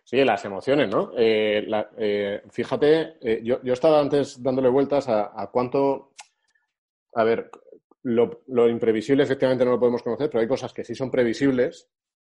Sí, 0.08 0.24
las 0.24 0.42
emociones, 0.46 0.88
¿no? 0.88 1.12
Eh, 1.18 1.64
la, 1.66 1.90
eh, 1.98 2.40
fíjate, 2.48 3.18
eh, 3.20 3.42
yo, 3.44 3.62
yo, 3.62 3.74
estaba 3.74 4.00
antes 4.00 4.42
dándole 4.42 4.70
vueltas 4.70 5.06
a, 5.06 5.38
a 5.38 5.50
cuánto. 5.50 6.14
A 7.12 7.24
ver, 7.24 7.50
lo, 8.04 8.42
lo, 8.46 8.70
imprevisible 8.70 9.22
efectivamente 9.22 9.66
no 9.66 9.72
lo 9.72 9.78
podemos 9.78 10.02
conocer, 10.02 10.30
pero 10.30 10.40
hay 10.40 10.48
cosas 10.48 10.72
que 10.72 10.82
sí 10.82 10.94
son 10.94 11.10
previsibles, 11.10 11.90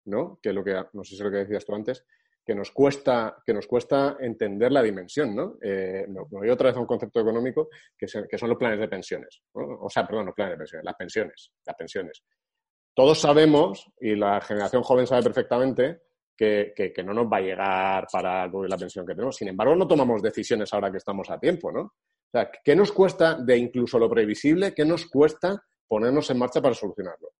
¿no? 0.07 0.39
Que 0.43 0.55
lo 0.55 0.65
que, 0.65 0.83
no 0.95 1.05
sé 1.05 1.11
si 1.11 1.17
es 1.17 1.21
lo 1.21 1.31
que 1.31 1.45
decías 1.45 1.67
tú 1.67 1.75
antes, 1.75 2.07
que 2.43 2.55
nos 2.55 2.71
cuesta, 2.71 3.37
que 3.45 3.53
nos 3.53 3.67
cuesta 3.67 4.17
entender 4.19 4.73
la 4.73 4.81
dimensión, 4.81 5.37
¿no? 5.37 5.59
Eh, 5.61 6.07
me 6.09 6.23
voy 6.23 6.49
otra 6.49 6.69
vez 6.69 6.77
a 6.79 6.81
un 6.81 6.87
concepto 6.87 7.21
económico 7.21 7.69
que, 7.99 8.09
se, 8.09 8.27
que 8.27 8.39
son 8.39 8.49
los 8.49 8.57
planes 8.57 8.81
de 8.81 8.89
pensiones. 8.89 9.43
O 9.53 9.91
sea, 9.91 10.07
perdón, 10.07 10.25
los 10.25 10.35
planes 10.35 10.55
de 10.55 10.59
pensiones, 10.59 10.85
las 10.87 10.97
pensiones, 10.97 11.53
las 11.67 11.77
pensiones. 11.77 12.25
Todos 12.95 13.21
sabemos, 13.21 13.93
y 14.01 14.17
la 14.17 14.41
generación 14.41 14.83
joven 14.83 15.07
sabe 15.07 15.23
perfectamente, 15.23 16.08
que, 16.39 16.73
que, 16.95 17.03
no 17.03 17.13
nos 17.13 17.27
va 17.27 17.39
a 17.39 17.41
llegar 17.41 18.07
para 18.13 18.47
la 18.47 18.79
pensión 18.79 19.05
que 19.05 19.15
tenemos. 19.15 19.37
Sin 19.37 19.49
embargo, 19.49 19.75
no 19.75 19.89
tomamos 19.89 20.23
decisiones 20.23 20.73
ahora 20.73 20.91
que 20.91 20.99
estamos 20.99 21.29
a 21.31 21.39
tiempo, 21.39 21.73
¿no? 21.73 21.81
O 21.81 22.31
sea, 22.31 22.49
¿qué 22.65 22.77
nos 22.77 22.93
cuesta 22.93 23.35
de 23.35 23.57
incluso 23.57 23.99
lo 23.99 24.09
previsible? 24.09 24.73
¿Qué 24.73 24.85
nos 24.85 25.07
cuesta 25.07 25.61
ponernos 25.89 26.31
en 26.31 26.39
marcha 26.39 26.63
para 26.63 26.77
solucionarlo? 26.77 27.31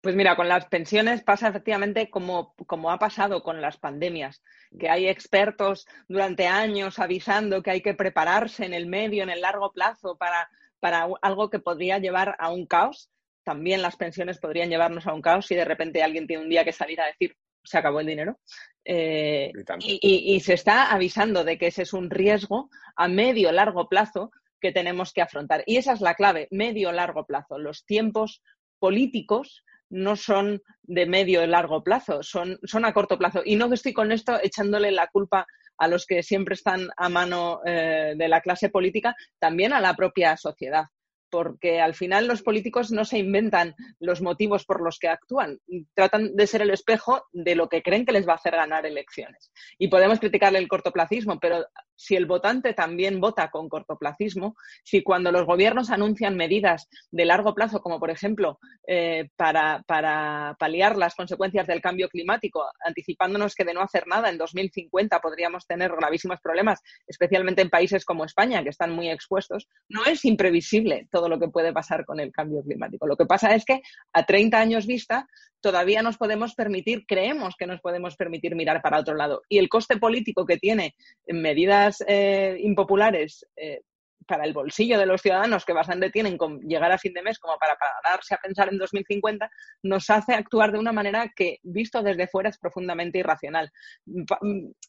Pues 0.00 0.16
mira, 0.16 0.34
con 0.34 0.48
las 0.48 0.66
pensiones 0.66 1.22
pasa 1.22 1.48
efectivamente 1.48 2.10
como, 2.10 2.54
como 2.66 2.90
ha 2.90 2.98
pasado 2.98 3.42
con 3.42 3.60
las 3.60 3.76
pandemias, 3.76 4.42
que 4.78 4.88
hay 4.88 5.06
expertos 5.06 5.86
durante 6.08 6.48
años 6.48 6.98
avisando 6.98 7.62
que 7.62 7.70
hay 7.70 7.82
que 7.82 7.94
prepararse 7.94 8.64
en 8.64 8.74
el 8.74 8.86
medio, 8.86 9.22
en 9.22 9.30
el 9.30 9.42
largo 9.42 9.72
plazo 9.72 10.16
para, 10.16 10.50
para 10.80 11.06
algo 11.22 11.50
que 11.50 11.60
podría 11.60 11.98
llevar 11.98 12.34
a 12.40 12.50
un 12.50 12.66
caos. 12.66 13.10
También 13.44 13.82
las 13.82 13.96
pensiones 13.96 14.38
podrían 14.38 14.70
llevarnos 14.70 15.06
a 15.06 15.12
un 15.12 15.22
caos 15.22 15.46
si 15.46 15.54
de 15.54 15.66
repente 15.66 16.02
alguien 16.02 16.26
tiene 16.26 16.42
un 16.42 16.48
día 16.50 16.64
que 16.64 16.72
salir 16.72 17.00
a 17.00 17.06
decir 17.06 17.36
se 17.64 17.78
acabó 17.78 18.00
el 18.00 18.06
dinero. 18.06 18.38
Eh, 18.84 19.52
y, 19.80 19.98
y, 20.02 20.34
y, 20.34 20.40
se 20.40 20.54
está 20.54 20.90
avisando 20.90 21.44
de 21.44 21.58
que 21.58 21.66
ese 21.66 21.82
es 21.82 21.92
un 21.92 22.08
riesgo 22.10 22.70
a 22.96 23.08
medio 23.08 23.52
largo 23.52 23.88
plazo 23.88 24.30
que 24.60 24.72
tenemos 24.72 25.12
que 25.12 25.22
afrontar. 25.22 25.62
Y 25.66 25.76
esa 25.76 25.92
es 25.92 26.00
la 26.00 26.14
clave, 26.14 26.48
medio 26.50 26.92
largo 26.92 27.26
plazo. 27.26 27.58
Los 27.58 27.84
tiempos 27.84 28.42
políticos 28.78 29.64
no 29.90 30.16
son 30.16 30.62
de 30.82 31.06
medio 31.06 31.42
y 31.42 31.46
largo 31.46 31.82
plazo, 31.82 32.22
son, 32.22 32.58
son 32.64 32.84
a 32.84 32.92
corto 32.92 33.18
plazo. 33.18 33.42
Y 33.44 33.56
no 33.56 33.72
estoy 33.72 33.92
con 33.92 34.12
esto 34.12 34.38
echándole 34.42 34.92
la 34.92 35.08
culpa 35.08 35.46
a 35.78 35.88
los 35.88 36.06
que 36.06 36.22
siempre 36.22 36.54
están 36.54 36.88
a 36.96 37.08
mano 37.08 37.60
eh, 37.64 38.14
de 38.16 38.28
la 38.28 38.40
clase 38.40 38.68
política, 38.68 39.14
también 39.38 39.72
a 39.72 39.80
la 39.80 39.94
propia 39.94 40.36
sociedad 40.36 40.84
porque 41.30 41.80
al 41.80 41.94
final 41.94 42.26
los 42.26 42.42
políticos 42.42 42.90
no 42.90 43.04
se 43.04 43.18
inventan 43.18 43.74
los 43.98 44.20
motivos 44.20 44.64
por 44.64 44.82
los 44.82 44.98
que 44.98 45.08
actúan, 45.08 45.58
tratan 45.94 46.34
de 46.36 46.46
ser 46.46 46.62
el 46.62 46.70
espejo 46.70 47.24
de 47.32 47.54
lo 47.54 47.68
que 47.68 47.82
creen 47.82 48.04
que 48.04 48.12
les 48.12 48.26
va 48.26 48.32
a 48.32 48.36
hacer 48.36 48.56
ganar 48.56 48.86
elecciones. 48.86 49.52
Y 49.78 49.88
podemos 49.88 50.18
criticarle 50.18 50.58
el 50.58 50.68
cortoplacismo, 50.68 51.38
pero 51.38 51.64
si 52.00 52.16
el 52.16 52.24
votante 52.24 52.72
también 52.72 53.20
vota 53.20 53.50
con 53.50 53.68
cortoplacismo, 53.68 54.56
si 54.82 55.02
cuando 55.02 55.30
los 55.30 55.44
gobiernos 55.44 55.90
anuncian 55.90 56.34
medidas 56.34 56.88
de 57.10 57.26
largo 57.26 57.54
plazo, 57.54 57.82
como 57.82 58.00
por 58.00 58.10
ejemplo 58.10 58.58
eh, 58.86 59.28
para, 59.36 59.84
para, 59.86 60.56
paliar 60.58 60.96
las 60.96 61.14
consecuencias 61.14 61.66
del 61.66 61.82
cambio 61.82 62.08
climático, 62.08 62.64
anticipándonos 62.86 63.54
que 63.54 63.66
de 63.66 63.74
no 63.74 63.82
hacer 63.82 64.06
nada 64.06 64.30
en 64.30 64.38
2050 64.38 65.20
podríamos 65.20 65.66
tener 65.66 65.94
gravísimos 65.94 66.40
problemas, 66.40 66.80
especialmente 67.06 67.60
en 67.60 67.68
países 67.68 68.06
como 68.06 68.24
España, 68.24 68.62
que 68.62 68.70
están 68.70 68.92
muy 68.92 69.10
expuestos, 69.10 69.68
no 69.90 70.06
es 70.06 70.24
imprevisible 70.24 71.06
todo 71.10 71.28
lo 71.28 71.38
que 71.38 71.48
puede 71.48 71.74
pasar 71.74 72.06
con 72.06 72.18
el 72.18 72.32
cambio 72.32 72.62
climático. 72.62 73.06
Lo 73.06 73.16
que 73.16 73.26
pasa 73.26 73.54
es 73.54 73.66
que 73.66 73.82
a 74.14 74.24
30 74.24 74.58
años 74.58 74.86
vista 74.86 75.28
todavía 75.60 76.02
nos 76.02 76.16
podemos 76.16 76.54
permitir, 76.54 77.04
creemos 77.06 77.54
que 77.56 77.66
nos 77.66 77.80
podemos 77.80 78.16
permitir 78.16 78.54
mirar 78.54 78.82
para 78.82 79.00
otro 79.00 79.14
lado. 79.14 79.42
Y 79.48 79.58
el 79.58 79.68
coste 79.68 79.96
político 79.96 80.46
que 80.46 80.56
tiene 80.56 80.94
en 81.26 81.42
medidas 81.42 82.02
eh, 82.06 82.56
impopulares 82.60 83.46
eh, 83.56 83.82
para 84.26 84.44
el 84.44 84.52
bolsillo 84.52 84.98
de 84.98 85.06
los 85.06 85.22
ciudadanos 85.22 85.64
que 85.64 85.72
bastante 85.72 86.10
tienen 86.10 86.36
con 86.36 86.60
llegar 86.60 86.92
a 86.92 86.98
fin 86.98 87.12
de 87.12 87.22
mes 87.22 87.38
como 87.38 87.58
para 87.58 87.76
pararse 87.76 88.34
a 88.34 88.38
pensar 88.38 88.68
en 88.70 88.78
2050, 88.78 89.50
nos 89.82 90.08
hace 90.08 90.34
actuar 90.34 90.72
de 90.72 90.78
una 90.78 90.92
manera 90.92 91.32
que, 91.34 91.58
visto 91.62 92.02
desde 92.02 92.28
fuera, 92.28 92.48
es 92.48 92.58
profundamente 92.58 93.18
irracional. 93.18 93.70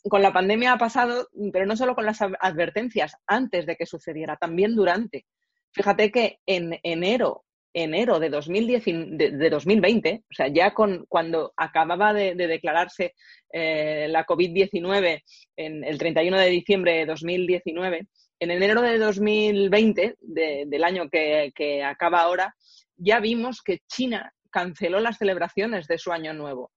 Con 0.10 0.22
la 0.22 0.32
pandemia 0.32 0.74
ha 0.74 0.78
pasado, 0.78 1.28
pero 1.52 1.66
no 1.66 1.76
solo 1.76 1.96
con 1.96 2.06
las 2.06 2.22
advertencias 2.22 3.16
antes 3.26 3.66
de 3.66 3.76
que 3.76 3.86
sucediera, 3.86 4.38
también 4.38 4.76
durante. 4.76 5.26
Fíjate 5.74 6.12
que 6.12 6.40
en 6.46 6.80
enero 6.84 7.46
enero 7.74 8.20
de, 8.20 8.30
2010, 8.30 8.84
de, 8.86 9.32
de 9.32 9.50
2020, 9.50 10.24
o 10.30 10.34
sea, 10.34 10.48
ya 10.50 10.74
con, 10.74 11.06
cuando 11.08 11.54
acababa 11.56 12.14
de, 12.14 12.36
de 12.36 12.48
declararse 12.48 13.14
eh, 13.54 14.08
la 14.10 14.26
COVID-19 14.26 15.22
en 15.56 15.84
el 15.84 15.98
31 15.98 16.38
de 16.38 16.50
diciembre 16.50 16.94
de 16.98 17.06
2019, 17.06 18.08
en 18.40 18.52
enero 18.52 18.82
de 18.82 18.98
2020, 18.98 20.16
de- 20.20 20.66
del 20.68 20.84
año 20.84 21.10
que, 21.10 21.52
que 21.56 21.84
acaba 21.84 22.22
ahora, 22.22 22.56
ya 22.98 23.20
vimos 23.20 23.62
que 23.62 23.80
China 23.88 24.34
canceló 24.50 25.00
las 25.00 25.18
celebraciones 25.18 25.88
de 25.88 25.98
su 25.98 26.12
año 26.12 26.34
nuevo. 26.34 26.72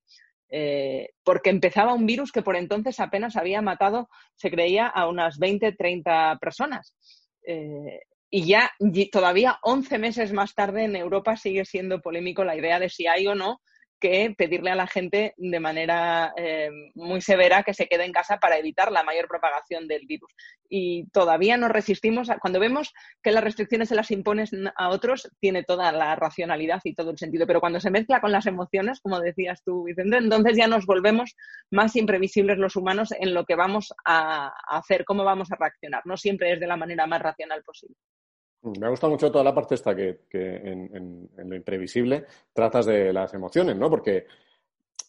eh, 0.56 1.08
porque 1.24 1.50
empezaba 1.50 1.94
un 1.94 2.06
virus 2.06 2.30
que 2.30 2.42
por 2.42 2.54
entonces 2.54 3.00
apenas 3.00 3.34
había 3.34 3.60
matado, 3.62 4.08
se 4.36 4.50
creía, 4.50 4.86
a 4.86 5.08
unas 5.08 5.38
20, 5.38 5.72
30 5.72 6.38
personas. 6.40 6.94
Eh, 7.46 8.00
y 8.36 8.46
ya 8.46 8.72
todavía 9.12 9.58
11 9.62 9.98
meses 9.98 10.32
más 10.32 10.54
tarde 10.54 10.84
en 10.84 10.96
Europa 10.96 11.36
sigue 11.36 11.64
siendo 11.64 12.00
polémico 12.00 12.42
la 12.44 12.56
idea 12.56 12.80
de 12.80 12.88
si 12.88 13.06
hay 13.06 13.26
o 13.28 13.34
no 13.36 13.60
que 14.00 14.34
pedirle 14.36 14.70
a 14.70 14.74
la 14.74 14.86
gente 14.88 15.34
de 15.38 15.60
manera 15.60 16.34
eh, 16.36 16.68
muy 16.94 17.20
severa 17.22 17.62
que 17.62 17.72
se 17.72 17.86
quede 17.86 18.04
en 18.04 18.12
casa 18.12 18.36
para 18.38 18.58
evitar 18.58 18.92
la 18.92 19.02
mayor 19.04 19.28
propagación 19.28 19.86
del 19.88 20.04
virus. 20.06 20.30
Y 20.68 21.06
todavía 21.12 21.56
nos 21.56 21.70
resistimos, 21.70 22.28
a- 22.28 22.38
cuando 22.38 22.58
vemos 22.60 22.92
que 23.22 23.30
las 23.32 23.42
restricciones 23.44 23.88
se 23.88 23.94
las 23.94 24.10
impones 24.10 24.50
a 24.76 24.90
otros, 24.90 25.30
tiene 25.40 25.62
toda 25.62 25.90
la 25.92 26.16
racionalidad 26.16 26.80
y 26.84 26.94
todo 26.94 27.12
el 27.12 27.18
sentido. 27.18 27.46
Pero 27.46 27.60
cuando 27.60 27.80
se 27.80 27.90
mezcla 27.90 28.20
con 28.20 28.32
las 28.32 28.46
emociones, 28.46 29.00
como 29.00 29.20
decías 29.20 29.62
tú, 29.64 29.84
Vicente, 29.84 30.18
entonces 30.18 30.56
ya 30.56 30.66
nos 30.66 30.84
volvemos 30.86 31.34
más 31.70 31.96
imprevisibles 31.96 32.58
los 32.58 32.76
humanos 32.76 33.10
en 33.18 33.32
lo 33.32 33.44
que 33.46 33.54
vamos 33.54 33.94
a 34.04 34.52
hacer, 34.68 35.04
cómo 35.06 35.24
vamos 35.24 35.50
a 35.52 35.56
reaccionar. 35.56 36.02
No 36.04 36.16
siempre 36.18 36.52
es 36.52 36.60
de 36.60 36.66
la 36.66 36.76
manera 36.76 37.06
más 37.06 37.22
racional 37.22 37.62
posible. 37.62 37.96
Me 38.64 38.88
gusta 38.88 39.08
mucho 39.08 39.30
toda 39.30 39.44
la 39.44 39.54
parte 39.54 39.74
esta 39.74 39.94
que, 39.94 40.20
en, 40.32 41.30
lo 41.36 41.54
imprevisible 41.54 42.24
tratas 42.52 42.86
de 42.86 43.12
las 43.12 43.34
emociones, 43.34 43.76
¿no? 43.76 43.90
Porque, 43.90 44.26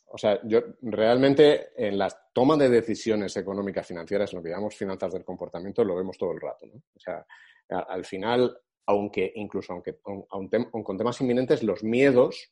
o 0.08 0.18
sea, 0.18 0.40
yo 0.44 0.62
realmente 0.82 1.72
en 1.76 1.98
la 1.98 2.10
toma 2.34 2.58
de 2.58 2.70
decisiones 2.70 3.36
económicas 3.38 3.88
financieras, 3.88 4.32
en 4.34 4.38
lo 4.38 4.44
que 4.44 4.50
llamamos 4.50 4.76
finanzas 4.76 5.14
del 5.14 5.24
comportamiento, 5.24 5.84
lo 5.84 5.96
vemos 5.96 6.18
todo 6.18 6.32
el 6.32 6.42
rato, 6.42 6.66
¿no? 6.66 6.76
O 6.96 7.00
sea, 7.00 7.26
al 7.70 8.06
final, 8.06 8.58
aunque 8.86 9.32
incluso 9.36 9.74
aunque 9.74 9.98
con 9.98 10.98
temas 10.98 11.20
inminentes, 11.22 11.64
los 11.64 11.84
miedos 11.84 12.52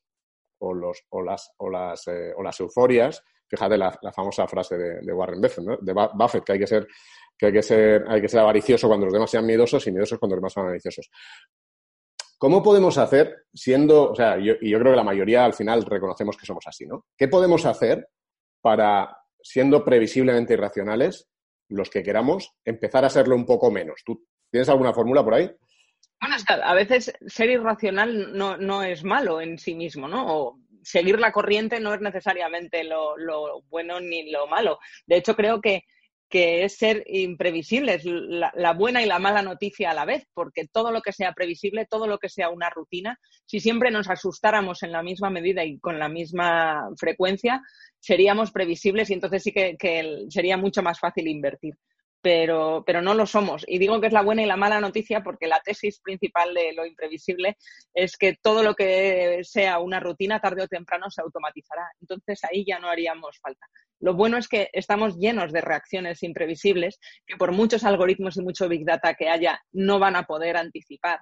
o, 0.64 0.74
los, 0.74 1.06
o, 1.10 1.22
las, 1.22 1.54
o, 1.58 1.70
las, 1.70 2.08
eh, 2.08 2.34
o 2.36 2.42
las 2.42 2.60
euforias, 2.60 3.24
fíjate 3.54 3.78
la, 3.78 3.96
la 4.02 4.12
famosa 4.12 4.48
frase 4.48 4.76
de, 4.76 5.14
Warren 5.14 5.40
Buffett, 5.40 5.64
¿no? 5.64 5.78
de 5.80 6.42
que 6.44 6.54
hay 6.54 6.60
que 6.60 6.66
ser 6.66 6.88
que 7.38 7.48
hay 7.48 7.54
que 7.54 7.62
ser, 7.62 8.04
hay 8.08 8.20
que 8.20 8.28
ser 8.28 8.40
avaricioso 8.40 8.88
cuando 8.88 9.06
los 9.06 9.14
demás 9.14 9.30
sean 9.30 9.46
miedosos 9.46 9.86
y 9.86 9.92
miedosos 9.92 10.18
cuando 10.18 10.36
los 10.36 10.42
demás 10.42 10.54
sean 10.54 10.66
avariciosos. 10.66 11.10
¿Cómo 12.38 12.64
podemos 12.64 12.98
hacer 12.98 13.46
siendo, 13.54 14.12
o 14.12 14.16
sea, 14.16 14.38
yo, 14.38 14.54
y 14.60 14.72
yo 14.72 14.80
creo 14.80 14.92
que 14.92 14.98
la 14.98 15.04
mayoría 15.04 15.46
al 15.46 15.54
final 15.54 15.84
reconocemos 15.84 16.36
que 16.36 16.46
somos 16.46 16.66
así, 16.68 16.86
¿no? 16.86 17.06
¿Qué 17.16 17.28
podemos 17.28 17.66
hacer 17.66 18.08
para, 18.60 19.16
siendo 19.42 19.86
previsiblemente 19.86 20.54
irracionales, 20.54 21.28
los 21.70 21.90
que 21.90 22.04
queramos, 22.04 22.52
empezar 22.66 23.06
a 23.06 23.10
serlo 23.10 23.36
un 23.36 23.46
poco 23.46 23.72
menos? 23.72 24.02
¿Tú 24.04 24.26
tienes 24.50 24.70
alguna 24.70 24.94
fórmula 24.94 25.24
por 25.24 25.36
ahí? 25.36 25.52
Bueno, 26.22 26.36
a 26.64 26.74
veces 26.74 27.14
ser 27.28 27.50
irracional 27.50 28.38
no, 28.38 28.58
no 28.58 28.84
es 28.84 29.04
malo 29.04 29.42
en 29.42 29.58
sí 29.58 29.76
mismo, 29.76 30.08
¿no? 30.08 30.60
Seguir 30.84 31.20
la 31.20 31.32
corriente 31.32 31.80
no 31.80 31.94
es 31.94 32.02
necesariamente 32.02 32.84
lo, 32.84 33.16
bueno 33.70 34.00
ni 34.00 34.32
lo 34.32 34.48
malo. 34.48 34.80
De 35.06 35.18
hecho, 35.18 35.36
creo 35.36 35.62
que, 35.62 35.84
que 36.30 36.64
es 36.64 36.78
ser 36.78 37.04
imprevisible, 37.08 37.96
es 37.96 38.06
la, 38.06 38.52
la 38.56 38.74
buena 38.74 39.02
y 39.02 39.06
la 39.06 39.20
mala 39.20 39.42
noticia 39.42 39.92
a 39.92 39.94
la 39.94 40.06
vez, 40.06 40.26
porque 40.34 40.68
todo 40.72 40.92
lo 40.92 41.02
que 41.02 41.14
sea 41.14 41.34
previsible, 41.34 41.86
todo 41.86 42.08
lo 42.08 42.18
que 42.18 42.30
sea 42.30 42.50
una 42.50 42.70
rutina, 42.70 43.20
si 43.46 43.60
siempre 43.60 43.92
nos 43.92 44.10
asustáramos 44.10 44.84
en 44.84 44.92
la 44.92 45.04
misma 45.04 45.30
medida 45.30 45.64
y 45.64 45.80
con 45.80 46.00
la 46.00 46.10
misma 46.10 46.90
frecuencia, 46.98 47.62
seríamos 48.00 48.52
previsibles 48.52 49.10
y 49.10 49.14
entonces 49.14 49.44
sí 49.44 49.52
que, 49.54 49.78
sería 50.30 50.58
mucho 50.58 50.84
más 50.84 51.00
fácil 51.00 51.28
invertir 51.28 51.76
pero, 52.24 52.84
pero 52.86 53.02
no 53.02 53.14
lo 53.14 53.28
somos. 53.28 53.66
Y 53.68 53.80
digo 53.80 54.00
que 54.00 54.08
es 54.08 54.14
la 54.14 54.22
buena 54.22 54.42
y 54.42 54.46
la 54.46 54.56
mala 54.56 54.80
noticia 54.80 55.22
porque 55.22 55.46
la 55.46 55.60
tesis 55.60 56.00
principal 56.00 56.54
de 56.54 56.72
lo 56.72 56.86
imprevisible 56.86 57.58
es 57.94 58.16
que 58.16 58.38
todo 58.42 58.64
lo 58.64 58.76
que 58.76 59.42
sea 59.44 59.80
una 59.80 60.00
rutina 60.00 60.40
tarde 60.40 60.64
o 60.64 60.68
temprano 60.70 61.12
se 61.12 61.22
automatizará. 61.22 61.86
Entonces 62.00 62.40
ahí 62.46 62.64
ya 62.66 62.80
no 62.80 62.88
haríamos 62.88 63.38
falta. 63.42 63.68
Lo 64.00 64.14
bueno 64.14 64.38
es 64.38 64.48
que 64.48 64.70
estamos 64.72 65.18
llenos 65.18 65.52
de 65.52 65.60
reacciones 65.60 66.24
imprevisibles 66.24 66.98
que 67.28 67.36
por 67.36 67.52
muchos 67.52 67.84
algoritmos 67.84 68.38
y 68.38 68.42
mucho 68.42 68.70
big 68.70 68.86
data 68.86 69.16
que 69.16 69.28
haya 69.28 69.62
no 69.74 70.00
van 70.00 70.16
a 70.16 70.24
poder 70.24 70.56
anticipar. 70.56 71.20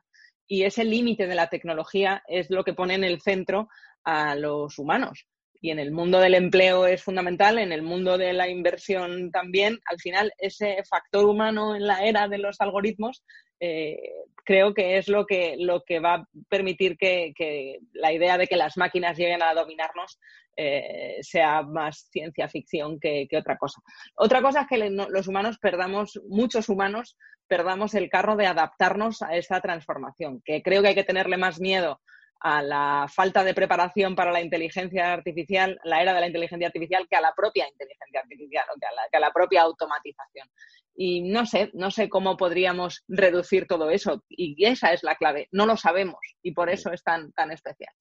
Y 0.47 0.65
ese 0.65 0.83
límite 0.83 1.25
de 1.25 1.35
la 1.35 1.47
tecnología 1.47 2.21
es 2.27 2.51
lo 2.51 2.63
que 2.63 2.73
pone 2.73 2.93
en 2.93 3.03
el 3.03 3.21
centro 3.21 3.69
a 4.03 4.35
los 4.35 4.77
humanos 4.77 5.25
y 5.61 5.69
en 5.69 5.79
el 5.79 5.91
mundo 5.91 6.19
del 6.19 6.33
empleo 6.33 6.87
es 6.87 7.03
fundamental, 7.03 7.59
en 7.59 7.71
el 7.71 7.83
mundo 7.83 8.17
de 8.17 8.33
la 8.33 8.49
inversión 8.49 9.31
también. 9.31 9.79
Al 9.85 9.99
final, 9.99 10.33
ese 10.39 10.83
factor 10.89 11.25
humano 11.25 11.75
en 11.75 11.85
la 11.85 12.03
era 12.03 12.27
de 12.27 12.39
los 12.39 12.59
algoritmos 12.59 13.23
eh, 13.59 13.95
creo 14.43 14.73
que 14.73 14.97
es 14.97 15.07
lo 15.07 15.27
que, 15.27 15.55
lo 15.59 15.83
que 15.83 15.99
va 15.99 16.15
a 16.15 16.27
permitir 16.49 16.97
que, 16.97 17.77
la 17.93 18.11
idea 18.11 18.39
de 18.39 18.47
que 18.47 18.55
las 18.55 18.75
máquinas 18.75 19.15
lleguen 19.15 19.43
a 19.43 19.53
dominarnos 19.53 20.19
eh, 20.57 21.19
sea 21.21 21.61
más 21.61 22.09
ciencia 22.11 22.49
ficción 22.49 22.99
que, 22.99 23.27
otra 23.37 23.57
cosa. 23.57 23.79
Otra 24.15 24.41
cosa 24.41 24.61
es 24.61 24.67
que 24.67 24.89
los 24.89 25.27
humanos 25.27 25.59
perdamos, 25.59 26.19
muchos 26.27 26.69
humanos 26.69 27.17
perdamos 27.47 27.93
el 27.93 28.09
carro 28.09 28.35
de 28.35 28.47
adaptarnos 28.47 29.21
a 29.21 29.35
esta 29.35 29.61
transformación, 29.61 30.41
que 30.43 30.63
creo 30.63 30.81
que 30.81 30.89
hay 30.89 30.95
que 30.95 31.03
tenerle 31.03 31.37
más 31.37 31.59
miedo 31.59 32.01
a 32.43 32.63
la 32.63 33.07
falta 33.07 33.43
de 33.43 33.53
preparación 33.53 34.15
para 34.15 34.31
la 34.31 34.41
inteligencia 34.41 35.13
artificial, 35.13 35.79
la 35.83 36.01
era 36.01 36.13
de 36.13 36.21
la 36.21 36.27
inteligencia 36.27 36.67
artificial, 36.67 37.07
que 37.09 37.15
a 37.15 37.21
la 37.21 37.33
propia 37.35 37.67
inteligencia 37.67 38.19
artificial 38.19 38.65
o 38.75 38.79
que 38.79 39.17
a 39.17 39.19
la, 39.19 39.31
propia 39.31 39.61
automatización. 39.61 40.49
Y 40.95 41.21
no 41.21 41.45
sé, 41.45 41.69
no 41.73 41.91
sé 41.91 42.09
cómo 42.09 42.37
podríamos 42.37 43.03
reducir 43.07 43.67
todo 43.67 43.91
eso. 43.91 44.23
Y 44.27 44.65
esa 44.65 44.91
es 44.91 45.03
la 45.03 45.15
clave. 45.15 45.47
No 45.51 45.65
lo 45.65 45.77
sabemos 45.77 46.19
y 46.41 46.53
por 46.53 46.69
eso 46.69 46.91
es 46.91 47.03
tan, 47.03 47.31
tan 47.33 47.51
especial. 47.51 47.93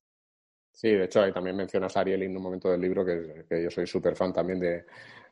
Sí, 0.72 0.90
de 0.90 1.04
hecho, 1.04 1.22
ahí 1.22 1.32
también 1.32 1.56
mencionas 1.56 1.96
a 1.96 2.00
Ariely 2.00 2.26
en 2.26 2.36
un 2.36 2.42
momento 2.42 2.70
del 2.70 2.80
libro, 2.80 3.04
que, 3.04 3.44
que 3.48 3.62
yo 3.62 3.70
soy 3.70 3.86
súper 3.86 4.16
fan 4.16 4.32
también 4.32 4.58
de, 4.58 4.84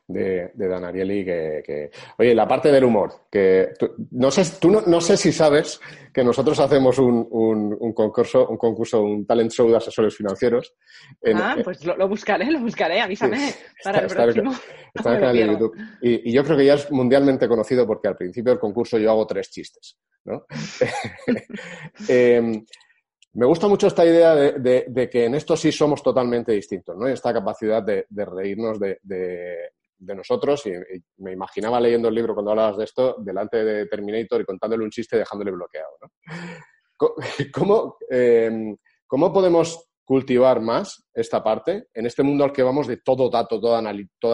de, 0.09 0.51
de 0.55 0.67
Dan 0.67 0.83
Ariely, 0.85 1.23
que, 1.23 1.61
que- 1.65 1.91
Oye, 2.17 2.33
la 2.33 2.47
parte 2.47 2.71
del 2.71 2.83
humor, 2.83 3.27
que 3.31 3.69
tú, 3.77 3.91
no, 4.11 4.31
sé, 4.31 4.43
tú 4.59 4.71
no, 4.71 4.81
no 4.81 4.99
sé 4.99 5.15
si 5.15 5.31
sabes 5.31 5.79
que 6.11 6.23
nosotros 6.23 6.59
hacemos 6.59 6.97
un, 6.97 7.27
un, 7.29 7.77
un 7.79 7.93
concurso, 7.93 8.47
un 8.49 8.57
concurso, 8.57 9.01
un 9.03 9.25
talent 9.25 9.51
show 9.51 9.69
de 9.69 9.77
asesores 9.77 10.15
financieros. 10.15 10.73
en- 11.21 11.37
ah, 11.37 11.55
pues 11.63 11.85
lo, 11.85 11.95
lo 11.95 12.07
buscaré, 12.09 12.49
lo 12.51 12.59
buscaré. 12.59 12.99
Avísame 13.01 13.37
Sí, 13.37 13.55
para 13.83 13.99
el 13.99 14.05
está- 14.07 14.25
está- 14.29 14.41
próximo. 14.41 14.51
Está 14.95 15.09
No 15.11 15.15
en 15.15 15.15
el 15.15 15.21
canal 15.29 15.35
de. 15.47 15.53
YouTube. 15.53 15.75
Y, 16.01 16.29
y 16.29 16.33
yo 16.33 16.43
creo 16.43 16.57
que 16.57 16.65
ya 16.65 16.73
es 16.73 16.91
mundialmente 16.91 17.47
conocido 17.47 17.85
porque 17.85 18.07
al 18.07 18.17
principio 18.17 18.51
del 18.51 18.59
concurso 18.59 18.97
yo 18.97 19.11
hago 19.11 19.27
tres 19.27 19.51
chistes. 19.51 19.97
¿no? 20.25 20.43
Em, 22.07 22.65
me 23.33 23.45
gusta 23.45 23.67
mucho 23.67 23.87
esta 23.87 24.03
idea 24.05 24.33
de, 24.35 24.53
de- 24.53 24.85
de 24.87 25.09
que 25.09 25.25
en 25.25 25.35
esto 25.35 25.55
sí 25.55 25.71
somos 25.71 26.01
totalmente 26.01 26.51
distintos, 26.51 26.97
¿no? 26.97 27.07
Y 27.07 27.13
esta 27.13 27.31
capacidad 27.31 27.83
de, 27.83 28.05
de 28.09 28.25
reírnos 28.25 28.79
de, 28.79 28.97
de- 29.99 30.15
nosotros. 30.15 30.65
Y, 30.65 30.71
me 31.17 31.33
imaginaba 31.33 31.79
leyendo 31.79 32.07
el 32.07 32.15
libro 32.15 32.33
cuando 32.33 32.51
hablabas 32.51 32.77
de 32.77 32.85
esto, 32.85 33.15
delante 33.19 33.63
de 33.63 33.85
Terminator 33.85 34.41
y 34.41 34.45
contándole 34.45 34.83
un 34.83 34.89
chiste 34.91 35.17
dejándole 35.17 35.51
bloqueado, 35.51 35.91
¿no? 36.01 36.09
¿Cómo, 37.53 37.97
em, 38.09 38.75
¿Cómo 39.07 39.31
podemos 39.33 39.85
cultivar 40.03 40.59
más 40.59 41.07
esta 41.13 41.43
parte 41.43 41.87
en 41.93 42.05
este 42.05 42.23
mundo 42.23 42.43
al 42.43 42.51
que 42.51 42.63
vamos 42.63 42.87
de 42.87 42.97
todo 42.97 43.29
dato, 43.29 43.59
toda, 43.59 43.77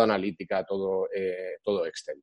analítica, 0.03 0.65
todo, 0.65 1.07
eh, 1.13 1.57
todo 1.63 1.85
Excel? 1.85 2.21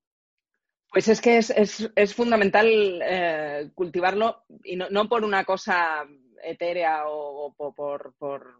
Pues 0.91 1.09
es 1.09 1.21
que 1.21 1.39
es, 1.39 1.51
es- 1.51 1.91
es 1.95 2.15
fundamental 2.15 2.67
eh, 3.03 3.71
cultivarlo 3.75 4.45
y 4.65 4.77
no, 4.77 4.89
no 4.91 5.09
por 5.09 5.25
una 5.25 5.45
cosa 5.45 6.05
etérea 6.43 7.07
o, 7.09 7.47
o 7.47 7.55
po- 7.55 7.75
por, 7.75 8.15
por 8.19 8.57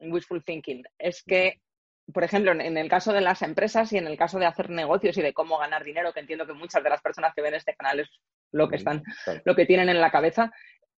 wishful 0.00 0.42
thinking. 0.44 0.82
Es 0.98 1.22
que, 1.22 1.60
por 2.12 2.24
ejemplo, 2.24 2.52
en, 2.52 2.76
el 2.76 2.88
caso 2.88 3.12
de 3.12 3.20
las 3.20 3.42
empresas 3.42 3.92
y 3.92 3.98
en 3.98 4.06
el 4.06 4.16
caso 4.16 4.38
de 4.38 4.46
hacer 4.46 4.70
negocios 4.70 5.16
y 5.16 5.22
de 5.22 5.32
cómo 5.32 5.58
ganar 5.58 5.84
dinero, 5.84 6.12
que 6.12 6.20
entiendo 6.20 6.46
que 6.46 6.52
muchas 6.52 6.82
de 6.82 6.90
las 6.90 7.00
personas 7.00 7.32
que 7.34 7.42
ven 7.42 7.54
este 7.54 7.74
canal 7.74 8.00
es 8.00 8.08
lo 8.52 8.68
que 8.68 8.76
están, 8.76 9.02
Claro. 9.24 9.40
lo 9.44 9.54
que 9.54 9.66
tienen 9.66 9.88
en 9.88 10.00
la 10.00 10.10
cabeza, 10.10 10.52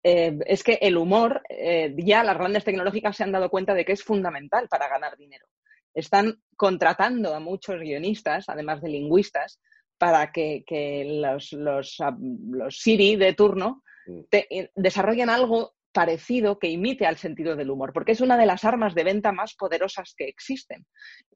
eh, 0.03 0.39
es 0.47 0.63
que 0.65 0.79
el 0.83 0.97
humor, 0.97 1.43
eh, 1.49 1.95
ya 1.99 2.25
las 2.25 2.37
grandes 2.39 2.65
tecnológicas 2.65 3.17
se 3.17 3.23
han 3.25 3.33
dado 3.33 3.51
cuenta 3.51 3.75
de 3.75 3.85
que 3.85 3.93
es 3.93 4.03
fundamental 4.03 4.69
para 4.69 4.89
ganar 4.89 5.17
dinero. 5.17 5.47
Están 5.95 6.43
contratando 6.57 7.35
a 7.35 7.41
muchos 7.41 7.79
guionistas, 7.81 8.49
además 8.49 8.81
de 8.83 8.89
lingüistas, 8.89 9.61
para 9.99 10.33
que, 10.33 10.65
que 10.67 11.05
los, 11.23 11.53
los, 11.53 11.97
ah, 12.01 12.17
los 12.19 12.79
Siri 12.79 13.17
de 13.17 13.33
turno 13.35 13.83
Mm. 14.07 14.21
te- 14.29 14.47
eh, 14.55 14.71
desarrollen 14.75 15.31
algo 15.31 15.73
parecido 15.95 16.59
que 16.59 16.69
imite 16.69 17.07
al 17.07 17.17
sentido 17.17 17.55
del 17.57 17.71
humor, 17.71 17.93
porque 17.93 18.13
es 18.13 18.21
una 18.21 18.37
de 18.37 18.47
las 18.47 18.65
armas 18.65 18.95
de 18.95 19.05
venta 19.05 19.33
más 19.33 19.55
poderosas 19.55 20.13
que 20.17 20.25
existen. 20.25 20.85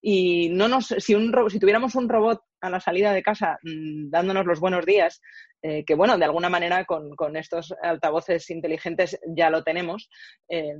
Y 0.02 0.50
no 0.50 0.68
nos, 0.68 0.88
si, 0.88 1.14
un, 1.14 1.32
si 1.48 1.60
tuviéramos 1.60 1.94
un 1.94 2.08
robot 2.08 2.42
a 2.60 2.68
la 2.68 2.80
salida 2.80 3.12
de 3.12 3.22
casa 3.22 3.58
mmm, 3.62 4.10
dándonos 4.10 4.44
los 4.44 4.60
buenos 4.60 4.84
días, 4.84 5.22
eh, 5.62 5.84
que 5.84 5.94
bueno, 5.94 6.18
de 6.18 6.24
alguna 6.24 6.50
manera 6.50 6.84
con, 6.84 7.36
estos 7.36 7.72
altavoces 7.82 8.50
inteligentes 8.50 9.18
ya 9.28 9.48
lo 9.48 9.62
tenemos, 9.62 10.10
eh, 10.48 10.74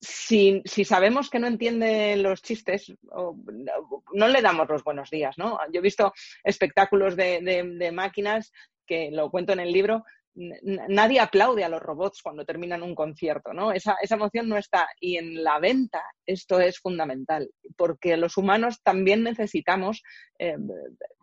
si, 0.00 0.62
sabemos 0.64 1.30
que 1.30 1.38
no 1.38 1.46
entiende 1.46 2.16
los 2.16 2.42
chistes, 2.42 2.92
no 4.14 4.28
le 4.28 4.42
damos 4.42 4.68
los 4.68 4.82
buenos 4.82 5.10
días, 5.10 5.38
¿no? 5.38 5.60
Yo 5.72 5.78
he 5.78 5.82
visto 5.82 6.12
espectáculos 6.42 7.14
de 7.14 7.90
máquinas 7.92 8.50
que 8.86 9.10
lo 9.12 9.30
cuento 9.30 9.52
en 9.52 9.60
el 9.60 9.72
libro, 9.72 10.04
nadie 10.34 11.20
aplaude 11.20 11.64
a 11.64 11.68
los 11.68 11.80
robots 11.80 12.22
cuando 12.22 12.44
terminan 12.44 12.82
un 12.82 12.94
concierto, 12.94 13.52
¿no? 13.52 13.72
Esa, 13.72 13.96
esa, 14.02 14.14
emoción 14.14 14.48
no 14.48 14.56
está. 14.56 14.88
Y 15.00 15.16
en 15.16 15.42
la 15.44 15.58
venta 15.58 16.02
esto 16.26 16.60
es 16.60 16.78
fundamental, 16.78 17.50
porque 17.76 18.16
los 18.16 18.36
humanos 18.36 18.80
también 18.82 19.22
necesitamos 19.22 20.02
eh, 20.38 20.56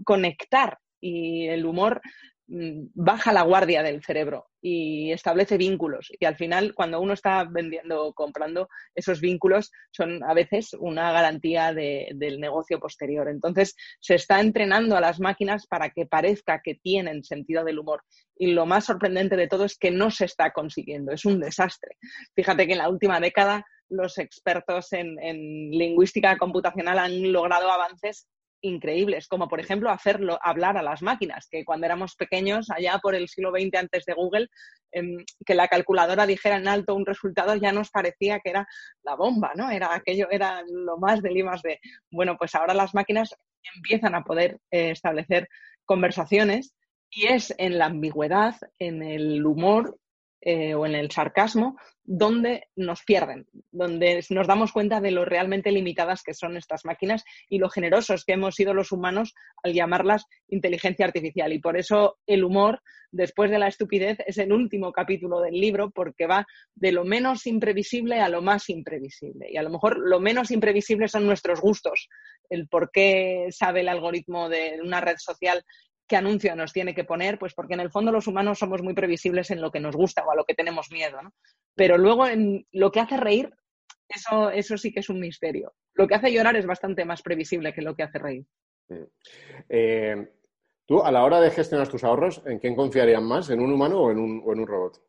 conectar 0.03 0.77
y 1.01 1.47
el 1.47 1.65
humor 1.65 2.01
Mm, 2.49 2.87
baja 2.95 3.31
la 3.31 3.43
guardia 3.43 3.83
del 3.83 4.03
cerebro 4.03 4.48
y 4.61 5.11
establece 5.11 5.57
vínculos. 5.57 6.11
Y 6.19 6.25
al 6.25 6.35
final, 6.35 6.73
cuando 6.73 6.99
uno 6.99 7.13
está 7.13 7.45
vendiendo 7.49 8.05
o 8.05 8.13
comprando, 8.13 8.69
esos 8.95 9.21
vínculos 9.21 9.71
son 9.91 10.23
a 10.23 10.33
veces 10.33 10.73
una 10.73 11.11
garantía 11.11 11.73
de, 11.73 12.09
del 12.15 12.39
negocio 12.39 12.79
posterior. 12.79 13.29
Entonces, 13.29 13.75
se 13.99 14.15
está 14.15 14.39
entrenando 14.39 14.97
a 14.97 15.01
las 15.01 15.19
máquinas 15.19 15.67
para 15.67 15.89
que 15.89 16.05
parezca 16.05 16.61
que 16.63 16.75
tienen 16.75 17.23
sentido 17.23 17.63
del 17.63 17.79
humor. 17.79 18.03
Y 18.35 18.53
lo 18.53 18.65
más 18.65 18.85
sorprendente 18.85 19.35
de 19.35 19.47
todo 19.47 19.65
es 19.65 19.77
que 19.77 19.91
no 19.91 20.11
se 20.11 20.25
está 20.25 20.51
consiguiendo. 20.51 21.11
Es 21.11 21.25
un 21.25 21.39
desastre. 21.39 21.97
Fíjate 22.35 22.67
que 22.67 22.73
en 22.73 22.79
la 22.79 22.89
última 22.89 23.19
década 23.19 23.65
los 23.89 24.17
expertos 24.17 24.93
en, 24.93 25.21
en 25.21 25.71
lingüística 25.71 26.37
computacional 26.37 26.99
han 26.99 27.31
logrado 27.31 27.71
avances 27.71 28.27
increíbles, 28.61 29.27
como 29.27 29.47
por 29.47 29.59
ejemplo 29.59 29.89
hacerlo 29.89 30.39
hablar 30.41 30.77
a 30.77 30.83
las 30.83 31.01
máquinas, 31.01 31.47
que 31.49 31.63
cuando 31.63 31.85
éramos 31.85 32.15
pequeños, 32.15 32.69
allá 32.69 32.99
por 33.01 33.15
el 33.15 33.27
siglo 33.27 33.51
XX 33.51 33.79
antes 33.79 34.05
de 34.05 34.13
Google, 34.13 34.47
eh, 34.91 35.01
que 35.45 35.55
la 35.55 35.67
calculadora 35.67 36.25
dijera 36.25 36.57
en 36.57 36.67
alto 36.67 36.95
un 36.95 37.05
resultado 37.05 37.55
ya 37.55 37.71
nos 37.71 37.89
parecía 37.89 38.39
que 38.39 38.49
era 38.49 38.67
la 39.03 39.15
bomba, 39.15 39.51
¿no? 39.55 39.69
Era 39.69 39.93
aquello, 39.93 40.27
era 40.31 40.63
lo 40.67 40.97
más 40.97 41.21
del 41.21 41.37
I 41.37 41.43
más 41.43 41.61
de. 41.61 41.79
Bueno, 42.11 42.37
pues 42.37 42.55
ahora 42.55 42.73
las 42.73 42.93
máquinas 42.93 43.35
empiezan 43.75 44.15
a 44.15 44.23
poder 44.23 44.59
eh, 44.71 44.91
establecer 44.91 45.47
conversaciones 45.85 46.73
y 47.09 47.27
es 47.27 47.53
en 47.57 47.77
la 47.77 47.85
ambigüedad, 47.85 48.55
en 48.77 49.01
el 49.01 49.45
humor 49.45 49.97
eh, 50.41 50.73
o 50.73 50.85
en 50.85 50.95
el 50.95 51.11
sarcasmo 51.11 51.77
donde 52.11 52.69
nos 52.75 53.03
pierden, 53.03 53.45
donde 53.71 54.25
nos 54.31 54.47
damos 54.47 54.71
cuenta 54.71 54.99
de 54.99 55.11
lo 55.11 55.25
realmente 55.25 55.71
limitadas 55.71 56.23
que 56.23 56.33
son 56.33 56.57
estas 56.57 56.83
máquinas 56.83 57.23
y 57.49 57.59
lo 57.59 57.69
generosos 57.69 58.25
que 58.25 58.33
hemos 58.33 58.55
sido 58.55 58.73
los 58.73 58.91
humanos 58.91 59.35
al 59.61 59.73
llamarlas 59.73 60.25
inteligencia 60.47 61.05
artificial. 61.05 61.53
Y 61.53 61.59
por 61.59 61.77
eso 61.77 62.17
el 62.25 62.43
humor, 62.43 62.81
después 63.11 63.51
de 63.51 63.59
la 63.59 63.67
estupidez, 63.67 64.17
es 64.25 64.39
el 64.39 64.51
último 64.51 64.91
capítulo 64.91 65.39
del 65.39 65.53
libro 65.53 65.91
porque 65.91 66.25
va 66.25 66.47
de 66.73 66.93
lo 66.93 67.03
menos 67.03 67.45
imprevisible 67.45 68.21
a 68.21 68.29
lo 68.29 68.41
más 68.41 68.69
imprevisible. 68.69 69.47
Y 69.51 69.57
a 69.57 69.61
lo 69.61 69.69
mejor 69.69 69.99
lo 69.99 70.19
menos 70.19 70.49
imprevisible 70.49 71.09
son 71.09 71.27
nuestros 71.27 71.61
gustos, 71.61 72.09
el 72.49 72.67
por 72.67 72.89
qué 72.91 73.49
sabe 73.51 73.81
el 73.81 73.89
algoritmo 73.89 74.49
de 74.49 74.79
una 74.81 74.99
red 74.99 75.17
social 75.19 75.63
qué 76.09 76.17
anuncio 76.17 76.55
nos 76.55 76.73
tiene 76.73 76.93
que 76.93 77.05
poner, 77.05 77.39
pues 77.39 77.53
porque 77.53 77.75
en 77.75 77.79
el 77.79 77.91
fondo 77.91 78.11
los 78.11 78.27
humanos 78.27 78.59
somos 78.59 78.81
muy 78.81 78.93
previsibles 78.93 79.51
en 79.51 79.61
lo 79.61 79.71
que 79.71 79.79
nos 79.79 79.95
gusta 79.95 80.25
o 80.25 80.31
a 80.31 80.35
lo 80.35 80.43
que 80.43 80.55
tenemos 80.55 80.91
miedo, 80.91 81.21
¿no? 81.21 81.31
Pero 81.75 81.97
luego 81.97 82.27
en 82.27 82.67
lo 82.73 82.91
que 82.91 82.99
hace 82.99 83.15
reír, 83.15 83.53
eso, 84.09 84.49
eso 84.49 84.77
sí 84.77 84.91
que 84.91 84.99
es 84.99 85.09
un 85.09 85.19
misterio. 85.19 85.73
Lo 85.93 86.07
que 86.07 86.15
hace 86.15 86.33
llorar 86.33 86.57
es 86.57 86.65
bastante 86.65 87.05
más 87.05 87.21
previsible 87.21 87.73
que 87.73 87.81
lo 87.81 87.95
que 87.95 88.03
hace 88.03 88.19
reír. 88.19 88.45
Eh, 89.69 90.27
Tú, 90.89 91.03
a 91.03 91.11
la 91.11 91.23
hora 91.23 91.39
de 91.39 91.51
gestionar 91.51 91.87
tus 91.87 92.03
ahorros, 92.03 92.41
¿en 92.47 92.57
quién 92.57 92.75
confiarías 92.75 93.21
más? 93.21 93.51
¿En 93.51 93.59
un 93.59 93.71
humano 93.71 94.01
o 94.01 94.11
en 94.11 94.17
un, 94.17 94.41
o 94.43 94.53
en 94.53 94.59
un 94.61 94.65
robot? 94.65 94.99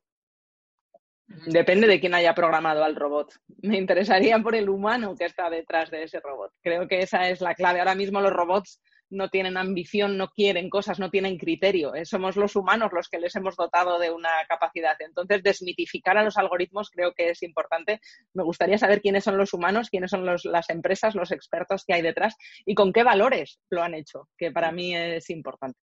Depende 1.47 1.87
de 1.87 1.99
quién 1.99 2.13
haya 2.13 2.35
programado 2.35 2.85
al 2.85 2.95
robot. 2.95 3.33
Me 3.63 3.79
interesaría 3.79 4.39
por 4.41 4.55
el 4.55 4.69
humano 4.69 5.15
que 5.17 5.25
está 5.25 5.49
detrás 5.49 5.91
de 5.91 6.03
ese 6.03 6.21
robot. 6.21 6.53
Creo 6.61 6.87
que 6.87 6.99
esa 6.99 7.31
es 7.31 7.41
la 7.41 7.55
clave. 7.55 7.79
Ahora 7.79 7.95
mismo 7.95 8.21
los 8.21 8.31
robots 8.31 8.83
no 9.11 9.29
tienen 9.29 9.57
ambición, 9.57 10.17
no 10.17 10.29
quieren 10.29 10.71
cosas, 10.71 10.99
no 10.99 11.11
tienen 11.11 11.37
criterio. 11.37 11.95
Eh, 11.95 12.05
somos 12.05 12.37
los 12.37 12.57
humanos 12.57 12.93
los 12.93 13.09
que 13.09 13.19
les 13.19 13.35
hemos 13.37 13.57
dotado 13.57 13.99
de 13.99 14.11
una 14.11 14.31
capacidad. 14.49 14.97
Entonces, 15.01 15.43
desmitificar 15.43 16.17
a 16.17 16.25
los 16.25 16.39
algoritmos 16.39 16.91
creo 16.91 17.13
que 17.13 17.31
es 17.31 17.43
importante. 17.43 18.01
Me 18.35 18.45
gustaría 18.45 18.79
saber 18.79 19.01
quiénes 19.01 19.25
son 19.25 19.37
los 19.37 19.53
humanos, 19.53 19.91
quiénes 19.91 20.11
son 20.11 20.25
los, 20.25 20.45
las 20.45 20.71
empresas, 20.71 21.15
los 21.15 21.33
expertos 21.33 21.85
que 21.85 21.95
hay 21.95 22.03
detrás 22.03 22.37
y 22.65 22.75
con 22.75 22.93
qué 22.93 23.03
valores 23.03 23.61
lo 23.71 23.83
han 23.83 23.95
hecho, 23.95 24.29
que 24.39 24.51
para 24.51 24.73
mí 24.73 24.95
es 24.95 25.29
importante. 25.31 25.79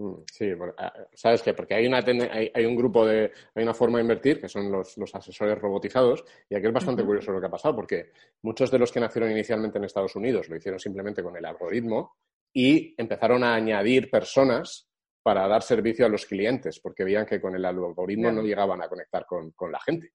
Mm, 0.00 0.22
sí, 0.32 0.52
ah, 0.78 0.92
sabes 1.12 1.42
que 1.42 1.54
porque 1.54 1.74
hay 1.74 1.86
una 1.88 1.98
hay, 1.98 2.52
hay, 2.54 2.64
un 2.64 2.76
grupo 2.76 3.04
de 3.04 3.32
hay 3.52 3.64
una 3.64 3.74
forma 3.74 3.98
de 3.98 4.02
invertir 4.02 4.40
que 4.40 4.48
son 4.48 4.70
los, 4.70 4.96
los 4.96 5.12
asesores 5.12 5.58
robotizados 5.58 6.24
y 6.48 6.54
aquí 6.54 6.68
es 6.68 6.72
bastante 6.72 7.02
uh 7.02 7.04
-huh. 7.04 7.08
curioso 7.08 7.32
lo 7.32 7.40
que 7.40 7.46
ha 7.46 7.50
pasado 7.50 7.74
porque 7.74 8.12
muchos 8.42 8.70
de 8.70 8.78
los 8.78 8.92
que 8.92 9.00
nacieron 9.00 9.32
inicialmente 9.32 9.76
en 9.76 9.84
Estados 9.84 10.14
Unidos 10.14 10.48
lo 10.48 10.54
hicieron 10.54 10.78
simplemente 10.78 11.20
con 11.20 11.36
el 11.36 11.44
algoritmo 11.44 12.14
y 12.52 12.94
empezaron 12.96 13.44
a 13.44 13.54
añadir 13.54 14.10
personas 14.10 14.88
para 15.22 15.46
dar 15.46 15.62
servicio 15.62 16.06
a 16.06 16.08
los 16.08 16.24
clientes, 16.24 16.80
porque 16.80 17.04
veían 17.04 17.26
que 17.26 17.40
con 17.40 17.54
el 17.54 17.64
algoritmo 17.64 18.32
no 18.32 18.42
llegaban 18.42 18.82
a 18.82 18.88
conectar 18.88 19.26
con, 19.26 19.50
con 19.52 19.70
la 19.70 19.80
gente. 19.80 20.12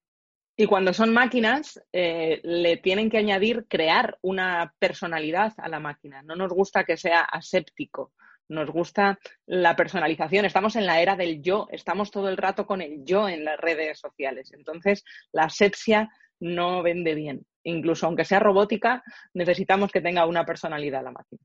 Y 0.56 0.68
cuando 0.68 0.94
son 0.94 1.14
máquinas, 1.14 1.82
eh, 1.92 2.40
le 2.44 2.78
tienen 2.78 3.10
que 3.10 3.18
añadir, 3.18 3.66
crear 3.68 4.20
una 4.22 4.74
personalidad 4.78 5.54
a 5.58 5.68
la 5.68 5.80
máquina. 5.80 6.22
No 6.22 6.36
nos 6.36 6.52
gusta 6.52 6.84
que 6.84 6.96
sea 6.96 7.22
aséptico, 7.22 8.14
nos 8.50 8.70
gusta 8.70 9.20
la 9.48 9.76
personalización. 9.76 10.46
Estamos 10.46 10.76
en 10.76 10.86
la 10.86 11.02
era 11.02 11.16
del 11.16 11.42
yo, 11.42 11.68
estamos 11.72 12.12
todo 12.12 12.30
el 12.30 12.38
rato 12.38 12.68
con 12.68 12.82
el 12.82 13.04
yo 13.04 13.28
en 13.28 13.46
las 13.46 13.60
redes 13.60 14.00
sociales. 14.00 14.52
Entonces, 14.54 15.04
la 15.32 15.46
asepsia 15.46 16.10
no 16.40 16.84
vende 16.84 17.16
bien. 17.16 17.46
Incluso 17.64 18.06
aunque 18.06 18.26
sea 18.26 18.40
robótica, 18.40 19.04
necesitamos 19.34 19.92
que 19.92 20.02
tenga 20.02 20.28
una 20.28 20.46
personalidad 20.46 21.04
la 21.04 21.12
máquina. 21.12 21.42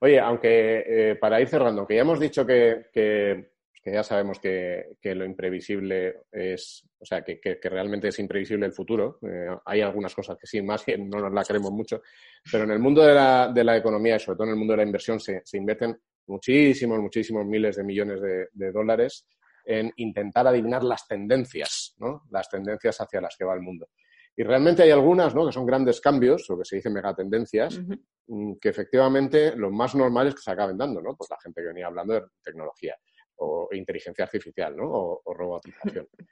Oye, 0.00 0.20
aunque 0.20 0.84
eh, 0.86 1.16
para 1.16 1.40
ir 1.40 1.48
cerrando, 1.48 1.80
aunque 1.80 1.94
ya 1.94 2.02
hemos 2.02 2.20
dicho 2.20 2.46
que, 2.46 2.86
que, 2.92 3.50
que 3.82 3.92
ya 3.92 4.02
sabemos 4.02 4.40
que, 4.40 4.96
que, 5.00 5.14
lo 5.14 5.24
imprevisible 5.24 6.22
es, 6.32 6.84
o 6.98 7.04
sea, 7.04 7.22
que, 7.22 7.58
realmente 7.62 8.08
es 8.08 8.18
imprevisible 8.18 8.66
el 8.66 8.72
futuro, 8.72 9.20
eh, 9.22 9.46
hay 9.64 9.80
algunas 9.80 10.14
cosas 10.14 10.36
que 10.36 10.46
sí, 10.46 10.60
más 10.60 10.84
bien 10.84 11.08
no 11.08 11.20
nos 11.20 11.32
la 11.32 11.44
creemos 11.44 11.70
mucho, 11.70 12.02
pero 12.50 12.64
en 12.64 12.72
el 12.72 12.80
mundo 12.80 13.02
de 13.02 13.14
la, 13.14 13.52
de 13.54 13.62
la 13.62 13.76
economía 13.76 14.16
y 14.16 14.18
sobre 14.18 14.38
todo 14.38 14.46
en 14.48 14.54
el 14.54 14.58
mundo 14.58 14.72
de 14.72 14.78
la 14.78 14.82
inversión 14.82 15.20
se, 15.20 15.42
se 15.44 15.56
invierten 15.56 15.96
muchísimos, 16.26 16.98
muchísimos 16.98 17.46
miles 17.46 17.76
de 17.76 17.84
millones 17.84 18.20
de, 18.20 18.48
de, 18.52 18.72
dólares 18.72 19.24
en 19.64 19.92
intentar 19.96 20.46
adivinar 20.46 20.82
las 20.82 21.06
tendencias, 21.06 21.94
¿no? 21.98 22.24
Las 22.30 22.48
tendencias 22.48 23.00
hacia 23.00 23.20
las 23.20 23.36
que 23.36 23.44
va 23.44 23.54
el 23.54 23.62
mundo. 23.62 23.88
Y 24.36 24.42
realmente 24.42 24.82
hay 24.82 24.90
algunas, 24.90 25.34
¿no? 25.34 25.46
Que 25.46 25.52
son 25.52 25.64
grandes 25.64 26.00
cambios, 26.00 26.46
lo 26.48 26.58
que 26.58 26.64
se 26.64 26.76
dice 26.76 26.90
megatendencias, 26.90 27.78
uh 27.78 27.82
-huh. 27.82 28.58
que 28.60 28.68
efectivamente 28.68 29.56
lo 29.56 29.70
más 29.70 29.94
normal 29.94 30.28
es 30.28 30.34
que 30.34 30.42
se 30.42 30.50
acaben 30.50 30.76
dando, 30.76 31.00
¿no? 31.00 31.16
Pues 31.16 31.30
la 31.30 31.38
gente 31.42 31.62
que 31.62 31.68
venía 31.68 31.86
hablando 31.86 32.14
de 32.14 32.22
tecnología 32.42 32.96
o 33.36 33.68
inteligencia 33.72 34.24
artificial, 34.24 34.76
¿no? 34.76 34.84
O, 34.90 35.22
o 35.24 35.34
robotización. 35.34 36.06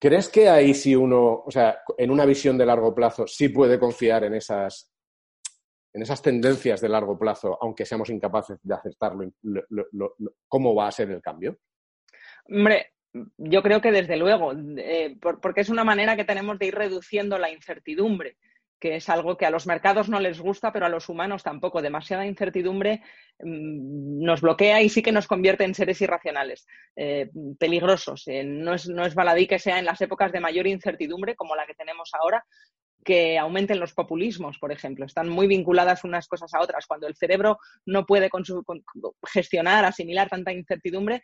¿Crees 0.00 0.30
que 0.30 0.48
ahí 0.48 0.72
sí 0.72 0.96
uno, 0.96 1.42
o 1.44 1.50
sea, 1.50 1.82
en 1.98 2.10
una 2.10 2.24
visión 2.24 2.56
de 2.56 2.64
largo 2.64 2.94
plazo, 2.94 3.26
sí 3.26 3.50
puede 3.50 3.78
confiar 3.78 4.24
en 4.24 4.34
esas, 4.34 4.90
en 5.92 6.02
esas 6.02 6.22
tendencias 6.22 6.80
de 6.80 6.88
largo 6.88 7.18
plazo, 7.18 7.58
aunque 7.60 7.84
seamos 7.84 8.08
incapaces 8.08 8.58
de 8.62 8.74
aceptarlo, 8.74 9.30
lo, 9.42 9.62
lo, 9.68 10.14
lo, 10.18 10.34
cómo 10.48 10.74
va 10.74 10.88
a 10.88 10.92
ser 10.92 11.10
el 11.10 11.20
cambio? 11.20 11.58
Hombre, 12.48 12.94
yo 13.38 13.62
creo 13.62 13.80
que 13.80 13.92
desde 13.92 14.16
luego, 14.16 14.52
eh, 14.78 15.16
por, 15.20 15.40
porque 15.40 15.62
es 15.62 15.68
una 15.68 15.84
manera 15.84 16.16
que 16.16 16.24
tenemos 16.24 16.58
de 16.58 16.66
ir 16.66 16.74
reduciendo 16.74 17.38
la 17.38 17.50
incertidumbre, 17.50 18.36
que 18.80 18.96
es 18.96 19.08
algo 19.10 19.36
que 19.36 19.44
a 19.44 19.50
los 19.50 19.66
mercados 19.66 20.08
no 20.08 20.20
les 20.20 20.40
gusta, 20.40 20.72
pero 20.72 20.86
a 20.86 20.88
los 20.88 21.08
humanos 21.08 21.42
tampoco. 21.42 21.82
Demasiada 21.82 22.24
incertidumbre 22.26 23.02
mmm, 23.40 24.24
nos 24.24 24.40
bloquea 24.40 24.80
y 24.80 24.88
sí 24.88 25.02
que 25.02 25.12
nos 25.12 25.26
convierte 25.26 25.64
en 25.64 25.74
seres 25.74 26.00
irracionales, 26.00 26.66
eh, 26.96 27.30
peligrosos. 27.58 28.26
Eh, 28.26 28.42
no, 28.42 28.74
es, 28.74 28.88
no 28.88 29.04
es 29.04 29.14
baladí 29.14 29.46
que 29.46 29.58
sea 29.58 29.78
en 29.78 29.84
las 29.84 30.00
épocas 30.00 30.32
de 30.32 30.40
mayor 30.40 30.66
incertidumbre, 30.66 31.36
como 31.36 31.54
la 31.54 31.66
que 31.66 31.74
tenemos 31.74 32.10
ahora, 32.14 32.44
que 33.04 33.38
aumenten 33.38 33.80
los 33.80 33.94
populismos, 33.94 34.58
por 34.58 34.72
ejemplo. 34.72 35.06
Están 35.06 35.28
muy 35.28 35.46
vinculadas 35.46 36.04
unas 36.04 36.28
cosas 36.28 36.52
a 36.54 36.60
otras. 36.60 36.86
Cuando 36.86 37.06
el 37.06 37.16
cerebro 37.16 37.58
no 37.86 38.04
puede 38.06 38.28
con 38.28 38.44
su- 38.44 38.62
con- 38.64 38.84
gestionar, 39.26 39.84
asimilar 39.84 40.28
tanta 40.28 40.52
incertidumbre, 40.52 41.22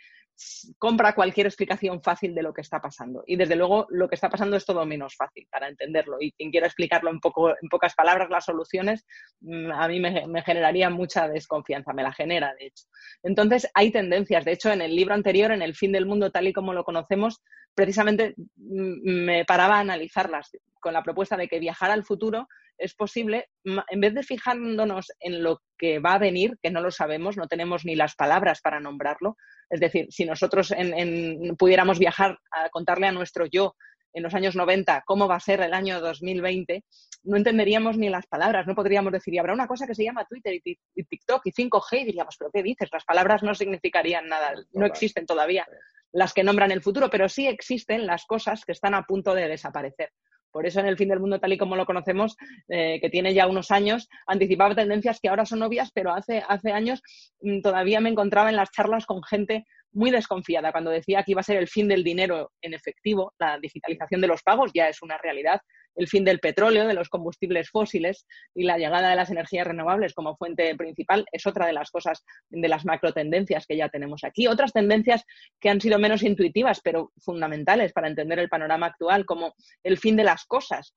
compra 0.79 1.15
cualquier 1.15 1.47
explicación 1.47 2.03
fácil 2.03 2.35
de 2.35 2.43
lo 2.43 2.53
que 2.53 2.61
está 2.61 2.81
pasando. 2.81 3.25
Y 3.27 3.37
desde 3.37 3.57
luego 3.57 3.87
lo 3.91 4.09
que 4.09 4.15
está 4.15 4.29
pasando 4.29 4.57
es 4.57 4.65
todo 4.67 4.85
menos 4.85 5.15
fácil 5.17 5.47
para 5.51 5.69
entenderlo. 5.69 6.17
Y 6.21 6.33
quien 6.33 6.51
quiera 6.51 6.67
explicarlo 6.67 7.11
en, 7.11 7.21
poco, 7.21 7.51
en 7.51 7.69
pocas 7.71 7.95
palabras, 7.95 8.29
las 8.31 8.45
soluciones, 8.45 9.07
mm, 9.41 9.71
a 9.73 9.89
mí 9.89 10.01
me, 10.01 10.27
me 10.27 10.43
generaría 10.43 10.91
mucha 10.91 11.29
desconfianza, 11.29 11.93
me 11.93 12.03
la 12.03 12.12
genera, 12.12 12.55
de 12.59 12.67
hecho. 12.67 12.85
Entonces, 13.23 13.69
hay 13.75 13.91
tendencias. 13.91 14.45
De 14.45 14.53
hecho, 14.53 14.71
en 14.71 14.83
el 14.83 14.95
libro 14.95 15.15
anterior, 15.15 15.53
en 15.53 15.62
El 15.62 15.75
fin 15.75 15.93
del 15.93 16.07
mundo 16.07 16.31
tal 16.31 16.47
y 16.49 16.53
como 16.53 16.73
lo 16.75 16.85
conocemos, 16.85 17.43
precisamente 17.75 18.35
mm, 18.57 19.25
me 19.25 19.45
paraba 19.45 19.77
a 19.77 19.81
analizarlas 19.81 20.51
con 20.81 20.93
la 20.93 21.03
propuesta 21.03 21.37
de 21.37 21.49
que 21.49 21.59
viajar 21.67 21.91
al 21.91 22.05
futuro 22.05 22.47
es 22.79 22.95
posible, 22.95 23.47
en 23.65 24.01
vez 24.05 24.13
de 24.15 24.23
fijándonos 24.23 25.07
en 25.21 25.43
lo 25.43 25.61
que 25.79 25.99
va 25.99 26.13
a 26.15 26.19
venir, 26.29 26.59
que 26.63 26.71
no 26.71 26.81
lo 26.83 26.91
sabemos, 26.91 27.37
no 27.37 27.47
tenemos 27.49 27.85
ni 27.87 27.95
las 27.97 28.15
palabras 28.15 28.61
para 28.61 28.81
nombrarlo. 28.81 29.37
Es 29.71 29.81
decir, 29.81 30.07
si 30.11 30.25
nosotros 30.27 30.71
en- 30.73 30.93
en- 31.03 31.57
pudiéramos 31.57 31.99
viajar 31.99 32.39
a 32.51 32.69
contarle 32.69 33.07
a 33.09 33.13
nuestro 33.13 33.47
yo 33.47 33.75
en 34.13 34.23
los 34.23 34.35
años 34.35 34.55
90 34.57 35.03
cómo 35.07 35.27
va 35.27 35.37
a 35.37 35.41
ser 35.49 35.61
el 35.63 35.73
año 35.75 36.01
2020, 36.01 36.85
no 37.25 37.37
entenderíamos 37.37 37.97
ni 37.97 38.09
las 38.11 38.27
palabras, 38.27 38.67
no 38.67 38.75
podríamos 38.75 39.13
decir, 39.13 39.33
y 39.35 39.39
habrá 39.39 39.53
una 39.55 39.67
cosa 39.67 39.87
que 39.87 39.95
se 39.95 40.05
llama 40.05 40.27
Twitter 40.29 40.53
y, 40.63 40.79
y 40.95 41.05
TikTok 41.05 41.43
y 41.47 41.53
5G, 41.53 42.01
y 42.01 42.05
diríamos, 42.05 42.37
pero 42.39 42.51
¿qué 42.53 42.63
dices? 42.63 42.89
Las 42.93 43.05
palabras 43.05 43.43
no 43.43 43.55
significarían 43.55 44.29
nada, 44.29 44.53
no 44.73 44.85
existen 44.87 45.25
todavía 45.27 45.67
las 46.13 46.33
que 46.33 46.45
nombran 46.45 46.71
el 46.73 46.83
futuro, 46.83 47.09
pero 47.11 47.27
sí 47.29 47.47
existen 47.49 48.07
las 48.07 48.25
cosas 48.27 48.65
que 48.67 48.73
están 48.73 48.95
a 48.95 49.03
punto 49.03 49.35
de 49.35 49.49
desaparecer. 49.49 50.11
Por 50.57 50.66
eso 50.66 50.81
en 50.81 50.87
el 50.87 50.97
fin 50.97 51.11
del 51.11 51.21
mundo 51.21 51.38
tal 51.38 51.53
y 51.53 51.59
como 51.59 51.77
lo 51.77 51.85
conocemos, 51.85 52.35
eh, 52.69 52.99
que 52.99 53.11
tiene 53.11 53.35
ya 53.35 53.47
unos 53.47 53.71
años, 53.71 54.09
anticipaba 54.27 54.75
tendencias 54.75 55.21
que 55.21 55.29
ahora 55.29 55.45
son 55.45 55.62
obvias, 55.62 55.90
pero 55.92 56.14
hace, 56.14 56.42
hace 56.49 56.73
años 56.73 57.03
mm, 57.42 57.61
todavía 57.61 58.01
me 58.01 58.09
encontraba 58.09 58.49
en 58.49 58.57
las 58.57 58.71
charlas 58.71 59.05
con 59.05 59.23
gente 59.23 59.66
muy 59.92 60.11
desconfiada 60.11 60.73
cuando 60.73 60.90
decía 60.90 61.23
que 61.25 61.33
iba 61.33 61.42
a 61.42 61.45
ser 61.45 61.59
el 61.59 61.69
fin 61.69 61.88
del 61.88 62.03
dinero 62.03 62.53
en 62.62 62.73
efectivo, 62.73 63.35
la 63.38 63.59
digitalización 63.59 64.23
de 64.23 64.29
los 64.29 64.42
pagos 64.42 64.71
ya 64.73 64.88
es 64.88 65.03
una 65.03 65.19
realidad, 65.19 65.61
el 65.97 66.09
fin 66.09 66.25
del 66.25 66.39
petróleo, 66.39 66.87
de 66.87 66.95
los 66.95 67.09
combustibles 67.09 67.71
fósiles 67.71 68.27
y 68.55 68.65
la 68.65 68.79
llegada 68.79 69.11
de 69.11 69.17
las 69.17 69.31
energías 69.31 69.67
renovables 69.67 70.15
como 70.15 70.37
fuente 70.37 70.75
principal 70.77 71.27
es 71.33 71.47
otra 71.47 71.67
de 71.67 71.73
las 71.73 71.91
cosas, 71.91 72.25
de 72.49 72.69
las 72.69 72.85
macro 72.85 73.13
tendencias 73.13 73.67
que 73.67 73.77
ya 73.77 73.89
tenemos 73.89 74.25
aquí. 74.25 74.47
Otras 74.47 74.73
tendencias 74.73 75.25
que 75.61 75.71
han 75.71 75.81
sido 75.81 75.99
menos 75.99 76.23
intuitivas, 76.23 76.81
pero 76.83 77.13
fundamentales 77.19 77.93
para 77.93 78.09
entender 78.09 78.39
el 78.39 78.49
panorama 78.49 78.87
actual, 78.87 79.25
como 79.27 79.55
el 79.83 79.99
fin 79.99 80.17
de 80.17 80.25
las 80.25 80.45
cosas, 80.45 80.95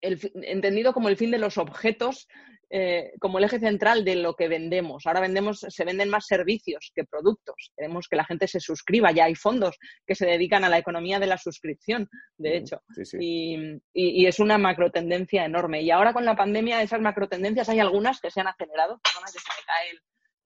el 0.00 0.18
entendido 0.42 0.92
como 0.92 1.08
el 1.08 1.16
fin 1.16 1.30
de 1.30 1.38
los 1.38 1.58
objetos, 1.58 2.26
eh, 2.72 3.12
como 3.18 3.38
el 3.38 3.44
eje 3.44 3.58
central 3.58 4.04
de 4.04 4.14
lo 4.14 4.34
que 4.34 4.46
vendemos. 4.46 5.04
Ahora 5.06 5.20
vendemos, 5.20 5.66
se 5.68 5.84
venden 5.84 6.08
más 6.08 6.26
servicios 6.26 6.92
que 6.94 7.04
productos. 7.04 7.72
Queremos 7.76 8.06
que 8.08 8.16
la 8.16 8.24
gente 8.24 8.46
se 8.46 8.60
suscriba. 8.60 9.10
Ya 9.10 9.24
hay 9.24 9.34
fondos 9.34 9.76
que 10.06 10.14
se 10.14 10.24
dedican 10.26 10.62
a 10.64 10.68
la 10.68 10.78
economía 10.78 11.18
de 11.18 11.26
la 11.26 11.36
suscripción, 11.36 12.08
de 12.38 12.56
hecho. 12.58 12.80
Sí, 12.94 13.04
sí. 13.04 13.16
Y, 13.20 13.54
y- 13.92 14.22
y 14.22 14.26
es 14.26 14.38
una 14.38 14.56
macro 14.56 14.90
tendencia 14.92 15.44
enorme. 15.44 15.82
Y 15.82 15.90
ahora 15.90 16.12
con 16.12 16.24
la 16.24 16.36
pandemia, 16.36 16.80
esas 16.80 17.00
macro 17.00 17.28
tendencias, 17.28 17.68
hay 17.68 17.80
algunas 17.80 18.20
que 18.20 18.30
se 18.30 18.40
han 18.40 18.46
acelerado. 18.46 19.00
Perdona 19.02 19.26
que 19.26 19.38
se 19.38 19.48
me 19.48 19.66
cae 19.66 19.90
el, 19.90 19.98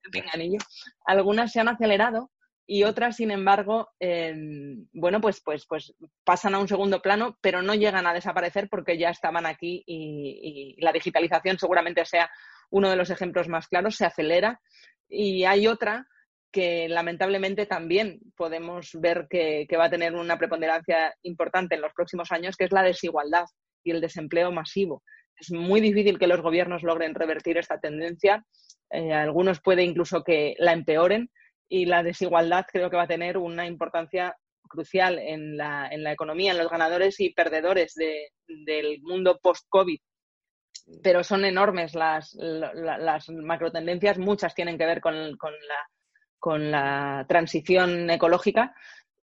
el 0.05 0.11
pinganillo. 0.11 0.59
Algunas 1.07 1.53
se 1.53 1.61
han 1.61 1.69
acelerado 1.69 2.31
y 2.66 2.85
otras, 2.85 3.16
sin 3.16 3.31
embargo, 3.31 3.90
eh, 4.00 4.35
bueno, 4.92 5.20
pues, 5.20 5.42
pues, 5.44 5.66
pues 5.66 5.94
pasan 6.24 6.55
a 6.55 6.59
un 6.59 6.68
segundo 6.68 7.03
plano, 7.03 7.37
pero 7.42 7.61
no 7.61 7.74
llegan 7.74 8.07
a 8.07 8.14
desaparecer 8.14 8.68
porque 8.70 8.96
ya 8.96 9.11
estaban 9.11 9.44
aquí 9.44 9.83
y, 9.87 10.77
la 10.81 10.92
digitalización 10.92 11.59
seguramente 11.59 12.05
sea 12.07 12.31
uno 12.70 12.88
de 12.88 12.96
los 12.96 13.11
ejemplos 13.11 13.48
más 13.48 13.68
claros, 13.68 13.96
se 13.96 14.07
acelera. 14.07 14.61
Y 15.09 15.44
hay 15.44 15.66
otra 15.66 16.07
que 16.50 16.88
lamentablemente 16.88 17.66
también 17.66 18.20
podemos 18.37 18.90
ver 18.94 19.27
que, 19.29 19.66
que 19.68 19.77
va 19.77 19.87
a 19.87 19.90
tener 19.90 20.14
una 20.14 20.38
preponderancia 20.38 21.14
importante 21.22 21.74
en 21.74 21.83
los 21.83 21.92
próximos 21.92 22.33
años, 22.33 22.57
que 22.57 22.64
es 22.64 22.72
la 22.72 22.83
desigualdad 22.83 23.44
y 23.83 23.90
el 23.90 24.00
desempleo 24.00 24.53
masivo. 24.53 25.03
Es 25.37 25.50
muy 25.50 25.81
difícil 25.81 26.18
que 26.18 26.29
los 26.29 26.40
gobiernos 26.40 26.83
logren 26.83 27.14
revertir 27.14 27.59
esta 27.59 27.79
tendencia. 27.79 28.44
Eh, 28.90 29.12
algunos 29.12 29.61
puede 29.61 29.83
incluso 29.83 30.22
que 30.22 30.55
la 30.59 30.72
empeoren 30.72 31.29
y 31.76 31.87
la 31.87 32.02
desigualdad 32.04 32.66
creo 32.70 32.88
que 32.88 32.96
va 32.96 33.02
a 33.04 33.14
tener 33.16 33.37
una 33.37 33.66
importancia 33.66 34.37
crucial 34.68 35.18
en 35.18 35.56
la, 35.56 35.88
en 35.90 36.02
la 36.04 36.12
economía, 36.12 36.52
en 36.52 36.58
los 36.58 36.70
ganadores 36.70 37.18
y 37.20 37.32
perdedores 37.34 37.94
de- 37.94 38.28
del 38.46 39.00
mundo 39.02 39.38
post-COVID. 39.42 39.98
Pero 41.02 41.24
son 41.24 41.44
enormes 41.44 41.94
las, 41.94 42.32
la- 42.34 42.98
las 42.98 43.28
macrotendencias, 43.30 44.18
muchas 44.18 44.54
tienen 44.54 44.78
que 44.78 44.87
ver 44.87 45.00
con, 45.00 45.37
con 45.37 45.52
la, 45.52 45.80
con 46.38 46.70
la 46.70 47.24
transición 47.28 48.08
ecológica 48.10 48.74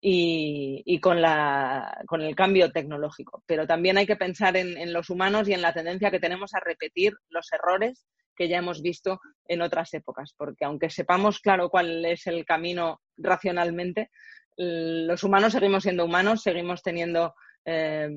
y, 0.01 0.81
y 0.85 0.99
con, 0.99 1.21
la, 1.21 2.03
con 2.07 2.21
el 2.21 2.35
cambio 2.35 2.71
tecnológico. 2.71 3.43
Pero 3.45 3.65
también 3.65 3.97
hay 3.97 4.07
que 4.07 4.15
pensar 4.17 4.57
en, 4.57 4.77
en 4.77 4.91
los 4.91 5.09
humanos 5.09 5.47
y 5.47 5.53
en 5.53 5.61
la 5.61 5.73
tendencia 5.73 6.11
que 6.11 6.19
tenemos 6.19 6.53
a 6.53 6.59
repetir 6.59 7.13
los 7.29 7.47
errores 7.53 8.05
que 8.35 8.47
ya 8.47 8.57
hemos 8.57 8.81
visto 8.81 9.19
en 9.47 9.61
otras 9.61 9.93
épocas, 9.93 10.33
porque 10.37 10.65
aunque 10.65 10.89
sepamos 10.89 11.39
claro 11.39 11.69
cuál 11.69 12.05
es 12.05 12.27
el 12.27 12.45
camino 12.45 13.01
racionalmente, 13.17 14.09
los 14.57 15.23
humanos 15.23 15.53
seguimos 15.53 15.83
siendo 15.83 16.05
humanos, 16.05 16.43
seguimos 16.43 16.81
teniendo 16.81 17.33
eh, 17.65 18.09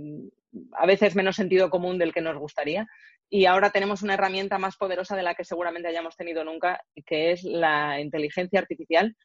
a 0.72 0.87
veces 0.87 1.16
menos 1.16 1.37
sentido 1.37 1.70
común 1.70 1.98
del 1.98 2.12
que 2.12 2.20
nos 2.20 2.38
gustaría 2.38 2.87
y 3.31 3.46
ahora 3.46 3.70
tenemos 3.70 4.03
una 4.03 4.14
herramienta 4.14 4.59
más 4.59 4.77
poderosa 4.77 5.16
de 5.16 5.22
la 5.22 5.35
que 5.35 5.44
seguramente 5.44 5.88
hayamos 5.88 6.16
tenido 6.16 6.44
nunca, 6.44 6.81
que 7.07 7.33
es 7.33 7.42
la 7.42 8.00
inteligencia 8.00 8.61
artificial, 8.61 9.16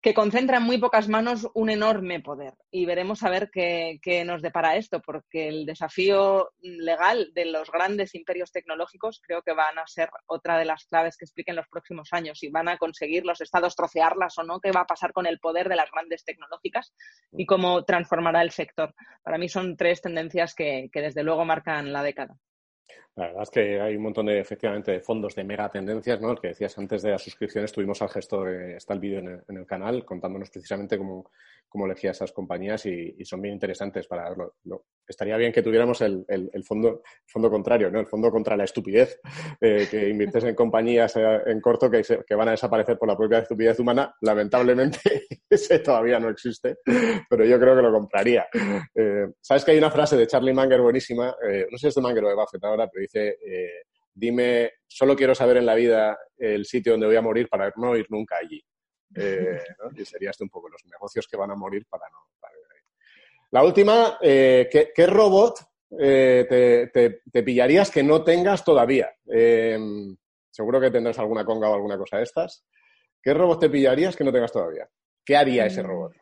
que 0.00 0.14
concentra 0.14 0.58
en 0.58 0.62
muy 0.62 0.78
pocas 0.78 1.08
manos 1.08 1.48
un 1.54 1.70
enorme 1.70 2.20
poder. 2.20 2.54
Y 2.70 2.86
veremos 2.86 3.22
a 3.24 3.30
ver 3.30 3.50
qué, 3.50 3.98
qué 4.00 4.24
nos 4.24 4.42
depara 4.42 4.76
esto, 4.76 5.00
porque 5.00 5.48
el 5.48 5.66
desafío 5.66 6.50
legal 6.60 7.32
de 7.34 7.46
los 7.46 7.70
grandes 7.70 8.14
imperios 8.14 8.52
tecnológicos 8.52 9.20
creo 9.20 9.42
que 9.42 9.54
van 9.54 9.78
a 9.78 9.86
ser 9.86 10.08
otra 10.26 10.56
de 10.56 10.64
las 10.64 10.84
claves 10.84 11.16
que 11.16 11.24
expliquen 11.24 11.56
los 11.56 11.66
próximos 11.68 12.08
años. 12.12 12.38
Si 12.38 12.48
van 12.48 12.68
a 12.68 12.78
conseguir 12.78 13.24
los 13.24 13.40
estados 13.40 13.74
trocearlas 13.74 14.38
o 14.38 14.44
no, 14.44 14.60
qué 14.60 14.70
va 14.70 14.82
a 14.82 14.86
pasar 14.86 15.12
con 15.12 15.26
el 15.26 15.40
poder 15.40 15.68
de 15.68 15.76
las 15.76 15.90
grandes 15.90 16.24
tecnológicas 16.24 16.92
y 17.32 17.44
cómo 17.44 17.84
transformará 17.84 18.42
el 18.42 18.52
sector. 18.52 18.94
Para 19.22 19.38
mí 19.38 19.48
son 19.48 19.76
tres 19.76 20.00
tendencias 20.00 20.54
que, 20.54 20.88
que 20.92 21.00
desde 21.00 21.24
luego 21.24 21.44
marcan 21.44 21.92
la 21.92 22.04
década. 22.04 22.36
La 23.18 23.26
verdad 23.26 23.42
es 23.42 23.50
que 23.50 23.80
hay 23.80 23.96
un 23.96 24.02
montón 24.04 24.26
de, 24.26 24.38
efectivamente, 24.38 24.92
de 24.92 25.00
fondos 25.00 25.34
de 25.34 25.42
mega 25.42 25.68
tendencias, 25.68 26.20
¿no? 26.20 26.30
El 26.30 26.38
que 26.40 26.48
decías 26.48 26.78
antes 26.78 27.02
de 27.02 27.10
las 27.10 27.20
suscripciones, 27.22 27.72
tuvimos 27.72 28.00
al 28.00 28.10
gestor, 28.10 28.48
está 28.48 28.94
el 28.94 29.00
vídeo 29.00 29.18
en 29.18 29.42
en 29.48 29.56
el 29.56 29.66
canal, 29.66 30.04
contándonos 30.04 30.50
precisamente 30.50 30.96
cómo, 30.96 31.28
cómo 31.68 31.86
elegía 31.86 32.12
esas 32.12 32.30
compañías 32.30 32.86
y, 32.86 33.16
y 33.18 33.24
son 33.24 33.42
bien 33.42 33.54
interesantes 33.54 34.06
para 34.06 34.28
verlo. 34.28 34.54
Lo- 34.64 34.84
estaría 35.08 35.36
bien 35.36 35.52
que 35.52 35.62
tuviéramos 35.62 36.00
el, 36.02 36.24
el- 36.28 36.48
el 36.52 36.62
fondo, 36.64 37.02
fondo 37.26 37.50
contrario, 37.50 37.90
¿no? 37.90 37.98
El 37.98 38.06
fondo 38.06 38.30
contra 38.30 38.56
la 38.56 38.64
estupidez, 38.64 39.18
eh, 39.60 39.88
que 39.90 40.08
inviertes 40.08 40.44
en 40.44 40.54
compañías 40.54 41.16
eh, 41.16 41.40
en 41.46 41.60
corto 41.60 41.90
que, 41.90 42.02
que 42.24 42.34
van 42.36 42.48
a 42.48 42.50
desaparecer 42.52 42.98
por 42.98 43.08
la 43.08 43.16
propia 43.16 43.38
estupidez 43.40 43.80
humana. 43.80 44.14
Lamentablemente, 44.20 45.00
ese 45.50 45.80
todavía 45.80 46.20
no 46.20 46.28
existe, 46.28 46.76
pero 47.28 47.44
yo 47.44 47.58
creo 47.58 47.74
que 47.74 47.82
lo 47.82 47.90
compraría. 47.92 48.46
Eh, 48.94 49.26
Sabes 49.40 49.64
que 49.64 49.72
hay 49.72 49.78
una 49.78 49.90
frase 49.90 50.16
de 50.16 50.26
Charlie 50.26 50.52
Munger 50.52 50.80
buenísima, 50.82 51.34
eh, 51.48 51.66
no 51.70 51.78
sé 51.78 51.82
si 51.82 51.88
es 51.88 51.94
de 51.96 52.02
Munger 52.02 52.24
o 52.24 52.28
de 52.28 52.34
Buffett 52.34 52.62
ahora, 52.64 52.86
pero 52.92 53.02
dice, 53.12 53.38
eh, 53.44 53.82
dime, 54.14 54.72
solo 54.86 55.16
quiero 55.16 55.34
saber 55.34 55.56
en 55.58 55.66
la 55.66 55.74
vida 55.74 56.18
el 56.36 56.64
sitio 56.64 56.92
donde 56.92 57.06
voy 57.06 57.16
a 57.16 57.22
morir 57.22 57.48
para 57.48 57.72
no 57.76 57.96
ir 57.96 58.06
nunca 58.10 58.36
allí. 58.36 58.62
Eh, 59.16 59.58
¿no? 59.82 59.90
Y 59.98 60.04
sería 60.04 60.30
este 60.30 60.44
un 60.44 60.50
poco 60.50 60.68
los 60.68 60.84
negocios 60.84 61.26
que 61.26 61.38
van 61.38 61.50
a 61.50 61.54
morir 61.54 61.86
para 61.88 62.04
no, 62.10 62.18
para 62.38 62.54
ir 62.54 62.64
ahí. 62.74 62.80
La 63.52 63.64
última, 63.64 64.18
eh, 64.20 64.68
¿qué, 64.70 64.90
qué 64.94 65.06
robot 65.06 65.60
te, 65.88 66.90
te- 66.92 67.22
te 67.32 67.42
pillarías 67.42 67.90
que 67.90 68.02
no 68.02 68.22
tengas 68.22 68.62
todavía? 68.62 69.10
Eh, 69.32 69.78
seguro 70.50 70.78
que 70.78 70.90
tendrás 70.90 71.18
alguna 71.18 71.44
conga 71.46 71.70
o 71.70 71.74
alguna 71.74 71.96
cosa 71.96 72.18
de 72.18 72.24
estas. 72.24 72.66
¿Qué 73.22 73.32
robot 73.32 73.60
te 73.60 73.70
pillarías 73.70 74.14
que 74.14 74.24
no 74.24 74.30
tengas 74.32 74.52
todavía? 74.52 74.86
¿Qué 75.24 75.34
haría 75.36 75.64
ese 75.64 75.82
robot? 75.82 76.12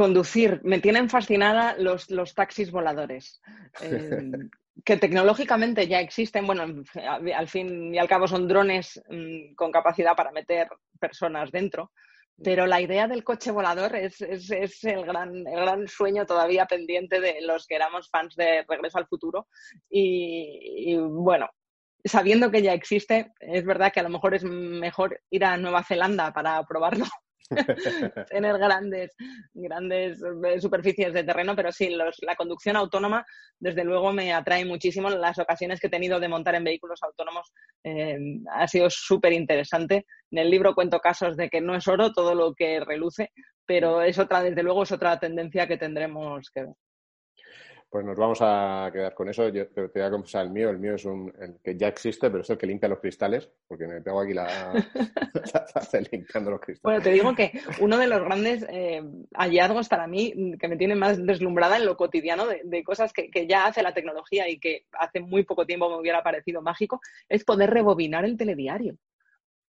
Conducir. 0.00 0.60
Me 0.64 0.80
tienen 0.80 1.10
fascinada 1.10 1.76
los, 1.76 2.10
los 2.10 2.34
taxis 2.34 2.70
voladores. 2.70 3.40
Eh, 3.82 4.32
que 4.84 4.96
tecnológicamente 4.96 5.86
ya 5.86 6.00
existen, 6.00 6.46
bueno, 6.46 6.62
al 6.62 7.32
al 7.32 7.48
fin 7.48 7.94
y 7.94 7.98
al 7.98 8.08
cabo 8.08 8.26
son 8.26 8.48
drones 8.48 9.00
mm, 9.08 9.54
con 9.54 9.70
capacidad 9.70 10.16
para 10.16 10.32
meter 10.32 10.68
personas 10.98 11.52
dentro, 11.52 11.92
pero 12.42 12.66
la 12.66 12.80
idea 12.80 13.06
del 13.06 13.22
coche 13.22 13.50
volador 13.52 13.94
es, 13.94 14.20
es- 14.22 14.50
es 14.50 14.82
el, 14.84 15.04
gran, 15.04 15.46
el 15.46 15.60
gran 15.60 15.86
sueño 15.86 16.24
todavía 16.26 16.64
pendiente 16.66 17.20
de 17.20 17.42
los 17.42 17.66
que 17.66 17.76
éramos 17.76 18.08
fans 18.10 18.34
de 18.36 18.64
Regreso 18.66 18.98
al 18.98 19.06
Futuro. 19.06 19.46
Y, 19.88 20.92
y, 20.92 20.96
bueno, 20.96 21.48
sabiendo 22.04 22.50
que 22.50 22.62
ya 22.62 22.72
existe, 22.72 23.32
es 23.38 23.64
verdad 23.64 23.92
que 23.92 24.00
a 24.00 24.04
lo 24.04 24.08
mejor 24.10 24.34
es 24.34 24.44
mejor 24.44 25.20
ir 25.30 25.44
a 25.44 25.56
Nueva 25.58 25.84
Zelanda 25.84 26.32
para 26.32 26.64
probarlo 26.64 27.04
tener 28.30 28.58
grandes, 28.58 29.14
grandes 29.52 30.22
eh, 30.22 30.60
superficies 30.60 31.12
de 31.12 31.24
terreno, 31.24 31.56
pero 31.56 31.72
sí, 31.72 31.90
los, 31.90 32.16
la 32.22 32.36
conducción 32.36 32.76
autónoma, 32.76 33.24
desde 33.58 33.84
luego, 33.84 34.12
me 34.12 34.32
atrae 34.32 34.64
muchísimo. 34.64 35.10
Las 35.10 35.38
ocasiones 35.38 35.80
que 35.80 35.88
he 35.88 35.90
tenido 35.90 36.20
de 36.20 36.28
montar 36.28 36.54
en 36.54 36.64
vehículos 36.64 37.00
autónomos 37.02 37.52
eh, 37.84 38.18
ha 38.52 38.68
sido 38.68 38.88
súper 38.90 39.32
interesante. 39.32 40.06
En 40.30 40.38
el 40.38 40.50
libro 40.50 40.74
cuento 40.74 41.00
casos 41.00 41.36
de 41.36 41.48
que 41.48 41.60
no 41.60 41.74
es 41.74 41.86
oro 41.88 42.12
todo 42.12 42.34
lo 42.34 42.54
que 42.54 42.80
reluce, 42.80 43.30
pero 43.66 44.02
es 44.02 44.18
otra, 44.18 44.42
desde 44.42 44.62
luego, 44.62 44.82
es 44.82 44.92
otra 44.92 45.18
tendencia 45.18 45.66
que 45.66 45.76
tendremos 45.76 46.50
que 46.50 46.64
ver. 46.64 46.74
Pues 47.90 48.04
nos 48.04 48.16
vamos 48.16 48.38
a 48.40 48.88
quedar 48.92 49.14
con 49.14 49.28
eso. 49.28 49.48
Yo 49.48 49.66
te, 49.66 49.88
voy 49.88 50.02
a 50.02 50.10
confesar 50.10 50.46
el 50.46 50.52
mío. 50.52 50.70
El 50.70 50.78
mío 50.78 50.94
es 50.94 51.04
un 51.04 51.32
el 51.40 51.56
que 51.60 51.76
ya 51.76 51.88
existe, 51.88 52.30
pero 52.30 52.42
es 52.42 52.50
el 52.50 52.56
que 52.56 52.68
limpia 52.68 52.88
los 52.88 53.00
cristales, 53.00 53.50
porque 53.66 53.88
me 53.88 54.00
tengo 54.00 54.20
aquí 54.20 54.32
la, 54.32 54.46
la, 55.92 56.00
limpiando 56.12 56.52
los 56.52 56.60
cristales. 56.60 56.82
Bueno, 56.82 57.02
te 57.02 57.10
digo 57.10 57.34
que 57.34 57.50
uno 57.80 57.98
de 57.98 58.06
los 58.06 58.22
grandes 58.22 58.64
eh, 58.68 59.02
hallazgos 59.34 59.88
para 59.88 60.06
mí, 60.06 60.56
que 60.60 60.68
me 60.68 60.76
tiene 60.76 60.94
más 60.94 61.26
deslumbrada 61.26 61.78
en 61.78 61.86
lo 61.86 61.96
cotidiano 61.96 62.46
de, 62.46 62.60
de 62.62 62.84
cosas 62.84 63.12
que, 63.12 63.28
que, 63.28 63.48
ya 63.48 63.66
hace 63.66 63.82
la 63.82 63.92
tecnología 63.92 64.48
y 64.48 64.60
que 64.60 64.86
hace 64.92 65.18
muy 65.18 65.42
poco 65.42 65.66
tiempo 65.66 65.90
me 65.90 65.96
hubiera 65.96 66.22
parecido 66.22 66.62
mágico, 66.62 67.00
es 67.28 67.44
poder 67.44 67.70
rebobinar 67.70 68.24
el 68.24 68.36
telediario. 68.36 68.96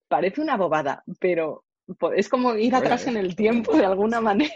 Parece 0.08 0.42
una 0.42 0.58
bobada, 0.58 1.04
pero 1.20 1.64
es 2.14 2.28
como 2.28 2.54
ir 2.54 2.74
atrás 2.74 3.06
en 3.06 3.16
el 3.16 3.34
tiempo 3.34 3.74
de 3.76 3.86
alguna 3.86 4.20
manera. 4.20 4.54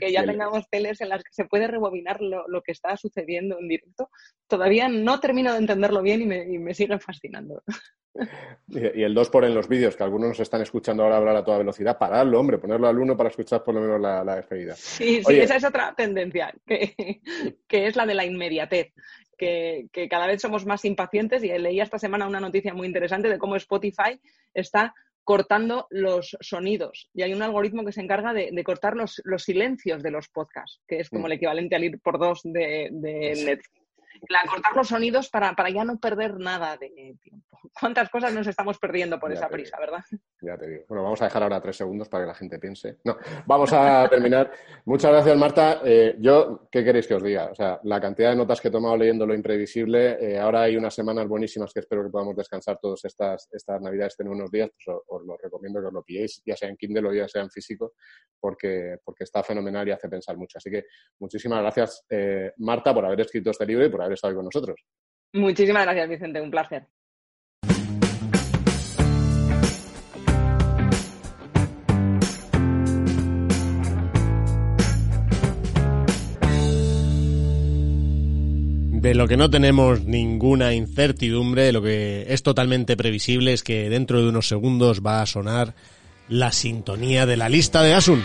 Que 0.00 0.12
ya 0.12 0.24
tengamos 0.24 0.68
teles 0.70 1.00
en 1.00 1.08
las 1.08 1.22
que 1.22 1.32
se 1.32 1.44
puede 1.44 1.66
rebobinar 1.66 2.20
lo, 2.20 2.46
lo, 2.48 2.62
que 2.62 2.72
está 2.72 2.96
sucediendo 2.96 3.58
en 3.58 3.68
directo. 3.68 4.10
Todavía 4.46 4.88
no 4.88 5.20
termino 5.20 5.52
de 5.52 5.58
entenderlo 5.58 6.02
bien 6.02 6.22
y 6.22 6.26
me, 6.26 6.44
y 6.44 6.58
me 6.58 6.74
sigue 6.74 6.98
fascinando. 6.98 7.62
Y 8.68 9.02
el 9.02 9.14
2 9.14 9.30
por 9.30 9.44
en 9.44 9.54
los 9.54 9.68
vídeos, 9.68 9.96
que 9.96 10.02
algunos 10.02 10.28
nos 10.28 10.40
están 10.40 10.60
escuchando 10.60 11.02
ahora 11.02 11.16
hablar 11.16 11.36
a 11.36 11.44
toda 11.44 11.58
velocidad, 11.58 11.98
pararlo, 11.98 12.38
hombre, 12.38 12.58
ponerlo 12.58 12.86
al 12.86 12.98
1 12.98 13.16
para 13.16 13.30
escuchar 13.30 13.62
por 13.62 13.74
lo 13.74 13.80
menos 13.80 14.00
la, 14.00 14.22
la 14.22 14.36
despedida. 14.36 14.74
Sí, 14.76 15.22
sí, 15.24 15.40
esa 15.40 15.56
es 15.56 15.64
otra 15.64 15.94
tendencia, 15.96 16.54
que, 16.66 17.20
que 17.66 17.86
es 17.86 17.96
la 17.96 18.06
de 18.06 18.14
la 18.14 18.24
inmediatez. 18.24 18.92
Que, 19.38 19.88
que, 19.92 20.08
cada 20.08 20.26
vez 20.26 20.40
somos 20.40 20.66
más 20.66 20.84
impacientes 20.84 21.42
y 21.42 21.48
leí 21.48 21.80
esta 21.80 21.98
semana 21.98 22.28
una 22.28 22.38
noticia 22.38 22.74
muy 22.74 22.86
interesante 22.86 23.28
de 23.28 23.38
cómo 23.38 23.56
Spotify 23.56 24.20
está 24.54 24.94
cortando 25.24 25.86
los 25.90 26.36
sonidos. 26.40 27.08
Y 27.14 27.22
hay 27.22 27.32
un 27.32 27.42
algoritmo 27.42 27.84
que 27.84 27.92
se 27.92 28.00
encarga 28.00 28.32
de, 28.32 28.50
de 28.52 28.64
cortar 28.64 28.96
los, 28.96 29.20
los, 29.24 29.42
silencios 29.42 30.02
de 30.02 30.10
los 30.10 30.28
podcasts, 30.28 30.80
que 30.86 31.00
es 31.00 31.10
como 31.10 31.22
mm. 31.22 31.26
el 31.26 31.32
equivalente 31.32 31.76
al 31.76 31.84
ir 31.84 32.00
por 32.00 32.18
dos 32.18 32.40
de, 32.44 32.88
de 32.90 33.44
Netflix. 33.44 33.81
La, 34.28 34.42
cortar 34.48 34.76
los 34.76 34.88
sonidos 34.88 35.28
para, 35.28 35.52
para, 35.54 35.70
ya 35.70 35.84
no 35.84 35.98
perder 35.98 36.38
nada 36.38 36.76
de 36.76 37.16
tiempo. 37.20 37.58
¿Cuántas 37.80 38.08
cosas 38.10 38.32
nos 38.32 38.46
estamos 38.46 38.78
perdiendo 38.78 39.18
por 39.18 39.30
ya 39.30 39.36
esa 39.36 39.48
prisa, 39.48 39.76
digo. 39.76 39.92
verdad? 39.92 40.04
Ya 40.40 40.58
te 40.58 40.68
digo. 40.68 40.84
Bueno, 40.88 41.04
vamos 41.04 41.22
a 41.22 41.24
dejar 41.24 41.42
ahora 41.42 41.60
tres 41.60 41.76
segundos 41.76 42.08
para 42.08 42.24
que 42.24 42.28
la 42.28 42.34
gente 42.34 42.58
piense. 42.58 42.98
No, 43.04 43.16
vamos 43.46 43.72
a 43.72 44.08
terminar. 44.10 44.50
Muchas 44.84 45.10
gracias, 45.10 45.36
Marta. 45.36 45.80
Eh, 45.84 46.16
yo, 46.18 46.68
¿qué 46.70 46.84
queréis 46.84 47.06
que 47.06 47.14
os 47.14 47.22
diga? 47.22 47.46
O 47.50 47.54
sea, 47.54 47.80
la 47.84 48.00
cantidad 48.00 48.30
de 48.30 48.36
notas 48.36 48.60
que 48.60 48.68
he 48.68 48.70
tomado 48.70 48.96
leyendo 48.96 49.26
lo 49.26 49.34
imprevisible, 49.34 50.18
eh, 50.20 50.38
ahora 50.38 50.62
hay 50.62 50.76
unas 50.76 50.94
semanas 50.94 51.26
buenísimas 51.26 51.72
que 51.72 51.80
espero 51.80 52.04
que 52.04 52.10
podamos 52.10 52.36
descansar 52.36 52.78
todas 52.80 53.04
estas, 53.04 53.48
estas 53.52 53.80
navidades 53.80 54.18
en 54.20 54.28
unos 54.28 54.50
días, 54.50 54.70
pues 54.70 54.96
os, 54.96 55.02
os, 55.06 55.26
lo 55.26 55.36
recomiendo 55.36 55.80
que 55.80 55.86
os 55.86 55.92
lo 55.92 56.02
pilléis, 56.02 56.42
ya 56.44 56.56
sea 56.56 56.68
en 56.68 56.76
Kindle 56.76 57.08
o 57.08 57.12
ya 57.12 57.28
sea 57.28 57.42
en 57.42 57.50
físico, 57.50 57.94
porque, 58.38 58.98
porque 59.04 59.24
está 59.24 59.42
fenomenal 59.42 59.86
y 59.88 59.92
hace 59.92 60.08
pensar 60.08 60.36
mucho. 60.36 60.58
Así 60.58 60.70
que 60.70 60.84
muchísimas 61.20 61.60
gracias, 61.60 62.04
eh, 62.10 62.52
Marta, 62.58 62.92
por 62.92 63.04
haber 63.04 63.20
escrito 63.20 63.50
este 63.50 63.66
libro 63.66 63.84
y 63.84 63.88
por 63.88 64.02
haber 64.02 64.11
estado 64.14 64.36
con 64.36 64.44
nosotros. 64.46 64.80
Muchísimas 65.32 65.84
gracias, 65.84 66.08
Vicente, 66.08 66.40
un 66.40 66.50
placer. 66.50 66.86
De 79.02 79.16
lo 79.16 79.26
que 79.26 79.36
no 79.36 79.50
tenemos 79.50 80.04
ninguna 80.04 80.74
incertidumbre, 80.74 81.64
de 81.64 81.72
lo 81.72 81.82
que 81.82 82.26
es 82.28 82.44
totalmente 82.44 82.96
previsible 82.96 83.52
es 83.52 83.64
que 83.64 83.90
dentro 83.90 84.22
de 84.22 84.28
unos 84.28 84.46
segundos 84.46 85.02
va 85.04 85.22
a 85.22 85.26
sonar 85.26 85.74
la 86.28 86.52
sintonía 86.52 87.26
de 87.26 87.36
la 87.36 87.48
lista 87.48 87.82
de 87.82 87.94
Asun. 87.94 88.22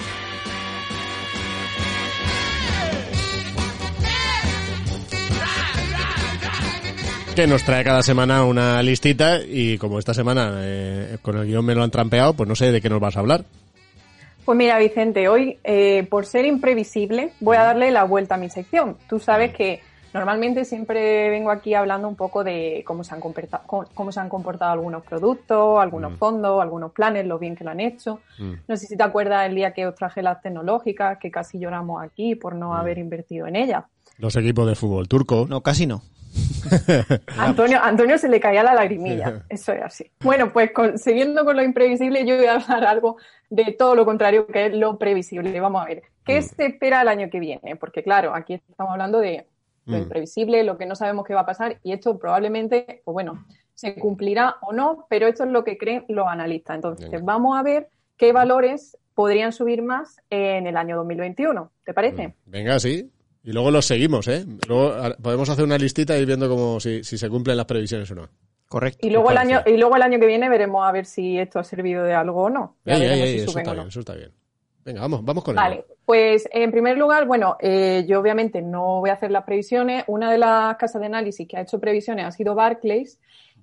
Que 7.37 7.45
nos 7.45 7.63
trae 7.63 7.83
cada 7.83 8.01
semana 8.01 8.43
una 8.45 8.81
listita 8.81 9.39
y 9.39 9.77
como 9.77 9.99
esta 9.99 10.11
semana 10.15 10.55
eh, 10.63 11.19
con 11.21 11.37
el 11.37 11.45
guion 11.45 11.63
me 11.63 11.75
lo 11.75 11.83
han 11.83 11.91
trampeado, 11.91 12.33
pues 12.33 12.49
no 12.49 12.55
sé 12.55 12.71
de 12.71 12.81
qué 12.81 12.89
nos 12.89 12.99
vas 12.99 13.15
a 13.15 13.19
hablar. 13.19 13.45
Pues 14.43 14.57
mira, 14.57 14.79
Vicente, 14.79 15.27
hoy, 15.27 15.59
eh, 15.63 16.07
por 16.09 16.25
ser 16.25 16.45
imprevisible, 16.45 17.33
voy 17.39 17.57
a 17.57 17.63
darle 17.63 17.91
la 17.91 18.05
vuelta 18.05 18.33
a 18.33 18.37
mi 18.39 18.49
sección. 18.49 18.97
Tú 19.07 19.19
sabes 19.19 19.53
que 19.53 19.81
normalmente 20.15 20.65
siempre 20.65 21.29
vengo 21.29 21.51
aquí 21.51 21.75
hablando 21.75 22.07
un 22.07 22.15
poco 22.15 22.43
de 22.43 22.83
cómo 22.87 23.03
se 23.03 23.13
han 23.13 23.21
comportado, 23.21 23.63
cómo 23.93 24.11
se 24.11 24.19
han 24.19 24.29
comportado 24.29 24.71
algunos 24.71 25.03
productos, 25.03 25.79
algunos 25.79 26.13
mm. 26.13 26.15
fondos, 26.15 26.59
algunos 26.59 26.91
planes, 26.91 27.27
lo 27.27 27.37
bien 27.37 27.55
que 27.55 27.63
lo 27.63 27.69
han 27.69 27.81
hecho. 27.81 28.19
Mm. 28.39 28.53
No 28.67 28.75
sé 28.77 28.87
si 28.87 28.97
te 28.97 29.03
acuerdas 29.03 29.47
el 29.47 29.53
día 29.53 29.73
que 29.73 29.85
os 29.85 29.93
traje 29.93 30.23
las 30.23 30.41
tecnológicas, 30.41 31.19
que 31.19 31.29
casi 31.29 31.59
lloramos 31.59 32.01
aquí 32.03 32.33
por 32.33 32.55
no 32.55 32.69
mm. 32.69 32.77
haber 32.77 32.97
invertido 32.97 33.45
en 33.45 33.57
ellas. 33.57 33.83
Los 34.17 34.35
equipos 34.37 34.67
de 34.67 34.73
fútbol 34.73 35.07
turco. 35.07 35.45
No, 35.47 35.61
casi 35.61 35.85
no. 35.85 36.01
Antonio, 37.37 37.79
Antonio 37.81 38.17
se 38.17 38.29
le 38.29 38.39
caía 38.39 38.63
la 38.63 38.73
lagrimilla, 38.73 39.45
eso 39.49 39.71
es 39.73 39.81
así. 39.81 40.11
Bueno, 40.21 40.51
pues 40.51 40.71
con, 40.71 40.97
siguiendo 40.97 41.45
con 41.45 41.55
lo 41.55 41.63
imprevisible, 41.63 42.25
yo 42.25 42.37
voy 42.37 42.45
a 42.45 42.55
hablar 42.55 42.85
algo 42.85 43.17
de 43.49 43.75
todo 43.77 43.95
lo 43.95 44.05
contrario 44.05 44.47
que 44.47 44.67
es 44.67 44.73
lo 44.73 44.97
previsible. 44.97 45.59
Vamos 45.59 45.81
a 45.81 45.85
ver, 45.85 46.03
¿qué 46.25 46.39
mm. 46.39 46.43
se 46.43 46.65
espera 46.65 47.01
el 47.01 47.07
año 47.07 47.29
que 47.29 47.39
viene? 47.39 47.75
Porque 47.75 48.03
claro, 48.03 48.35
aquí 48.35 48.55
estamos 48.55 48.91
hablando 48.91 49.19
de 49.19 49.47
lo 49.85 49.97
mm. 49.97 50.01
imprevisible, 50.01 50.63
lo 50.63 50.77
que 50.77 50.85
no 50.85 50.95
sabemos 50.95 51.25
qué 51.25 51.33
va 51.33 51.41
a 51.41 51.45
pasar 51.45 51.79
y 51.83 51.93
esto 51.93 52.17
probablemente, 52.17 53.01
pues 53.05 53.13
bueno, 53.13 53.45
se 53.73 53.95
cumplirá 53.95 54.55
o 54.61 54.73
no, 54.73 55.05
pero 55.09 55.27
esto 55.27 55.43
es 55.43 55.51
lo 55.51 55.63
que 55.63 55.77
creen 55.77 56.05
los 56.09 56.27
analistas. 56.27 56.75
Entonces, 56.75 57.09
Bien. 57.09 57.25
vamos 57.25 57.57
a 57.57 57.63
ver 57.63 57.89
qué 58.17 58.33
valores 58.33 58.97
podrían 59.13 59.51
subir 59.51 59.81
más 59.81 60.19
en 60.29 60.67
el 60.67 60.77
año 60.77 60.97
2021. 60.97 61.71
¿Te 61.83 61.93
parece? 61.93 62.29
Mm. 62.29 62.33
Venga, 62.45 62.79
sí. 62.79 63.11
Y 63.47 63.53
luego 63.53 63.71
los 63.71 63.85
seguimos, 63.85 64.27
¿eh? 64.27 64.43
Luego 64.67 64.93
podemos 65.21 65.47
hacer 65.49 65.63
una 65.63 65.77
listita 65.77 66.17
y 66.17 66.19
ir 66.19 66.27
viendo 66.27 66.49
cómo, 66.49 66.81
si, 66.81 67.01
si 67.05 67.17
se 67.17 67.29
cumplen 67.29 67.55
las 67.55 67.65
previsiones 67.65 68.11
o 68.11 68.15
no. 68.15 68.27
Correcto. 68.67 69.07
Y 69.07 69.09
luego, 69.09 69.31
el 69.31 69.37
año, 69.37 69.61
y 69.65 69.77
luego 69.77 69.95
el 69.95 70.01
año 70.01 70.19
que 70.19 70.25
viene 70.25 70.49
veremos 70.49 70.85
a 70.85 70.91
ver 70.91 71.05
si 71.05 71.39
esto 71.39 71.57
ha 71.57 71.63
servido 71.63 72.03
de 72.03 72.13
algo 72.13 72.43
o 72.43 72.49
no. 72.49 72.75
Ey, 72.83 73.01
ey, 73.01 73.21
ey, 73.21 73.33
si 73.37 73.45
eso, 73.45 73.57
está 73.57 73.69
no. 73.71 73.75
bien, 73.75 73.87
eso 73.87 74.01
está 74.01 74.15
bien. 74.15 74.33
Venga, 74.83 74.99
vamos, 74.99 75.23
vamos 75.23 75.45
con 75.45 75.55
Vale, 75.55 75.75
ello. 75.75 75.85
pues 76.03 76.49
en 76.51 76.71
primer 76.71 76.97
lugar, 76.97 77.25
bueno, 77.25 77.55
eh, 77.61 78.03
yo 78.05 78.19
obviamente 78.19 78.61
no 78.61 78.99
voy 78.99 79.11
a 79.11 79.13
hacer 79.13 79.31
las 79.31 79.45
previsiones. 79.45 80.03
Una 80.07 80.29
de 80.29 80.39
las 80.39 80.75
casas 80.75 80.99
de 80.99 81.05
análisis 81.05 81.47
que 81.47 81.55
ha 81.55 81.61
hecho 81.61 81.79
previsiones 81.79 82.25
ha 82.25 82.31
sido 82.31 82.53
Barclays. 82.53 83.17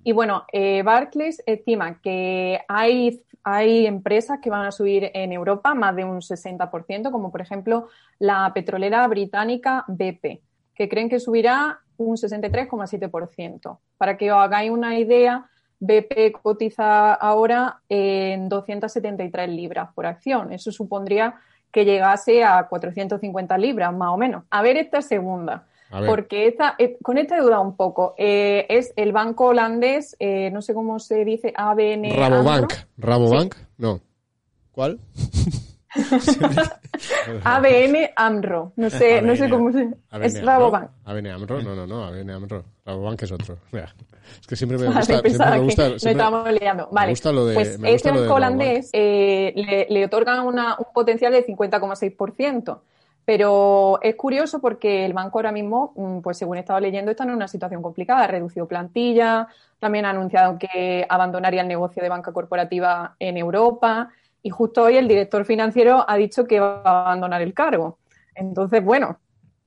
Y 0.07 0.11
bueno, 0.11 0.45
eh, 0.53 0.83
Barclays 0.83 1.41
estima 1.47 1.99
que 1.99 2.61
hay, 2.67 3.23
hay 3.43 3.87
empresas 3.87 4.37
que 4.39 4.51
van 4.51 4.67
a 4.67 4.71
subir 4.71 5.09
en 5.15 5.33
Europa 5.33 5.73
más 5.73 5.95
de 5.95 6.05
un 6.05 6.21
60%, 6.21 7.09
como 7.09 7.31
por 7.31 7.41
ejemplo 7.41 7.87
la 8.19 8.51
petrolera 8.53 9.07
británica 9.07 9.83
BP, 9.87 10.41
que 10.75 10.89
creen 10.89 11.09
que 11.09 11.19
subirá 11.19 11.79
un 11.97 12.17
63,7%. 12.17 13.79
Para 13.97 14.15
que 14.15 14.31
os 14.31 14.37
hagáis 14.37 14.69
una 14.69 14.99
idea, 14.99 15.49
BP 15.79 16.33
cotiza 16.39 17.15
ahora 17.15 17.81
en 17.89 18.47
273 18.47 19.49
libras 19.49 19.89
por 19.95 20.05
acción. 20.05 20.53
Eso 20.53 20.71
supondría 20.71 21.33
que 21.71 21.83
llegase 21.83 22.43
a 22.43 22.67
450 22.67 23.57
libras, 23.57 23.91
más 23.91 24.09
o 24.09 24.17
menos. 24.17 24.43
A 24.51 24.61
ver 24.61 24.77
esta 24.77 25.01
segunda. 25.01 25.65
Porque 25.89 26.47
esta, 26.47 26.75
eh, 26.77 26.97
con 27.01 27.17
esta 27.17 27.39
duda 27.39 27.59
un 27.59 27.75
poco. 27.75 28.15
Eh, 28.17 28.65
es 28.69 28.93
el 28.95 29.11
banco 29.11 29.47
holandés, 29.47 30.15
eh, 30.19 30.49
no 30.51 30.61
sé 30.61 30.73
cómo 30.73 30.99
se 30.99 31.23
dice, 31.23 31.53
ABN. 31.55 32.15
Rabobank. 32.15 32.73
Andro. 32.73 32.77
¿Rabobank? 32.97 33.55
Sí. 33.55 33.61
No. 33.77 34.01
¿Cuál? 34.71 34.99
ABN 37.43 38.09
AMRO. 38.15 38.73
No 38.75 38.89
sé, 38.89 39.19
ABN, 39.19 39.27
no 39.27 39.35
sé 39.35 39.49
cómo 39.49 39.71
se. 39.71 39.89
Es 40.21 40.43
Rabobank. 40.43 40.89
ABN 41.05 41.27
AMRO, 41.27 41.61
no, 41.61 41.75
no, 41.75 41.87
no, 41.87 42.03
ABN 42.05 42.29
AMRO. 42.31 42.65
Rabobank 42.85 43.23
es 43.23 43.31
otro. 43.31 43.57
Mira, 43.71 43.95
es 44.41 44.47
que 44.47 44.55
siempre 44.55 44.77
me 44.77 44.85
gusta. 44.93 44.99
Vale, 44.99 45.29
siempre 45.29 45.51
me 45.51 45.59
gusta 45.59 45.89
no 45.89 45.95
estamos 45.95 46.51
liando. 46.51 46.89
Vale. 46.91 47.07
Me 47.07 47.11
gusta 47.13 47.31
lo 47.31 47.45
de, 47.45 47.53
pues 47.53 47.79
me 47.79 47.93
este 47.93 48.11
banco 48.11 48.33
holandés 48.33 48.89
eh, 48.93 49.53
le, 49.55 49.87
le, 49.89 50.05
otorgan 50.05 50.45
una, 50.45 50.75
un 50.77 50.87
potencial 50.93 51.31
de 51.31 51.45
50,6%. 51.45 52.79
Pero 53.25 53.99
es 54.03 54.15
curioso 54.15 54.61
porque 54.61 55.03
el 55.03 55.13
banco 55.13 55.39
ahora 55.39 55.51
mismo, 55.51 55.93
mm, 55.95 56.19
pues 56.19 56.37
según 56.37 56.57
he 56.57 56.59
estado 56.59 56.79
leyendo, 56.79 57.11
está 57.11 57.23
en 57.23 57.31
una 57.31 57.47
situación 57.47 57.81
complicada. 57.81 58.23
Ha 58.23 58.27
reducido 58.27 58.67
plantilla, 58.67 59.47
también 59.79 60.05
ha 60.05 60.11
anunciado 60.11 60.59
que 60.59 61.05
abandonaría 61.09 61.61
el 61.61 61.67
negocio 61.67 62.03
de 62.03 62.09
banca 62.09 62.31
corporativa 62.31 63.15
en 63.19 63.37
Europa. 63.37 64.09
Y 64.43 64.51
justo 64.51 64.83
hoy 64.83 64.97
el 64.97 65.07
director 65.07 65.43
financiero 65.43 66.05
ha 66.07 66.15
dicho 66.17 66.45
que 66.45 66.59
va 66.59 66.81
a 66.83 67.01
abandonar 67.01 67.41
el 67.41 67.53
cargo. 67.55 67.97
Entonces, 68.35 68.83
bueno, 68.83 69.17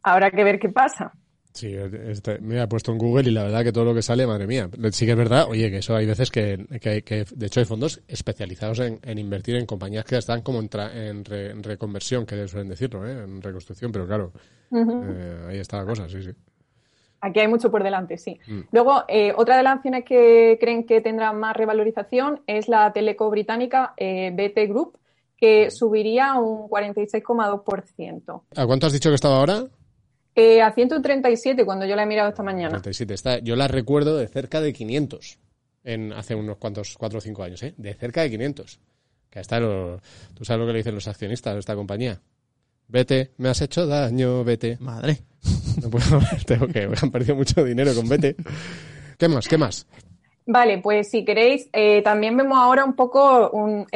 habrá 0.02 0.30
que 0.30 0.44
ver 0.44 0.60
qué 0.60 0.68
pasa. 0.68 1.12
Sí, 1.52 1.74
este, 1.74 2.38
me 2.38 2.60
ha 2.60 2.68
puesto 2.68 2.92
en 2.92 2.98
Google 2.98 3.28
y 3.28 3.32
la 3.32 3.42
verdad 3.44 3.64
que 3.64 3.72
todo 3.72 3.84
lo 3.84 3.94
que 3.94 4.02
sale, 4.02 4.26
madre 4.26 4.46
mía. 4.46 4.68
Sí 4.92 5.06
que 5.06 5.12
es 5.12 5.18
verdad, 5.18 5.46
oye, 5.48 5.70
que 5.70 5.78
eso 5.78 5.96
hay 5.96 6.06
veces 6.06 6.30
que, 6.30 6.64
que, 6.80 7.02
que 7.02 7.24
de 7.34 7.46
hecho 7.46 7.58
hay 7.58 7.66
fondos 7.66 8.00
especializados 8.06 8.78
en, 8.80 9.00
en 9.02 9.18
invertir 9.18 9.56
en 9.56 9.66
compañías 9.66 10.04
que 10.04 10.16
están 10.18 10.42
como 10.42 10.60
en, 10.60 10.70
tra- 10.70 10.92
en, 10.94 11.24
re- 11.24 11.50
en 11.50 11.62
reconversión, 11.64 12.26
que 12.26 12.46
suelen 12.46 12.68
decirlo, 12.68 13.04
¿eh? 13.08 13.24
en 13.24 13.42
reconstrucción, 13.42 13.90
pero 13.90 14.06
claro, 14.06 14.32
eh, 14.72 15.46
ahí 15.48 15.58
está 15.58 15.78
la 15.78 15.84
cosa, 15.86 16.08
sí, 16.08 16.22
sí. 16.22 16.30
Aquí 17.20 17.40
hay 17.40 17.48
mucho 17.48 17.68
por 17.72 17.82
delante, 17.82 18.16
sí. 18.18 18.38
Mm. 18.46 18.60
Luego, 18.70 19.02
eh, 19.08 19.32
otra 19.36 19.56
de 19.56 19.64
las 19.64 19.76
acciones 19.76 20.04
que 20.04 20.56
creen 20.60 20.86
que 20.86 21.00
tendrá 21.00 21.32
más 21.32 21.56
revalorización 21.56 22.42
es 22.46 22.68
la 22.68 22.92
teleco 22.92 23.28
británica 23.30 23.94
BT 23.98 24.68
Group, 24.68 24.98
que 25.36 25.72
subiría 25.72 26.34
un 26.34 26.68
46,2%. 26.68 28.42
¿A 28.56 28.66
cuánto 28.66 28.86
has 28.86 28.92
dicho 28.92 29.08
que 29.08 29.14
estaba 29.16 29.38
ahora? 29.38 29.64
Eh, 30.38 30.62
a 30.62 30.70
137 30.70 31.64
cuando 31.64 31.84
yo 31.84 31.96
la 31.96 32.04
he 32.04 32.06
mirado 32.06 32.28
esta 32.28 32.44
mañana. 32.44 32.68
37. 32.80 33.12
Está, 33.12 33.38
yo 33.40 33.56
la 33.56 33.66
recuerdo 33.66 34.16
de 34.16 34.28
cerca 34.28 34.60
de 34.60 34.72
500 34.72 35.36
en 35.82 36.12
hace 36.12 36.36
unos 36.36 36.58
cuantos, 36.58 36.94
4 36.96 37.18
o 37.18 37.20
5 37.20 37.42
años, 37.42 37.62
¿eh? 37.64 37.74
De 37.76 37.92
cerca 37.94 38.22
de 38.22 38.30
500. 38.30 38.78
Que 39.30 39.40
hasta 39.40 39.58
lo, 39.58 40.00
tú 40.34 40.44
sabes 40.44 40.60
lo 40.60 40.66
que 40.66 40.74
le 40.74 40.78
dicen 40.78 40.94
los 40.94 41.08
accionistas 41.08 41.54
de 41.54 41.58
esta 41.58 41.74
compañía. 41.74 42.20
Vete, 42.86 43.32
me 43.38 43.48
has 43.48 43.60
hecho 43.62 43.84
daño, 43.84 44.44
vete. 44.44 44.76
Madre. 44.78 45.18
No 45.82 45.90
puedo 45.90 46.20
tengo 46.46 46.68
que 46.68 46.86
me 46.86 46.96
han 47.00 47.10
perdido 47.10 47.34
mucho 47.34 47.64
dinero 47.64 47.92
con 47.92 48.08
vete. 48.08 48.36
¿Qué 49.18 49.26
más? 49.26 49.48
¿Qué 49.48 49.58
más? 49.58 49.88
Vale, 50.50 50.78
pues 50.78 51.10
si 51.10 51.26
queréis, 51.26 51.68
eh, 51.74 52.00
también 52.02 52.34
vemos 52.34 52.58
ahora 52.58 52.84
un 52.84 52.94
poco 52.94 53.50
un, 53.50 53.86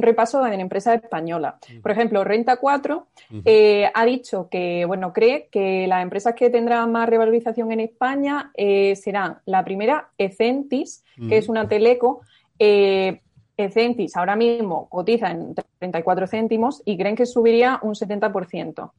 repaso 0.00 0.46
en 0.46 0.58
empresas 0.58 1.02
españolas. 1.02 1.56
Por 1.82 1.90
ejemplo, 1.90 2.24
Renta 2.24 2.56
4 2.56 3.06
eh, 3.44 3.90
ha 3.92 4.04
dicho 4.06 4.48
que, 4.50 4.86
bueno, 4.86 5.12
cree 5.12 5.48
que 5.52 5.86
las 5.86 6.02
empresas 6.02 6.34
que 6.34 6.48
tendrán 6.48 6.90
más 6.92 7.08
revalorización 7.10 7.72
en 7.72 7.80
España 7.80 8.50
eh, 8.54 8.96
serán 8.96 9.38
la 9.44 9.62
primera, 9.64 10.08
Ecentis, 10.16 11.04
que 11.28 11.36
es 11.36 11.48
una 11.50 11.68
teleco. 11.68 12.22
Eh, 12.58 13.20
Ecentis 13.58 14.16
ahora 14.16 14.34
mismo 14.34 14.88
cotiza 14.88 15.30
en 15.30 15.54
34 15.78 16.26
céntimos 16.26 16.80
y 16.86 16.96
creen 16.96 17.16
que 17.16 17.26
subiría 17.26 17.80
un 17.82 17.94
70%. 17.94 18.90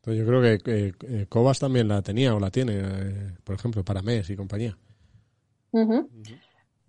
Pues 0.00 0.18
yo 0.18 0.26
creo 0.26 0.40
que 0.40 0.54
eh, 0.66 0.92
eh, 1.02 1.26
Cobas 1.28 1.58
también 1.58 1.86
la 1.88 2.02
tenía 2.02 2.34
o 2.34 2.40
la 2.40 2.50
tiene, 2.50 2.74
eh, 2.76 3.32
por 3.44 3.54
ejemplo, 3.54 3.84
para 3.84 4.02
MES 4.02 4.30
y 4.30 4.36
compañía. 4.36 4.76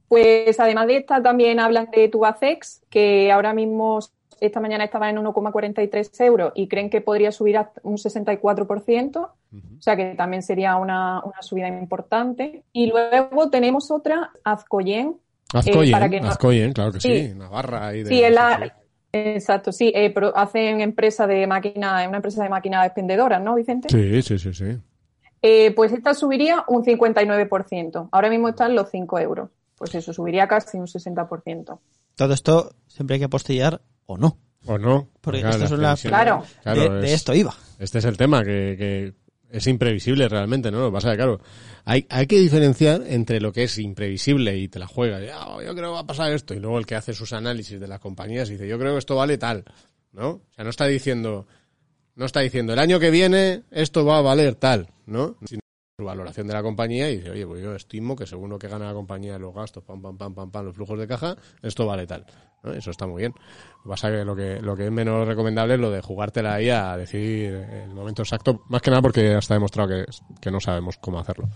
Pues 0.08 0.60
además 0.60 0.88
de 0.88 0.98
esta, 0.98 1.22
también 1.24 1.60
hablan 1.60 1.90
de 1.92 2.10
Tubacex, 2.10 2.84
que 2.90 3.32
ahora 3.32 3.54
mismo 3.54 4.00
esta 4.42 4.60
mañana 4.60 4.84
estaba 4.84 5.10
en 5.10 5.18
1,43 5.18 6.26
euros 6.26 6.52
y 6.56 6.68
creen 6.68 6.90
que 6.90 7.00
podría 7.00 7.32
subir 7.32 7.58
a 7.58 7.72
un 7.84 7.98
64%, 7.98 9.18
o 9.18 9.32
sea 9.80 9.96
que 9.96 10.16
también 10.16 10.42
sería 10.44 10.76
una, 10.78 11.24
una 11.24 11.42
subida 11.42 11.68
importante. 11.68 12.64
Y 12.74 12.88
luego 12.88 13.50
tenemos 13.50 13.90
otra, 13.92 14.32
Azcoyen. 14.44 15.18
Azcoyen, 15.54 15.90
Eh, 15.90 15.92
para 15.92 16.10
que 16.10 16.20
no- 16.22 16.28
Azcoyen, 16.28 16.74
claro 16.74 16.92
que 16.92 17.00
sí, 17.00 17.28
Sí. 17.30 17.36
Navarra 17.36 17.88
ahí 17.88 18.04
de 18.04 18.10
Sí, 18.10 18.24
es 18.24 18.34
la, 18.34 18.76
exacto, 19.14 19.72
sí, 19.72 19.92
eh, 19.96 20.10
pero 20.14 20.36
hacen 20.36 20.82
empresa 20.82 21.28
de 21.28 21.46
máquina, 21.48 22.06
una 22.08 22.18
empresa 22.18 22.42
de 22.44 22.50
máquinas 22.50 22.86
expendedoras, 22.86 23.42
¿no, 23.42 23.56
Vicente? 23.56 23.90
Sí, 23.90 24.22
sí, 24.24 24.40
sí, 24.40 24.54
sí. 24.54 24.78
Eh, 25.42 25.72
pues 25.76 25.92
esta 25.92 26.14
subiría 26.14 26.64
un 26.68 26.84
59%. 26.84 28.10
Ahora 28.12 28.30
mismo 28.30 28.50
están 28.50 28.76
los 28.76 28.90
5 28.92 29.20
euros. 29.20 29.50
Pues 29.78 29.96
eso, 29.96 30.14
subiría 30.14 30.48
casi 30.48 30.78
un 30.78 30.86
60%. 30.88 31.80
Todo 32.16 32.34
esto 32.34 32.76
siempre 32.88 33.16
hay 33.16 33.20
que 33.20 33.26
apostillar 33.26 33.82
o 34.06 34.18
no. 34.18 34.38
O 34.68 34.78
no. 34.78 35.10
Porque 35.22 35.40
claro, 35.40 35.56
estas 35.56 35.70
son 35.70 35.82
las 35.82 36.02
Claro. 36.04 36.44
de, 36.66 36.90
de 37.02 37.08
es- 37.08 37.14
esto 37.14 37.34
iba. 37.34 37.56
Este 37.80 37.98
es 37.98 38.06
el 38.06 38.16
tema, 38.18 38.44
que, 38.44 38.76
que 38.78 39.14
es 39.50 39.66
imprevisible 39.66 40.30
realmente, 40.30 40.70
¿no? 40.70 40.80
Lo 40.82 40.86
que 40.92 40.94
pasa 40.94 41.08
es 41.10 41.14
que, 41.14 41.18
claro, 41.18 41.40
hay, 41.84 42.06
hay 42.10 42.28
que 42.28 42.38
diferenciar 42.40 43.02
entre 43.08 43.42
lo 43.42 43.52
que 43.52 43.64
es 43.64 43.80
imprevisible 43.80 44.56
y 44.56 44.68
te 44.68 44.78
la 44.78 44.86
juegas. 44.86 45.24
"Ah, 45.34 45.58
yo 45.66 45.74
creo 45.74 45.90
que 45.90 45.94
va 45.96 46.00
a 46.02 46.06
pasar 46.06 46.32
esto. 46.32 46.54
Y 46.54 46.60
luego 46.60 46.78
el 46.78 46.86
que 46.86 46.94
hace 46.96 47.14
sus 47.16 47.34
análisis 47.34 47.80
de 47.80 47.88
las 47.88 48.00
compañías 48.00 48.50
dice, 48.50 48.68
yo 48.68 48.78
creo 48.78 48.92
que 48.94 49.00
esto 49.00 49.16
vale 49.16 49.40
tal, 49.40 49.66
¿no? 50.12 50.30
O 50.30 50.42
sea, 50.54 50.64
no 50.64 50.70
está 50.70 50.86
diciendo, 50.86 51.48
no 52.16 52.26
está 52.26 52.42
diciendo, 52.42 52.74
el 52.74 52.80
año 52.80 53.00
que 53.00 53.10
viene 53.10 53.64
esto 53.72 54.06
va 54.06 54.20
a 54.20 54.22
valer 54.22 54.54
tal, 54.56 54.90
¿no? 55.12 55.36
Sino 55.46 55.62
su 55.98 56.06
valoración 56.06 56.48
de 56.48 56.54
la 56.54 56.64
compañía 56.64 57.10
y 57.10 57.18
dice, 57.18 57.32
oye, 57.32 57.46
pues 57.46 57.62
yo 57.62 57.76
estimo 57.76 58.16
que 58.16 58.26
según 58.26 58.50
lo 58.50 58.58
que 58.58 58.68
gana 58.68 58.88
la 58.88 58.94
compañía, 58.94 59.38
los 59.38 59.54
gastos, 59.54 59.84
pam, 59.84 60.02
pam, 60.02 60.18
pam, 60.18 60.34
pam, 60.34 60.52
pam, 60.52 60.66
los 60.66 60.76
flujos 60.76 60.98
de 60.98 61.08
caja, 61.08 61.36
esto 61.62 61.86
vale 61.86 62.08
tal. 62.08 62.26
Eso 62.64 62.92
está 62.92 63.08
muy 63.08 63.22
bien. 63.22 63.34
Lo 63.78 63.84
que 63.84 63.90
pasa 63.90 64.10
que 64.10 64.24
lo 64.24 64.36
que, 64.36 64.62
lo 64.62 64.76
que 64.76 64.86
es 64.86 64.92
menos 64.92 65.28
recomendable 65.28 65.76
es 65.76 65.80
lo 65.80 65.92
de 65.92 66.02
jugártela 66.02 66.56
ahí 66.56 66.70
a 66.70 66.96
decir 66.96 67.54
el 67.54 67.94
momento 67.94 68.22
exacto, 68.22 68.64
más 68.70 68.82
que 68.82 68.92
nada 68.92 69.02
porque 69.02 69.38
está 69.38 69.56
demostrado 69.56 69.90
que, 69.90 70.06
que 70.40 70.52
no 70.52 70.60
sabemos 70.60 70.98
cómo 70.98 71.20
hacerlo. 71.20 71.50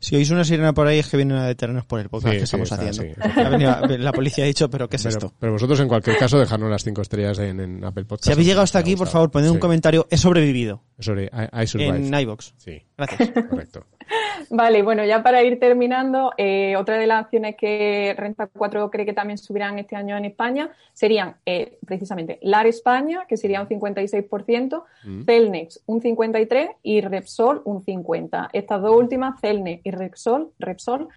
Si 0.00 0.16
oís 0.16 0.30
una 0.30 0.44
sirena 0.44 0.72
por 0.74 0.86
ahí 0.86 0.98
es 0.98 1.08
que 1.08 1.16
vienen 1.16 1.36
a 1.38 1.46
detenernos 1.46 1.84
por 1.86 2.00
el 2.00 2.08
podcast 2.08 2.34
Sí, 2.34 2.40
que 2.40 2.46
sí, 2.46 2.56
estamos 2.56 2.72
está, 2.72 2.88
haciendo. 2.88 3.14
sí. 3.14 3.30
Ha 3.40 3.48
venido- 3.48 3.98
la 3.98 4.12
policía 4.12 4.44
ha 4.44 4.46
dicho, 4.46 4.68
pero 4.70 4.88
¿qué 4.88 4.96
es 4.96 5.02
Pero, 5.02 5.14
esto? 5.16 5.32
pero 5.38 5.52
vosotros 5.52 5.80
en 5.80 5.88
cualquier 5.88 6.16
caso 6.16 6.38
dejarnos 6.38 6.70
las 6.70 6.82
cinco 6.84 7.02
estrellas 7.02 7.38
en, 7.38 7.60
en 7.60 7.84
Apple 7.84 8.04
Podcast. 8.04 8.26
Si 8.26 8.32
habéis 8.32 8.46
llegado 8.48 8.64
hasta 8.64 8.78
ha 8.78 8.80
aquí, 8.80 8.96
por 8.96 9.08
favor, 9.08 9.30
poned 9.30 9.48
un 9.50 9.58
comentario. 9.58 10.06
He 10.10 10.16
sobrevivido 10.16 10.82
Sorry, 10.98 11.24
I, 11.24 11.62
I 11.62 11.66
survived. 11.66 11.96
en 12.06 12.14
iVoox. 12.20 12.52
Sí, 12.56 12.82
Gracias. 12.96 13.30
correcto. 13.50 13.84
Vale, 14.50 14.82
bueno, 14.82 15.04
ya 15.04 15.22
para 15.22 15.42
ir 15.42 15.58
terminando, 15.58 16.32
eh, 16.36 16.76
otra 16.76 16.98
de 16.98 17.06
las 17.06 17.24
acciones 17.24 17.56
que 17.56 18.14
Renta 18.16 18.46
4 18.46 18.90
cree 18.90 19.06
que 19.06 19.12
también 19.12 19.38
subirán 19.38 19.78
este 19.78 19.96
año 19.96 20.16
en 20.16 20.26
España 20.26 20.70
serían 20.92 21.36
eh, 21.46 21.78
precisamente 21.86 22.38
LAR 22.42 22.66
España, 22.66 23.24
que 23.26 23.36
sería 23.36 23.60
un 23.60 23.68
56%, 23.68 24.84
Celnex 25.24 25.82
un 25.86 26.00
53% 26.00 26.76
y 26.82 27.00
Repsol 27.00 27.62
un 27.64 27.84
50%. 27.84 28.50
Estas 28.52 28.82
dos 28.82 28.94
últimas, 28.94 29.40
Celnex 29.40 29.80
y 29.84 29.90
Repsol, 29.90 30.50
Repsol 30.58 31.08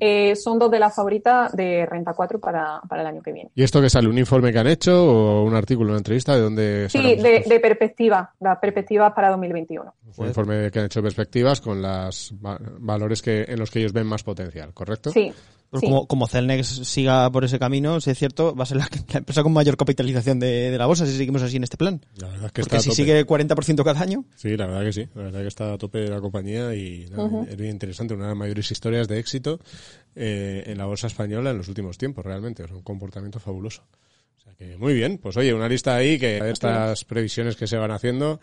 eh, 0.00 0.36
son 0.36 0.58
dos 0.58 0.70
de 0.70 0.78
las 0.78 0.94
favoritas 0.94 1.52
de 1.52 1.86
Renta 1.86 2.12
4 2.14 2.38
para, 2.40 2.80
para 2.88 3.02
el 3.02 3.08
año 3.08 3.22
que 3.22 3.32
viene. 3.32 3.50
¿Y 3.54 3.62
esto 3.62 3.80
que 3.80 3.90
sale? 3.90 4.08
¿Un 4.08 4.18
informe 4.18 4.52
que 4.52 4.58
han 4.58 4.66
hecho 4.66 5.04
o 5.04 5.44
un 5.44 5.54
artículo, 5.54 5.90
una 5.90 5.98
entrevista 5.98 6.34
de 6.34 6.40
dónde 6.40 6.88
Sí, 6.88 7.16
de, 7.16 7.44
de 7.46 7.60
perspectiva, 7.60 8.32
las 8.40 8.58
perspectivas 8.58 9.12
para 9.12 9.30
2021. 9.30 9.94
Un 10.16 10.26
informe 10.26 10.70
que 10.70 10.78
han 10.78 10.84
hecho 10.86 11.00
de 11.00 11.04
perspectivas 11.04 11.60
con 11.60 11.82
los 11.82 12.34
valores 12.40 13.22
que, 13.22 13.44
en 13.48 13.58
los 13.58 13.70
que 13.70 13.80
ellos 13.80 13.92
ven 13.92 14.06
más 14.06 14.22
potencial, 14.22 14.72
¿correcto? 14.72 15.10
Sí. 15.10 15.32
Pues 15.74 15.80
sí. 15.80 15.86
como, 15.88 16.06
como 16.06 16.28
Celnex 16.28 16.66
siga 16.86 17.28
por 17.32 17.44
ese 17.44 17.58
camino, 17.58 18.00
si 18.00 18.08
es 18.10 18.16
cierto, 18.16 18.54
va 18.54 18.62
a 18.62 18.66
ser 18.66 18.76
la, 18.76 18.88
la 19.12 19.18
empresa 19.18 19.42
con 19.42 19.52
mayor 19.52 19.76
capitalización 19.76 20.38
de, 20.38 20.70
de 20.70 20.78
la 20.78 20.86
bolsa 20.86 21.04
si 21.04 21.16
seguimos 21.16 21.42
así 21.42 21.56
en 21.56 21.64
este 21.64 21.76
plan. 21.76 22.00
La 22.16 22.28
verdad 22.28 22.46
es 22.46 22.52
que 22.52 22.62
Porque 22.62 22.76
está 22.76 22.76
a 22.76 22.80
si 22.80 22.90
tope. 22.90 22.96
sigue 22.96 23.26
40% 23.26 23.82
cada 23.82 24.00
año, 24.00 24.24
Sí, 24.36 24.56
la 24.56 24.66
verdad 24.66 24.84
que 24.84 24.92
sí. 24.92 25.08
La 25.16 25.22
verdad 25.24 25.40
que 25.40 25.48
está 25.48 25.72
a 25.72 25.78
tope 25.78 26.06
la 26.08 26.20
compañía 26.20 26.72
y 26.76 27.06
nada, 27.10 27.44
es 27.50 27.56
bien 27.56 27.72
interesante. 27.72 28.14
Una 28.14 28.24
de 28.26 28.30
las 28.30 28.38
mayores 28.38 28.70
historias 28.70 29.08
de 29.08 29.18
éxito 29.18 29.58
eh, 30.14 30.62
en 30.66 30.78
la 30.78 30.86
bolsa 30.86 31.08
española 31.08 31.50
en 31.50 31.58
los 31.58 31.66
últimos 31.66 31.98
tiempos, 31.98 32.24
realmente. 32.24 32.62
Es 32.64 32.70
un 32.70 32.82
comportamiento 32.82 33.40
fabuloso. 33.40 33.82
Que 34.58 34.76
muy 34.76 34.94
bien. 34.94 35.18
Pues 35.18 35.36
oye, 35.36 35.52
una 35.52 35.68
lista 35.68 35.96
ahí 35.96 36.18
que 36.18 36.38
estas 36.50 37.04
previsiones 37.04 37.56
que 37.56 37.66
se 37.66 37.76
van 37.76 37.90
haciendo. 37.90 38.40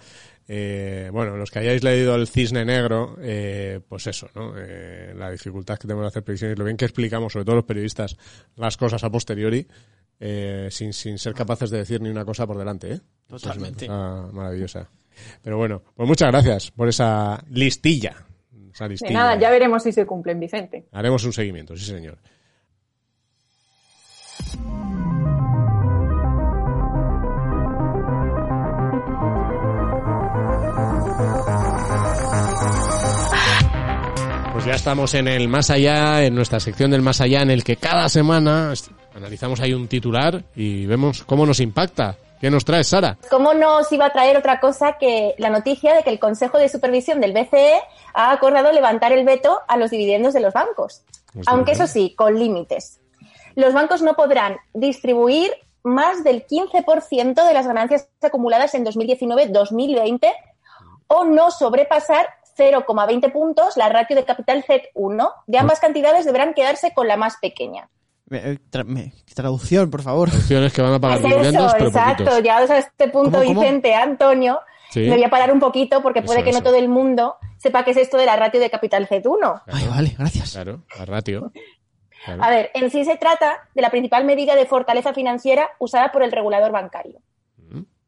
eh, 0.47 1.09
bueno, 1.13 1.37
los 1.37 1.49
que 1.51 1.59
hayáis 1.59 1.83
leído 1.83 2.15
el 2.15 2.27
Cisne 2.27 2.65
Negro, 2.65 3.15
eh, 3.21 3.79
pues 3.87 4.07
eso, 4.07 4.27
¿no? 4.35 4.53
Eh, 4.57 5.13
la 5.15 5.31
dificultad 5.31 5.77
que 5.77 5.83
tenemos 5.87 6.03
de 6.03 6.07
hacer 6.09 6.23
previsiones, 6.23 6.57
lo 6.57 6.65
bien 6.65 6.75
que 6.77 6.85
explicamos, 6.85 7.31
sobre 7.33 7.45
todo 7.45 7.55
los 7.55 7.65
periodistas, 7.65 8.17
las 8.57 8.75
cosas 8.77 9.03
a 9.03 9.09
posteriori. 9.09 9.65
eh, 10.19 10.67
sin, 10.69 10.93
sin 10.93 11.17
ser 11.17 11.33
capaces 11.33 11.69
de 11.71 11.79
decir 11.79 11.99
ni 12.01 12.09
una 12.09 12.23
cosa 12.25 12.45
por 12.45 12.57
delante, 12.57 12.93
¿eh? 12.93 13.01
Totalmente. 13.27 13.85
Eso 13.85 13.93
es 13.93 13.99
una 13.99 14.21
cosa 14.21 14.31
maravillosa. 14.33 14.89
Pero 15.41 15.57
bueno, 15.57 15.81
pues 15.95 16.07
muchas 16.07 16.29
gracias 16.29 16.71
por 16.71 16.87
esa 16.89 17.43
listilla. 17.49 18.15
Esa 18.73 18.87
De 18.87 18.95
nada, 19.11 19.37
ya 19.39 19.49
veremos 19.49 19.83
si 19.83 19.91
se 19.91 20.05
cumplen, 20.05 20.39
Vicente. 20.39 20.85
Haremos 20.91 21.23
un 21.25 21.33
seguimiento, 21.33 21.75
sí 21.75 21.85
señor. 21.85 22.17
Pues 34.61 34.69
ya 34.69 34.75
estamos 34.75 35.15
en 35.15 35.27
el 35.27 35.47
más 35.47 35.71
allá, 35.71 36.23
en 36.23 36.35
nuestra 36.35 36.59
sección 36.59 36.91
del 36.91 37.01
más 37.01 37.19
allá, 37.19 37.41
en 37.41 37.49
el 37.49 37.63
que 37.63 37.77
cada 37.77 38.07
semana 38.09 38.71
analizamos 39.15 39.59
ahí 39.59 39.73
un 39.73 39.87
titular 39.87 40.43
y 40.55 40.85
vemos 40.85 41.23
cómo 41.23 41.47
nos 41.47 41.59
impacta. 41.59 42.15
¿Qué 42.39 42.51
nos 42.51 42.63
trae 42.63 42.83
Sara? 42.83 43.17
¿Cómo 43.31 43.55
nos 43.55 43.91
iba 43.91 44.05
a 44.05 44.13
traer 44.13 44.37
otra 44.37 44.59
cosa 44.59 44.99
que 44.99 45.33
la 45.39 45.49
noticia 45.49 45.95
de 45.95 46.03
que 46.03 46.11
el 46.11 46.19
Consejo 46.19 46.59
de 46.59 46.69
Supervisión 46.69 47.19
del 47.21 47.33
BCE 47.33 47.81
ha 48.13 48.31
acordado 48.31 48.71
levantar 48.71 49.11
el 49.13 49.25
veto 49.25 49.61
a 49.67 49.77
los 49.77 49.89
dividendos 49.89 50.35
de 50.35 50.41
los 50.41 50.53
bancos? 50.53 51.01
Los 51.33 51.47
Aunque 51.47 51.71
eso 51.71 51.87
sí, 51.87 52.13
con 52.15 52.37
límites. 52.37 52.99
Los 53.55 53.73
bancos 53.73 54.03
no 54.03 54.13
podrán 54.13 54.57
distribuir 54.75 55.49
más 55.81 56.23
del 56.23 56.45
15% 56.45 57.47
de 57.47 57.53
las 57.55 57.65
ganancias 57.65 58.09
acumuladas 58.21 58.75
en 58.75 58.85
2019-2020 58.85 60.31
o 61.07 61.25
no 61.25 61.49
sobrepasar 61.49 62.27
0,20 62.61 63.31
puntos 63.31 63.75
la 63.77 63.89
ratio 63.89 64.15
de 64.15 64.23
capital 64.25 64.63
Z1. 64.63 65.33
De 65.47 65.57
ambas 65.57 65.79
cantidades 65.79 66.25
deberán 66.25 66.53
quedarse 66.53 66.93
con 66.93 67.07
la 67.07 67.17
más 67.17 67.37
pequeña. 67.41 67.89
me- 68.27 68.59
tra- 68.71 68.85
me- 68.85 69.11
traducción, 69.35 69.89
por 69.91 70.03
favor. 70.03 70.29
Opciones 70.29 70.71
que 70.71 70.81
van 70.81 70.93
a 70.93 70.99
pagar 70.99 71.17
Es 71.17 71.23
dividendos, 71.23 71.65
eso, 71.65 71.73
pero 71.77 71.87
exacto. 71.89 72.23
poquitos. 72.23 72.41
Llegados 72.41 72.69
a 72.69 72.77
este 72.77 73.07
punto, 73.09 73.39
¿Cómo, 73.39 73.45
cómo? 73.45 73.59
Vicente, 73.61 73.93
Antonio, 73.93 74.59
Sí. 74.89 75.01
me 75.01 75.15
voy 75.15 75.23
a 75.25 75.29
parar 75.29 75.51
un 75.51 75.59
poquito 75.59 76.01
porque 76.01 76.21
puede 76.21 76.39
Eso, 76.39 76.45
que 76.45 76.51
no 76.53 76.63
todo 76.63 76.75
el 76.77 76.87
mundo 76.87 77.35
sepa 77.57 77.83
qué 77.83 77.91
es 77.91 77.97
esto 77.97 78.15
de 78.17 78.25
la 78.25 78.37
ratio 78.37 78.61
de 78.61 78.69
capital 78.69 79.05
Z1. 79.07 79.63
Ay, 79.67 79.85
vale, 79.89 80.15
gracias. 80.17 80.53
Claro, 80.53 80.83
la 80.97 81.05
ratio. 81.05 81.51
Claro. 82.23 82.43
A 82.43 82.49
ver, 82.49 82.71
en 82.73 82.89
sí 82.89 83.03
se 83.03 83.17
trata 83.17 83.67
de 83.73 83.81
la 83.81 83.89
principal 83.89 84.23
medida 84.23 84.55
de 84.55 84.65
fortaleza 84.65 85.13
financiera 85.13 85.69
usada 85.79 86.11
por 86.13 86.23
el 86.23 86.31
regulador 86.31 86.71
bancario. 86.71 87.19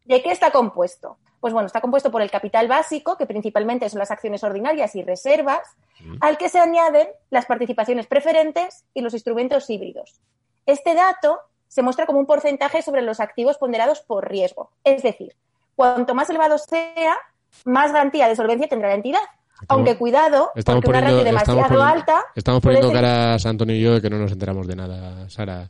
¿De 0.05 0.21
qué 0.21 0.31
está 0.31 0.51
compuesto? 0.51 1.17
Pues 1.39 1.53
bueno, 1.53 1.65
está 1.67 1.81
compuesto 1.81 2.09
por 2.11 2.21
el 2.21 2.31
capital 2.31 2.67
básico, 2.67 3.17
que 3.17 3.25
principalmente 3.25 3.89
son 3.89 3.99
las 3.99 4.11
acciones 4.11 4.43
ordinarias 4.43 4.95
y 4.95 5.03
reservas, 5.03 5.61
Mm. 5.99 6.15
al 6.21 6.37
que 6.37 6.49
se 6.49 6.59
añaden 6.59 7.07
las 7.29 7.45
participaciones 7.45 8.07
preferentes 8.07 8.85
y 8.93 9.01
los 9.01 9.13
instrumentos 9.13 9.69
híbridos. 9.69 10.19
Este 10.65 10.95
dato 10.95 11.39
se 11.67 11.81
muestra 11.81 12.05
como 12.05 12.19
un 12.19 12.25
porcentaje 12.25 12.81
sobre 12.81 13.01
los 13.01 13.19
activos 13.19 13.57
ponderados 13.57 14.01
por 14.01 14.29
riesgo. 14.29 14.71
Es 14.83 15.03
decir, 15.03 15.35
cuanto 15.75 16.13
más 16.15 16.29
elevado 16.29 16.57
sea, 16.57 17.17
más 17.65 17.91
garantía 17.91 18.27
de 18.27 18.35
solvencia 18.35 18.67
tendrá 18.67 18.89
la 18.89 18.95
entidad. 18.95 19.21
Aunque 19.69 19.97
cuidado, 19.97 20.51
Estamos 20.55 20.81
porque 20.83 20.89
una 20.97 20.99
poniendo, 21.07 21.23
ratio 21.23 21.37
estamos 21.39 21.55
demasiado 21.55 21.79
poniendo- 21.79 21.93
alta 22.11 22.25
estamos 22.35 22.61
poniendo 22.61 22.87
ser- 22.89 22.95
caras 22.95 23.45
Antonio 23.45 23.75
y 23.75 23.81
yo 23.81 23.93
de 23.93 24.01
que 24.01 24.09
no 24.09 24.17
nos 24.17 24.31
enteramos 24.31 24.67
de 24.67 24.75
nada, 24.75 25.29
Sara. 25.29 25.69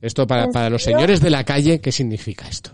Esto 0.00 0.26
para, 0.26 0.44
¿En 0.44 0.52
para 0.52 0.70
los 0.70 0.82
señores 0.82 1.20
de 1.20 1.30
la 1.30 1.42
calle, 1.44 1.80
¿qué 1.80 1.90
significa 1.92 2.46
esto? 2.48 2.72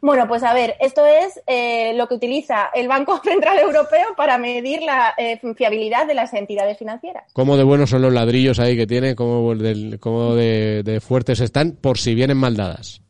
Bueno, 0.00 0.28
pues 0.28 0.42
a 0.44 0.54
ver, 0.54 0.76
esto 0.80 1.04
es 1.06 1.40
eh, 1.46 1.92
lo 1.94 2.06
que 2.06 2.14
utiliza 2.14 2.70
el 2.74 2.86
Banco 2.88 3.18
Central 3.24 3.58
Europeo 3.58 4.14
para 4.16 4.38
medir 4.38 4.82
la 4.82 5.14
eh, 5.18 5.40
fiabilidad 5.56 6.06
de 6.06 6.14
las 6.14 6.32
entidades 6.34 6.78
financieras. 6.78 7.24
¿Cómo 7.32 7.56
de 7.56 7.64
buenos 7.64 7.90
son 7.90 8.02
los 8.02 8.12
ladrillos 8.12 8.58
ahí 8.60 8.76
que 8.76 8.86
tiene? 8.86 9.14
¿Cómo, 9.16 9.54
de, 9.54 10.82
de 10.84 11.00
fuertes 11.00 11.40
están? 11.40 11.72
Por 11.72 11.98
si 11.98 12.14
vienen 12.14 12.36
mal 12.36 12.56
dadas. 12.56 13.00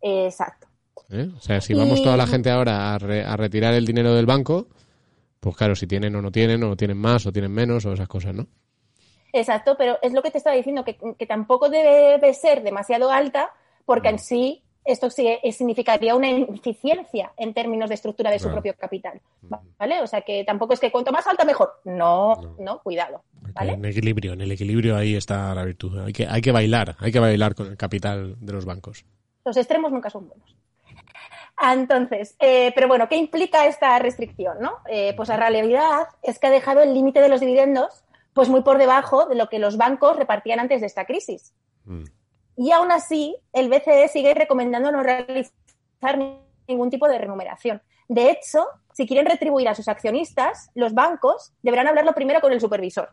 Exacto. 0.00 0.66
¿eh? 1.10 1.28
O 1.36 1.40
sea, 1.40 1.60
si 1.60 1.74
vamos 1.74 2.00
Y- 2.00 2.04
toda 2.04 2.16
la 2.16 2.26
gente 2.26 2.50
ahora 2.50 2.94
a, 2.94 2.98
re- 2.98 3.24
a 3.24 3.36
retirar 3.36 3.74
el 3.74 3.84
dinero 3.86 4.14
del 4.14 4.26
banco, 4.26 4.68
pues 5.40 5.56
claro, 5.56 5.74
si 5.76 5.86
tienen 5.86 6.14
o 6.16 6.22
no 6.22 6.30
tienen, 6.32 6.62
o 6.64 6.76
tienen 6.76 6.96
más 6.96 7.26
o 7.26 7.32
tienen 7.32 7.52
menos, 7.52 7.84
o 7.86 7.92
esas 7.92 8.08
cosas, 8.08 8.34
¿no? 8.34 8.46
Exacto, 9.32 9.76
pero 9.78 9.98
es 10.02 10.12
lo 10.12 10.22
que 10.22 10.30
te 10.30 10.38
estaba 10.38 10.56
diciendo, 10.56 10.84
que, 10.84 10.96
que 11.18 11.26
tampoco 11.26 11.68
debe 11.68 12.18
de 12.18 12.34
ser 12.34 12.62
demasiado 12.62 13.10
alta, 13.12 13.50
porque 13.84 14.08
en 14.08 14.18
sí 14.18 14.62
esto 14.92 15.08
eh, 15.18 15.52
significaría 15.52 16.14
una 16.14 16.28
ineficiencia 16.28 17.32
en 17.36 17.54
términos 17.54 17.88
de 17.88 17.94
estructura 17.94 18.30
de 18.30 18.38
su 18.38 18.44
Claro. 18.44 18.56
propio 18.56 18.74
capital. 18.76 19.20
¿Vale? 19.78 20.00
O 20.02 20.06
sea 20.06 20.20
que 20.22 20.44
tampoco 20.44 20.72
es 20.74 20.80
que 20.80 20.90
cuanto 20.92 21.12
más 21.12 21.26
alta 21.26 21.44
mejor. 21.44 21.80
No, 21.84 22.36
No. 22.36 22.54
no, 22.58 22.82
cuidado. 22.82 23.22
En 23.60 23.84
equilibrio, 23.84 24.32
en 24.34 24.40
el 24.42 24.52
equilibrio 24.52 24.96
ahí 24.96 25.16
está 25.16 25.54
la 25.54 25.64
virtud. 25.64 25.98
Hay 26.04 26.12
que, 26.12 26.26
hay 26.26 26.40
que 26.40 26.52
bailar, 26.52 26.96
hay 27.00 27.10
que 27.12 27.20
bailar 27.20 27.54
con 27.54 27.66
el 27.68 27.76
capital 27.76 28.36
de 28.40 28.52
los 28.52 28.64
bancos. 28.64 29.04
Los 29.44 29.56
extremos 29.56 29.90
nunca 29.90 30.10
son 30.10 30.28
buenos. 30.28 30.54
Entonces, 31.62 32.36
eh, 32.38 32.72
pero 32.74 32.88
bueno, 32.88 33.08
¿qué 33.08 33.16
implica 33.16 33.66
esta 33.66 33.98
restricción? 33.98 34.58
¿no? 34.60 34.78
Eh, 34.88 35.12
pues 35.16 35.28
la 35.28 35.36
realidad 35.36 36.06
es 36.22 36.38
que 36.38 36.46
ha 36.46 36.50
dejado 36.50 36.80
el 36.80 36.94
límite 36.94 37.20
de 37.20 37.28
los 37.28 37.40
dividendos 37.40 38.04
pues 38.32 38.48
muy 38.48 38.62
por 38.62 38.78
debajo 38.78 39.26
de 39.26 39.34
lo 39.34 39.48
que 39.48 39.58
los 39.58 39.76
bancos 39.76 40.16
repartían 40.16 40.60
antes 40.60 40.80
de 40.80 40.86
esta 40.86 41.04
crisis. 41.04 41.52
Mm. 41.84 42.04
Y 42.62 42.72
aún 42.72 42.92
así, 42.92 43.34
el 43.54 43.70
BCE 43.70 44.08
sigue 44.08 44.34
recomendando 44.34 44.92
no 44.92 45.02
realizar 45.02 46.18
ningún 46.68 46.90
tipo 46.90 47.08
de 47.08 47.16
remuneración. 47.16 47.80
De 48.06 48.30
hecho, 48.30 48.66
si 48.92 49.06
quieren 49.06 49.24
retribuir 49.24 49.66
a 49.68 49.74
sus 49.74 49.88
accionistas, 49.88 50.68
los 50.74 50.92
bancos 50.92 51.54
deberán 51.62 51.88
hablarlo 51.88 52.12
primero 52.12 52.42
con 52.42 52.52
el 52.52 52.60
supervisor, 52.60 53.08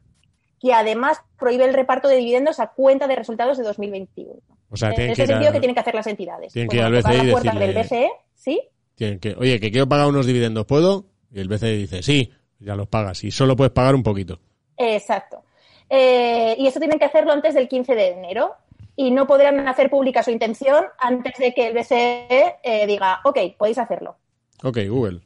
que 0.60 0.74
además 0.74 1.22
prohíbe 1.40 1.64
el 1.64 1.74
reparto 1.74 2.10
de 2.10 2.18
dividendos 2.18 2.60
a 2.60 2.68
cuenta 2.74 3.08
de 3.08 3.16
resultados 3.16 3.58
de 3.58 3.64
2021. 3.64 4.34
O 4.70 4.76
sea, 4.76 4.90
en 4.90 5.12
ese 5.12 5.26
sentido, 5.26 5.50
a- 5.50 5.54
que 5.54 5.60
tienen 5.62 5.76
que 5.76 5.80
hacer 5.80 5.96
las 5.96 6.08
entidades? 6.08 6.52
tienen 6.52 6.68
Pues 6.68 6.76
que 6.76 6.80
ir 6.80 6.84
al 6.86 6.94
tocar 7.02 7.14
BCE 7.14 7.24
y 7.24 7.34
decirle- 7.34 7.66
del 7.68 7.76
BCE, 7.76 8.12
¿sí? 8.36 8.62
Tienen 8.96 9.20
que, 9.20 9.34
oye, 9.40 9.60
que 9.62 9.72
quiero 9.72 9.88
pagar 9.88 10.08
unos 10.08 10.26
dividendos, 10.26 10.66
¿puedo? 10.66 11.06
Y 11.32 11.40
el 11.40 11.48
BCE 11.48 11.72
dice, 11.78 12.04
sí, 12.04 12.34
ya 12.60 12.76
los 12.76 12.88
pagas. 12.90 13.24
Y 13.24 13.32
solo 13.32 13.56
puedes 13.56 13.72
pagar 13.72 13.96
un 13.96 14.04
poquito. 14.04 14.40
Exacto. 14.76 15.44
Eh, 15.90 16.56
y 16.58 16.68
eso 16.68 16.80
tienen 16.80 17.00
que 17.00 17.06
hacerlo 17.06 17.32
antes 17.32 17.54
del 17.54 17.70
15 17.70 17.96
de 17.96 18.10
enero. 18.10 18.56
Y 18.98 19.12
no 19.12 19.28
podrán 19.28 19.66
hacer 19.68 19.90
pública 19.90 20.24
su 20.24 20.32
intención 20.32 20.84
antes 21.00 21.38
de 21.38 21.54
que 21.54 21.68
el 21.68 21.74
BCE 21.74 22.58
eh, 22.64 22.86
diga, 22.88 23.22
ok, 23.24 23.40
podéis 23.58 23.78
hacerlo. 23.78 24.18
Ok, 24.64 24.80
Google. 24.90 25.22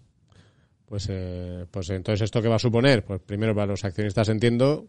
Pues, 0.85 1.07
eh, 1.09 1.65
pues 1.71 1.89
entonces, 1.89 2.21
¿esto 2.21 2.41
qué 2.41 2.49
va 2.49 2.57
a 2.57 2.59
suponer? 2.59 3.03
Pues 3.03 3.21
primero 3.21 3.55
para 3.55 3.67
los 3.67 3.83
accionistas 3.83 4.29
entiendo 4.29 4.85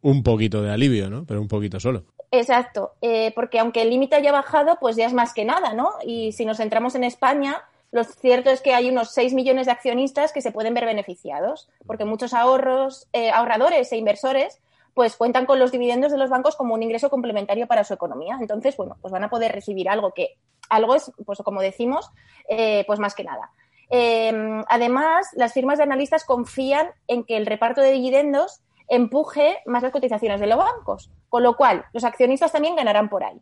un 0.00 0.22
poquito 0.22 0.62
de 0.62 0.70
alivio, 0.70 1.10
¿no? 1.10 1.24
Pero 1.26 1.40
un 1.40 1.48
poquito 1.48 1.80
solo. 1.80 2.04
Exacto, 2.30 2.94
eh, 3.02 3.32
porque 3.34 3.58
aunque 3.58 3.82
el 3.82 3.90
límite 3.90 4.16
haya 4.16 4.32
bajado, 4.32 4.78
pues 4.80 4.96
ya 4.96 5.06
es 5.06 5.12
más 5.12 5.34
que 5.34 5.44
nada, 5.44 5.74
¿no? 5.74 5.90
Y 6.04 6.32
si 6.32 6.44
nos 6.44 6.56
centramos 6.56 6.94
en 6.94 7.04
España, 7.04 7.62
lo 7.90 8.04
cierto 8.04 8.50
es 8.50 8.62
que 8.62 8.72
hay 8.72 8.88
unos 8.88 9.10
6 9.10 9.34
millones 9.34 9.66
de 9.66 9.72
accionistas 9.72 10.32
que 10.32 10.40
se 10.40 10.50
pueden 10.50 10.72
ver 10.72 10.86
beneficiados, 10.86 11.68
porque 11.86 12.06
muchos 12.06 12.32
ahorros, 12.32 13.06
eh, 13.12 13.30
ahorradores 13.30 13.92
e 13.92 13.98
inversores 13.98 14.60
pues 14.94 15.16
cuentan 15.16 15.46
con 15.46 15.58
los 15.58 15.72
dividendos 15.72 16.12
de 16.12 16.18
los 16.18 16.30
bancos 16.30 16.56
como 16.56 16.74
un 16.74 16.82
ingreso 16.82 17.10
complementario 17.10 17.66
para 17.66 17.84
su 17.84 17.94
economía. 17.94 18.38
Entonces, 18.40 18.76
bueno, 18.76 18.96
pues 19.00 19.12
van 19.12 19.24
a 19.24 19.30
poder 19.30 19.52
recibir 19.52 19.88
algo 19.88 20.12
que, 20.12 20.36
algo 20.68 20.94
es, 20.94 21.10
pues 21.24 21.38
como 21.38 21.60
decimos, 21.60 22.10
eh, 22.48 22.84
pues 22.86 22.98
más 22.98 23.14
que 23.14 23.24
nada. 23.24 23.50
Eh, 23.90 24.32
además, 24.68 25.28
las 25.34 25.52
firmas 25.52 25.78
de 25.78 25.84
analistas 25.84 26.24
confían 26.24 26.88
en 27.08 27.24
que 27.24 27.36
el 27.36 27.46
reparto 27.46 27.80
de 27.80 27.92
dividendos 27.92 28.62
empuje 28.88 29.58
más 29.66 29.82
las 29.82 29.92
cotizaciones 29.92 30.40
de 30.40 30.46
los 30.46 30.58
bancos, 30.58 31.10
con 31.28 31.42
lo 31.42 31.56
cual 31.56 31.84
los 31.92 32.04
accionistas 32.04 32.52
también 32.52 32.76
ganarán 32.76 33.08
por 33.08 33.24
ahí. 33.24 33.40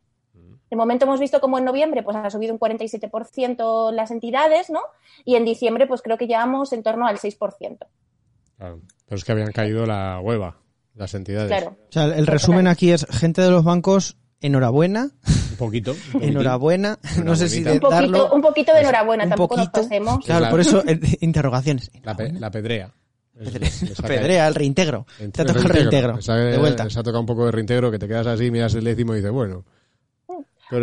De 0.70 0.76
momento 0.76 1.04
hemos 1.04 1.18
visto 1.18 1.40
como 1.40 1.58
en 1.58 1.64
noviembre 1.64 2.04
pues 2.04 2.16
ha 2.16 2.30
subido 2.30 2.52
un 2.52 2.60
47% 2.60 3.90
las 3.92 4.12
entidades, 4.12 4.70
¿no? 4.70 4.80
Y 5.24 5.34
en 5.34 5.44
diciembre 5.44 5.88
pues 5.88 6.00
creo 6.00 6.16
que 6.16 6.28
llevamos 6.28 6.72
en 6.72 6.84
torno 6.84 7.08
al 7.08 7.18
6%. 7.18 7.78
Claro. 8.56 8.80
Pero 9.06 9.16
es 9.16 9.24
que 9.24 9.32
habían 9.32 9.50
caído 9.50 9.84
la 9.84 10.20
hueva, 10.20 10.58
las 11.00 11.14
entidades. 11.14 11.48
Claro. 11.48 11.76
O 11.88 11.92
sea, 11.92 12.04
el 12.04 12.26
resumen 12.26 12.66
aquí 12.68 12.92
es 12.92 13.06
gente 13.10 13.42
de 13.42 13.50
los 13.50 13.64
bancos, 13.64 14.16
enhorabuena, 14.40 15.10
Un 15.50 15.56
poquito. 15.56 15.96
un 16.14 16.22
enhorabuena, 16.22 16.98
no 17.24 17.34
sé 17.36 17.48
si 17.48 17.62
de 17.62 17.72
Un 17.72 17.80
poquito, 17.80 17.90
darlo... 18.00 18.32
un 18.32 18.40
poquito 18.42 18.72
de 18.74 18.80
enhorabuena, 18.80 19.24
un 19.24 19.30
tampoco 19.30 19.56
poquito. 19.56 19.80
nos 19.80 19.84
pasemos. 19.88 20.24
Claro, 20.24 20.40
La- 20.42 20.50
por 20.50 20.60
eso 20.60 20.82
eh, 20.86 21.00
interrogaciones. 21.20 21.90
La, 22.02 22.16
pe- 22.16 22.32
la 22.32 22.50
pedrea. 22.50 22.90
Es- 23.38 23.48
Pedre- 23.52 23.60
le 23.60 23.94
saca- 23.94 24.08
Pedrea, 24.08 24.48
el 24.48 24.54
reintegro. 24.54 25.06
Te 25.32 25.42
ha 25.42 25.44
tocado 25.46 25.66
el 25.66 25.72
reintegro. 25.72 26.16
De 26.18 26.58
vuelta. 26.58 26.90
Se 26.90 27.00
ha 27.00 27.02
tocado 27.02 27.20
un 27.20 27.26
poco 27.26 27.46
de 27.46 27.52
reintegro 27.52 27.90
que 27.90 27.98
te 27.98 28.06
quedas 28.06 28.26
así, 28.26 28.50
miras 28.50 28.74
el 28.74 28.84
décimo 28.84 29.14
y 29.14 29.16
dices, 29.16 29.32
bueno. 29.32 29.64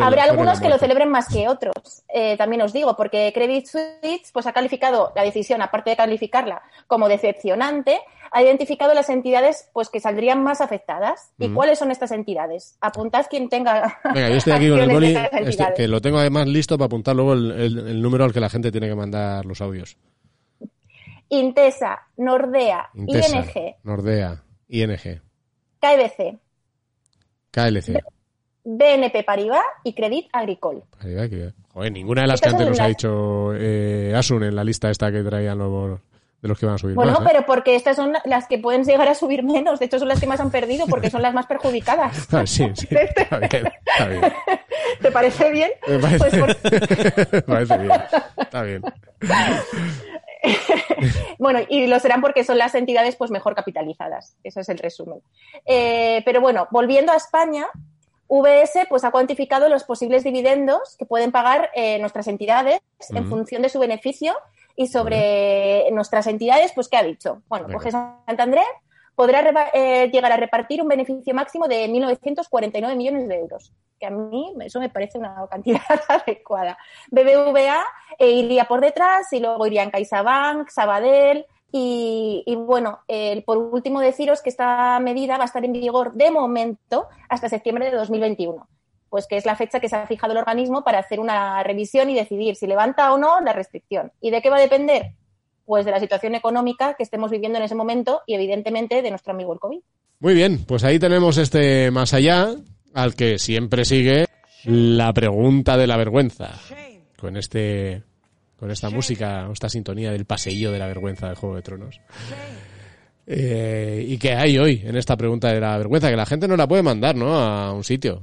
Habrá 0.01 0.23
algunos 0.23 0.59
que 0.59 0.69
lo 0.69 0.77
celebren 0.77 1.09
más 1.09 1.27
que 1.27 1.47
otros. 1.47 2.03
Eh, 2.13 2.35
también 2.38 2.61
os 2.61 2.73
digo, 2.73 2.95
porque 2.95 3.31
Credit 3.33 3.65
Suisse 3.65 4.31
pues, 4.33 4.45
ha 4.47 4.53
calificado 4.53 5.11
la 5.15 5.23
decisión, 5.23 5.61
aparte 5.61 5.91
de 5.91 5.95
calificarla 5.95 6.61
como 6.88 7.07
decepcionante, 7.07 7.99
ha 8.31 8.41
identificado 8.43 8.93
las 8.93 9.09
entidades 9.09 9.69
pues, 9.73 9.89
que 9.89 9.99
saldrían 9.99 10.43
más 10.43 10.59
afectadas. 10.61 11.31
¿Y 11.39 11.47
Mm. 11.49 11.55
cuáles 11.55 11.79
son 11.79 11.91
estas 11.91 12.11
entidades? 12.11 12.77
Apuntad 12.81 13.25
quien 13.29 13.47
tenga. 13.49 13.99
Venga, 14.13 14.29
yo 14.29 14.35
estoy 14.35 14.53
aquí 14.53 14.69
con 14.69 14.79
el 14.79 14.89
boli, 14.89 15.15
este, 15.31 15.73
que 15.75 15.88
lo 15.88 16.01
tengo 16.01 16.17
además 16.19 16.47
listo 16.47 16.77
para 16.77 16.88
apuntar 16.88 17.15
luego 17.15 17.33
el, 17.33 17.51
el- 17.51 17.88
el 17.88 18.01
número 18.01 18.25
al 18.25 18.33
que 18.33 18.39
la 18.41 18.49
gente 18.49 18.71
tiene 18.71 18.88
que 18.89 18.95
mandar 18.95 19.45
los 19.45 19.61
audios. 19.61 19.97
Intesa, 21.29 22.07
Nordea, 22.17 22.89
Intesa, 22.93 23.38
ING, 23.38 23.75
Nordea, 23.83 24.43
ING, 24.69 25.21
KBC, 25.81 26.38
KLC. 27.51 27.99
BNP 28.70 29.24
Paribas 29.24 29.63
y 29.86 29.93
Credit 29.93 30.28
Agricole. 30.34 30.82
Joder, 31.74 31.91
ninguna 31.91 32.24
de 32.24 32.28
las 32.28 32.41
que 32.41 32.49
antes 32.49 32.68
nos 32.68 32.80
ha 32.82 32.88
dicho 32.88 33.53
eh, 33.55 34.13
Asun 34.13 34.43
en 34.43 34.55
la 34.55 34.63
lista 34.65 34.89
esta 34.89 35.09
que 35.09 35.24
traían 35.24 35.57
los, 35.57 35.99
de 36.41 36.47
los 36.49 36.59
que 36.59 36.65
van 36.65 36.76
a 36.76 36.78
subir 36.78 36.95
Bueno, 36.95 37.13
más. 37.13 37.22
¿eh? 37.22 37.24
pero 37.32 37.45
porque 37.45 37.76
estas 37.78 37.95
son 37.95 38.13
las 38.26 38.47
que 38.47 38.57
pueden 38.59 38.84
llegar 38.84 39.07
a 39.07 39.15
subir 39.15 39.43
menos. 39.43 39.80
De 39.80 39.86
hecho, 39.86 39.99
son 39.99 40.09
las 40.09 40.20
que 40.20 40.28
más 40.28 40.41
han 40.41 40.51
perdido 40.51 40.86
porque 40.88 41.09
son 41.09 41.22
las 41.22 41.34
más 41.34 41.45
perjudicadas. 41.45 42.28
Ah, 42.34 42.45
sí, 42.45 42.70
sí. 42.76 42.88
Está 42.91 43.39
bien, 43.39 43.68
está 43.86 44.07
bien. 44.09 44.22
¿Te 45.01 45.11
parece 45.11 45.49
bien? 45.51 45.72
Me 45.88 45.99
parece, 45.99 46.18
Pues 46.20 46.55
por- 46.55 47.32
me 47.34 47.41
parece 47.43 47.78
bien. 47.78 47.91
Está 48.38 48.63
bien. 48.63 48.82
Bueno, 51.39 51.59
y 51.70 51.88
lo 51.88 51.99
serán 51.99 52.22
porque 52.22 52.43
son 52.43 52.57
las 52.57 52.76
entidades 52.76 53.15
pues 53.15 53.32
mejor 53.32 53.55
capitalizadas. 53.55 54.36
Ese 54.43 54.61
es 54.61 54.70
el 54.70 54.78
resumen. 54.80 55.20
Eh, 55.65 56.22
pero 56.26 56.41
bueno, 56.41 56.68
volviendo 56.72 57.11
a 57.11 57.15
España, 57.15 57.68
VS 58.30 58.88
pues 58.89 59.03
ha 59.03 59.11
cuantificado 59.11 59.69
los 59.69 59.84
posibles 59.84 60.23
dividendos 60.23 60.95
que 60.97 61.05
pueden 61.05 61.32
pagar 61.32 61.69
eh, 61.73 61.99
nuestras 61.99 62.28
entidades 62.28 62.80
en 63.09 63.28
función 63.28 63.61
de 63.61 63.69
su 63.69 63.80
beneficio 63.80 64.36
y 64.75 64.88
sobre 64.88 65.89
nuestras 65.91 66.28
entidades, 66.28 66.71
pues 66.73 66.88
¿qué 66.88 66.97
ha 66.97 67.03
dicho? 67.03 67.41
Bueno, 67.47 67.67
coge 67.71 67.91
Santander 67.91 68.65
podrá 69.17 69.71
eh, 69.73 70.11
llegar 70.11 70.32
a 70.32 70.38
repartir 70.38 70.80
un 70.80 70.88
beneficio 70.88 71.34
máximo 71.34 71.67
de 71.67 71.89
1.949 71.89 72.95
millones 72.95 73.28
de 73.28 73.39
euros, 73.39 73.73
que 73.99 74.05
a 74.05 74.11
mí 74.11 74.53
eso 74.61 74.80
me 74.80 74.89
parece 74.89 75.17
una 75.17 75.47
cantidad 75.49 75.82
adecuada. 76.07 76.78
BBVA 77.09 77.84
eh, 78.19 78.30
iría 78.30 78.65
por 78.65 78.80
detrás 78.80 79.34
y 79.34 79.39
luego 79.39 79.65
irían 79.65 79.89
CaixaBank, 79.89 80.69
Sabadell 80.69 81.47
y, 81.72 82.43
bueno, 82.55 82.99
por 83.45 83.57
último 83.57 83.99
deciros 83.99 84.41
que 84.41 84.49
esta 84.49 84.99
medida 84.99 85.38
va 85.38 85.43
a 85.43 85.47
estar 85.47 85.63
en 85.63 85.74
vigor 85.74 86.13
de 86.13 86.32
momento 86.32 87.07
hasta 87.30 87.49
septiembre 87.49 87.89
de 87.91 87.97
2021, 87.97 88.68
pues 89.09 89.28
que 89.28 89.38
es 89.38 89.45
la 89.45 89.55
fecha 89.55 89.80
que 89.80 89.89
se 89.89 89.95
ha 89.95 90.07
fijado 90.07 90.34
el 90.34 90.39
organismo 90.39 90.84
para 90.84 90.99
hacer 90.99 91.20
una 91.20 91.61
revisión 91.63 92.09
y 92.09 92.15
decidir 92.15 92.55
si 92.55 92.68
levanta 92.68 93.13
o 93.13 93.18
no 93.18 93.39
la 93.41 93.53
restricción. 93.53 94.11
¿Y 94.22 94.32
de 94.32 94.41
qué 94.41 94.49
va 94.49 94.57
a 94.57 94.61
depender? 94.61 95.13
pues 95.68 95.84
de 95.84 95.91
la 95.91 95.99
situación 95.99 96.34
económica 96.34 96.93
que 96.93 97.03
estemos 97.03 97.30
viviendo 97.30 97.57
en 97.57 97.65
ese 97.65 97.76
momento 97.76 98.22
y 98.26 98.36
evidentemente 98.36 99.01
de 99.01 99.09
nuestro 99.09 99.34
amigo 99.34 99.51
el 99.51 99.59
COVID. 99.59 99.80
Muy 100.22 100.34
bien, 100.34 100.63
pues 100.65 100.86
ahí 100.86 100.97
tenemos 100.97 101.38
este 101.38 101.91
más 101.91 102.13
allá, 102.13 102.55
al 102.93 103.15
que 103.15 103.38
siempre 103.38 103.84
sigue 103.84 104.28
la 104.63 105.11
pregunta 105.11 105.76
de 105.76 105.88
la 105.88 105.97
vergüenza. 105.97 106.57
Con 107.20 107.36
este 107.36 108.01
con 108.60 108.72
esta 108.72 108.89
música, 108.89 109.47
esta 109.51 109.70
sintonía 109.70 110.12
del 110.12 110.26
paseillo 110.26 110.72
de 110.72 110.80
la 110.80 110.88
vergüenza 110.88 111.30
de 111.30 111.36
Juego 111.36 111.55
de 111.55 111.62
Tronos. 111.62 112.01
Eh, 113.26 114.05
¿Y 114.08 114.18
qué 114.18 114.34
hay 114.34 114.58
hoy 114.58 114.82
en 114.86 114.95
esta 114.95 115.18
pregunta 115.18 115.51
de 115.51 115.60
la 115.60 115.78
vergüenza? 115.78 116.10
Que 116.10 116.16
la 116.16 116.26
gente 116.26 116.47
no 116.47 116.55
la 116.55 116.68
puede 116.68 116.82
mandar, 116.82 117.16
¿no? 117.16 117.38
A 117.38 117.74
un 117.74 117.84
sitio. 117.84 118.22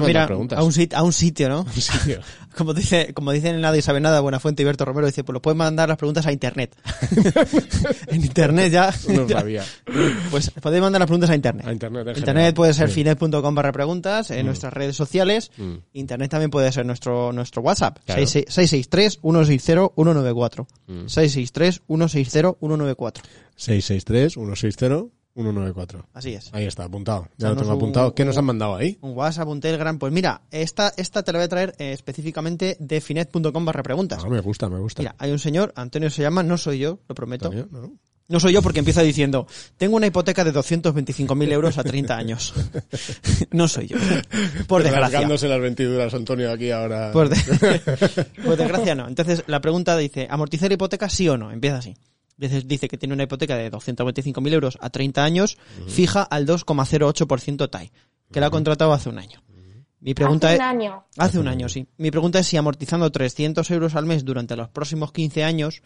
Mandar 0.00 0.08
Mira, 0.08 0.26
preguntas. 0.26 0.58
a 0.58 0.62
un, 0.62 0.72
sit- 0.72 0.94
a 0.94 1.02
un 1.02 1.12
sitio, 1.12 1.48
¿no? 1.48 1.60
Un 1.62 1.72
sitio. 1.72 2.20
Como 2.56 2.74
dice, 2.74 3.14
como 3.14 3.32
dicen 3.32 3.54
en 3.54 3.62
Nadie 3.62 3.80
sabe 3.80 3.98
nada, 3.98 4.20
Buenafuente 4.20 4.60
y 4.62 4.66
Berto 4.66 4.84
Romero 4.84 5.06
dice, 5.06 5.24
pues 5.24 5.32
lo 5.32 5.40
pueden 5.40 5.56
mandar 5.56 5.88
las 5.88 5.96
preguntas 5.96 6.26
a 6.26 6.32
internet. 6.32 6.76
en 8.08 8.22
internet 8.22 8.70
ya. 8.70 8.92
No 9.08 9.26
ya- 9.26 9.38
sabía. 9.40 9.64
Pues 10.30 10.50
podéis 10.50 10.82
mandar 10.82 11.00
las 11.00 11.06
preguntas 11.06 11.30
a 11.30 11.34
internet. 11.34 11.66
A 11.66 11.72
internet 11.72 12.08
en 12.08 12.18
Internet 12.18 12.54
puede 12.54 12.74
ser 12.74 12.90
Sí. 12.90 12.96
finet.com 12.96 13.54
barra 13.54 13.72
preguntas, 13.72 14.30
en 14.30 14.44
nuestras 14.44 14.70
redes 14.70 14.94
sociales. 14.96 15.50
Mm. 15.56 15.76
Internet 15.94 16.30
también 16.30 16.50
puede 16.50 16.70
ser 16.72 16.84
nuestro, 16.84 17.32
nuestro 17.32 17.62
WhatsApp. 17.62 18.00
Claro. 18.04 18.20
663-160-194. 18.22 20.66
Mm. 20.88 21.04
663-160-194. 21.06 23.22
663-160-194. 25.36 26.04
Así 26.12 26.34
es. 26.34 26.50
Ahí 26.52 26.66
está, 26.66 26.84
apuntado. 26.84 27.28
Ya 27.38 27.48
lo 27.50 27.56
tengo 27.56 27.70
un- 27.70 27.76
apuntado. 27.76 28.14
¿Qué 28.14 28.24
nos 28.24 28.36
han 28.38 28.44
mandado 28.44 28.76
ahí? 28.76 28.98
Un 29.00 29.16
WhatsApp, 29.16 29.48
un 29.48 29.60
Telegram. 29.60 29.98
Pues 29.98 30.12
mira, 30.12 30.42
esta, 30.50 30.92
esta 30.96 31.22
te 31.22 31.32
la 31.32 31.38
voy 31.38 31.44
a 31.44 31.48
traer 31.48 31.74
eh, 31.78 31.92
específicamente 31.92 32.76
de 32.78 33.00
finet.com 33.00 33.64
barra 33.64 33.82
preguntas. 33.82 34.22
Ah, 34.24 34.28
me 34.28 34.40
gusta, 34.40 34.68
me 34.68 34.78
gusta. 34.78 35.02
Mira, 35.02 35.14
hay 35.18 35.30
un 35.30 35.38
señor, 35.38 35.72
Antonio 35.76 36.10
se 36.10 36.22
llama, 36.22 36.42
no 36.42 36.58
soy 36.58 36.78
yo, 36.78 37.00
lo 37.08 37.14
prometo. 37.14 37.50
¿no? 37.70 37.92
No 38.28 38.40
soy 38.40 38.52
yo 38.54 38.62
porque 38.62 38.78
empieza 38.78 39.02
diciendo, 39.02 39.46
tengo 39.76 39.96
una 39.96 40.06
hipoteca 40.06 40.42
de 40.44 40.54
225.000 40.54 41.52
euros 41.52 41.76
a 41.76 41.82
30 41.84 42.16
años. 42.16 42.54
no 43.50 43.68
soy 43.68 43.88
yo. 43.88 43.98
Por 44.68 44.82
desgracia. 44.82 45.26
Las 45.28 45.60
ventiduras, 45.60 46.14
Antonio, 46.14 46.50
aquí 46.50 46.70
ahora. 46.70 47.10
Por, 47.12 47.28
de- 47.28 47.80
por 48.46 48.56
desgracia 48.56 48.94
no. 48.94 49.08
Entonces 49.08 49.42
la 49.48 49.60
pregunta 49.60 49.96
dice, 49.98 50.28
¿amortizar 50.30 50.70
hipoteca 50.72 51.08
sí 51.10 51.28
o 51.28 51.36
no? 51.36 51.50
Empieza 51.50 51.78
así. 51.78 51.94
Dice, 52.42 52.62
dice 52.62 52.88
que 52.88 52.98
tiene 52.98 53.14
una 53.14 53.22
hipoteca 53.22 53.56
de 53.56 53.70
225.000 53.70 54.52
euros 54.52 54.78
a 54.80 54.90
30 54.90 55.22
años, 55.22 55.58
fija 55.86 56.22
al 56.22 56.46
2,08% 56.46 57.70
TAE, 57.70 57.92
que 58.32 58.40
la 58.40 58.46
ha 58.46 58.50
contratado 58.50 58.92
hace 58.92 59.08
un 59.08 59.18
año. 59.18 59.42
Mi 60.00 60.14
pregunta 60.14 60.48
Hace 60.48 60.56
es... 60.56 60.60
un 60.60 60.66
año. 60.66 61.04
Hace 61.16 61.38
un 61.38 61.46
año, 61.46 61.68
sí. 61.68 61.86
Mi 61.96 62.10
pregunta 62.10 62.40
es 62.40 62.48
si 62.48 62.56
amortizando 62.56 63.12
300 63.12 63.70
euros 63.70 63.94
al 63.94 64.06
mes 64.06 64.24
durante 64.24 64.56
los 64.56 64.68
próximos 64.68 65.12
15 65.12 65.44
años 65.44 65.82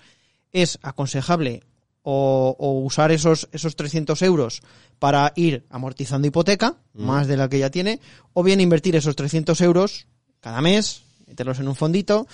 es 0.53 0.79
aconsejable 0.81 1.63
o, 2.01 2.57
o 2.59 2.81
usar 2.81 3.13
esos, 3.13 3.49
esos 3.53 3.77
300 3.77 4.23
euros 4.23 4.63
para 4.99 5.35
ir 5.37 5.67
amortizando 5.69 6.27
hipoteca, 6.27 6.77
más 6.95 7.27
de 7.27 7.37
la 7.37 7.51
que 7.51 7.59
ya 7.59 7.71
tiene, 7.71 8.01
o 8.33 8.43
bien 8.43 8.63
invertir 8.63 8.97
esos 8.97 9.17
300 9.17 9.61
euros 9.61 10.07
cada 10.41 10.63
mes, 10.63 11.03
meterlos 11.27 11.59
en 11.59 11.69
un 11.69 11.75
fondito 11.75 12.27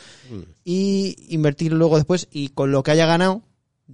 y 0.65 1.17
invertir 1.35 1.73
luego 1.73 1.97
después 1.97 2.29
y 2.31 2.51
con 2.51 2.71
lo 2.71 2.85
que 2.85 2.93
haya 2.93 3.07
ganado 3.07 3.43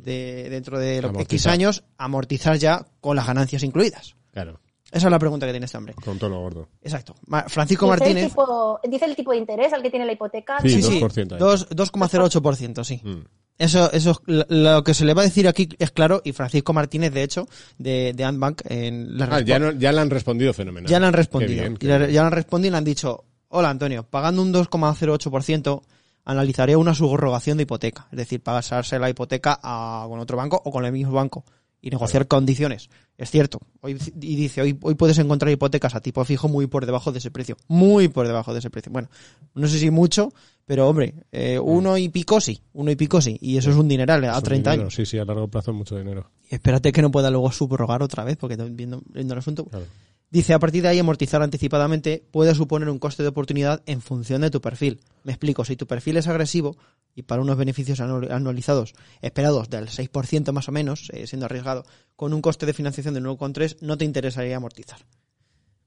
de, 0.02 0.48
dentro 0.50 0.78
de 0.78 1.02
los 1.02 1.16
X 1.20 1.46
años, 1.46 1.84
amortizar 1.96 2.56
ya 2.56 2.86
con 3.00 3.16
las 3.16 3.26
ganancias 3.26 3.62
incluidas. 3.62 4.14
Claro, 4.32 4.60
Esa 4.90 5.06
es 5.08 5.10
la 5.10 5.18
pregunta 5.18 5.46
que 5.46 5.52
tiene 5.52 5.66
este 5.66 5.76
hombre. 5.78 5.94
con 5.94 6.18
todo 6.18 6.30
lo 6.30 6.40
gordo. 6.40 6.68
Exacto. 6.82 7.14
Francisco 7.48 7.86
Dice 7.86 7.94
el, 7.94 8.00
Martínez. 8.14 8.28
tipo, 8.30 8.80
dice 8.88 9.04
el 9.04 9.16
tipo 9.16 9.32
de 9.32 9.36
interés 9.38 9.72
al 9.72 9.82
que 9.82 9.90
tiene 9.90 10.06
la 10.06 10.12
hipoteca. 10.12 10.60
Sí, 10.60 10.70
Sí, 10.70 10.82
sí, 10.82 11.00
2% 11.00 11.32
ahí. 11.34 11.38
dos- 11.38 11.68
2,08%, 11.70 12.84
sí. 12.84 13.00
Mm. 13.04 13.24
Eso, 13.58 13.90
eso, 13.92 14.22
es- 14.28 14.44
lo- 14.48 14.84
que 14.84 14.94
se 14.94 15.04
le 15.04 15.14
va 15.14 15.22
a 15.22 15.24
decir 15.24 15.48
aquí 15.48 15.68
es 15.80 15.90
claro, 15.90 16.22
y 16.24 16.32
Francisco 16.32 16.72
Martínez, 16.72 17.12
de 17.12 17.24
hecho, 17.24 17.48
de, 17.76 18.12
de 18.14 18.24
Antbank, 18.24 18.62
en 18.66 19.18
la 19.18 19.24
Ah, 19.32 19.40
ya, 19.40 19.58
no- 19.58 19.72
ya 19.72 19.90
le 19.92 20.00
han 20.00 20.10
respondido 20.10 20.54
fenomenal. 20.54 20.88
ya 20.88 21.00
le 21.00 21.06
han 21.06 21.12
Qué 21.12 21.16
respondido. 21.16 21.60
bien, 21.62 21.76
qué 21.76 21.86
ya, 21.88 21.98
bien. 21.98 22.10
ya 22.12 22.20
le 22.22 22.26
han 22.28 22.32
respondido 22.32 22.68
y 22.68 22.70
le 22.72 22.76
han 22.78 22.84
dicho, 22.84 23.24
hola 23.48 23.70
Antonio, 23.70 24.04
pagando 24.04 24.42
un 24.42 24.52
2,08%, 24.52 25.82
analizaré 26.28 26.76
una 26.76 26.94
subrogación 26.94 27.56
de 27.56 27.62
hipoteca. 27.62 28.06
Es 28.12 28.18
decir, 28.18 28.42
pasarse 28.42 28.98
la 28.98 29.08
hipoteca 29.08 29.58
a, 29.62 30.04
con 30.08 30.20
otro 30.20 30.36
banco 30.36 30.60
o 30.62 30.70
con 30.70 30.84
el 30.84 30.92
mismo 30.92 31.12
banco 31.12 31.44
y 31.80 31.88
negociar 31.88 32.28
condiciones. 32.28 32.90
Es 33.16 33.30
cierto. 33.30 33.60
Hoy, 33.80 33.96
y 34.20 34.36
dice, 34.36 34.60
hoy, 34.60 34.78
hoy 34.82 34.94
puedes 34.94 35.16
encontrar 35.18 35.50
hipotecas 35.50 35.94
a 35.94 36.00
tipo 36.00 36.22
fijo 36.26 36.46
muy 36.48 36.66
por 36.66 36.84
debajo 36.84 37.12
de 37.12 37.18
ese 37.20 37.30
precio. 37.30 37.56
Muy 37.66 38.08
por 38.08 38.26
debajo 38.26 38.52
de 38.52 38.58
ese 38.58 38.68
precio. 38.68 38.92
Bueno, 38.92 39.08
no 39.54 39.68
sé 39.68 39.78
si 39.78 39.90
mucho, 39.90 40.30
pero 40.66 40.86
hombre, 40.86 41.14
eh, 41.32 41.58
uno 41.58 41.96
y 41.96 42.10
pico 42.10 42.42
sí. 42.42 42.60
Uno 42.74 42.90
y 42.90 42.96
pico 42.96 43.22
sí. 43.22 43.38
Y 43.40 43.56
eso 43.56 43.70
es 43.70 43.76
un 43.76 43.88
dineral 43.88 44.22
a 44.24 44.32
Es 44.32 44.36
un 44.36 44.42
30 44.42 44.70
dinero, 44.70 44.82
años. 44.82 44.94
Sí, 44.94 45.06
sí, 45.06 45.18
a 45.18 45.24
largo 45.24 45.48
plazo 45.48 45.70
es 45.70 45.78
mucho 45.78 45.96
dinero. 45.96 46.30
Y 46.50 46.56
espérate 46.56 46.92
que 46.92 47.00
no 47.00 47.10
pueda 47.10 47.30
luego 47.30 47.50
subrogar 47.52 48.02
otra 48.02 48.22
vez, 48.22 48.36
porque 48.36 48.56
viendo, 48.56 49.00
viendo 49.06 49.32
el 49.32 49.38
asunto. 49.38 49.64
Claro. 49.64 49.86
Dice, 50.30 50.52
a 50.52 50.58
partir 50.58 50.82
de 50.82 50.88
ahí, 50.88 50.98
amortizar 50.98 51.40
anticipadamente 51.42 52.22
puede 52.30 52.54
suponer 52.54 52.90
un 52.90 52.98
coste 52.98 53.22
de 53.22 53.30
oportunidad 53.30 53.82
en 53.86 54.02
función 54.02 54.42
de 54.42 54.50
tu 54.50 54.60
perfil. 54.60 55.00
Me 55.24 55.32
explico, 55.32 55.64
si 55.64 55.74
tu 55.76 55.86
perfil 55.86 56.18
es 56.18 56.28
agresivo 56.28 56.76
y 57.14 57.22
para 57.22 57.40
unos 57.40 57.56
beneficios 57.56 57.98
anual- 58.00 58.30
anualizados 58.30 58.92
esperados 59.22 59.70
del 59.70 59.88
6% 59.88 60.52
más 60.52 60.68
o 60.68 60.72
menos, 60.72 61.08
eh, 61.14 61.26
siendo 61.26 61.46
arriesgado, 61.46 61.84
con 62.14 62.34
un 62.34 62.42
coste 62.42 62.66
de 62.66 62.74
financiación 62.74 63.14
de 63.14 63.20
9,3, 63.22 63.78
no 63.80 63.96
te 63.96 64.04
interesaría 64.04 64.56
amortizar. 64.58 64.98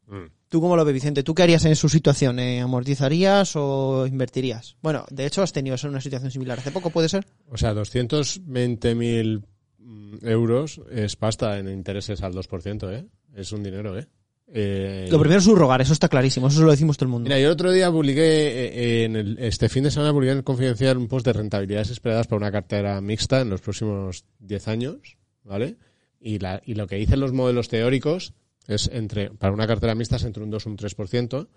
Mm. 0.07 0.25
¿Tú 0.49 0.59
cómo 0.59 0.75
lo 0.75 0.83
ves, 0.85 0.93
Vicente? 0.95 1.21
¿Tú 1.23 1.35
qué 1.35 1.43
harías 1.43 1.63
en 1.65 1.75
su 1.75 1.87
situación? 1.87 2.39
Eh, 2.39 2.61
¿Amortizarías 2.61 3.55
o 3.55 4.07
invertirías? 4.07 4.75
Bueno, 4.81 5.05
de 5.11 5.27
hecho, 5.27 5.43
has 5.43 5.53
tenido 5.53 5.75
una 5.83 6.01
situación 6.01 6.31
similar 6.31 6.57
hace 6.57 6.71
poco, 6.71 6.89
¿puede 6.89 7.09
ser? 7.09 7.27
O 7.47 7.57
sea, 7.57 7.73
220.000 7.73 9.45
mm, 9.77 10.17
euros 10.27 10.81
es 10.91 11.15
pasta 11.15 11.59
en 11.59 11.69
intereses 11.69 12.23
al 12.23 12.33
2%, 12.33 12.91
¿eh? 12.91 13.05
Es 13.35 13.51
un 13.51 13.61
dinero, 13.63 13.97
¿eh? 13.97 14.07
Eh, 14.53 15.07
Lo 15.09 15.19
primero 15.19 15.39
es 15.39 15.45
subrogar, 15.45 15.81
eso 15.81 15.93
está 15.93 16.09
clarísimo, 16.09 16.47
eso 16.47 16.61
lo 16.63 16.71
decimos 16.71 16.97
todo 16.97 17.05
el 17.05 17.11
mundo. 17.11 17.27
Mira, 17.29 17.39
yo 17.39 17.47
el 17.47 17.53
otro 17.53 17.71
día 17.71 17.89
publiqué, 17.89 18.21
eh, 18.21 19.05
en 19.05 19.15
el, 19.15 19.37
este 19.39 19.69
fin 19.69 19.83
de 19.83 19.91
semana 19.91 20.11
publiqué 20.11 20.33
en 20.33 20.39
el 20.39 20.43
Confidencial 20.43 20.97
un 20.97 21.07
post 21.07 21.25
de 21.25 21.33
rentabilidades 21.33 21.89
esperadas 21.89 22.27
para 22.27 22.37
una 22.37 22.51
cartera 22.51 22.99
mixta 22.99 23.41
en 23.41 23.49
los 23.49 23.61
próximos 23.61 24.25
10 24.39 24.67
años, 24.67 25.17
¿vale? 25.43 25.77
Y, 26.19 26.39
la, 26.39 26.61
y 26.65 26.75
lo 26.75 26.85
que 26.85 26.97
dicen 26.97 27.21
los 27.21 27.31
modelos 27.31 27.69
teóricos 27.69 28.33
es 28.67 28.89
entre, 28.93 29.31
para 29.31 29.53
una 29.53 29.67
cartera 29.67 29.95
mixta 29.95 30.17
es 30.17 30.23
entre 30.25 30.43
un 30.43 30.51
2 30.51 30.65
y 30.65 30.69
un 30.69 30.77
3%, 30.77 31.47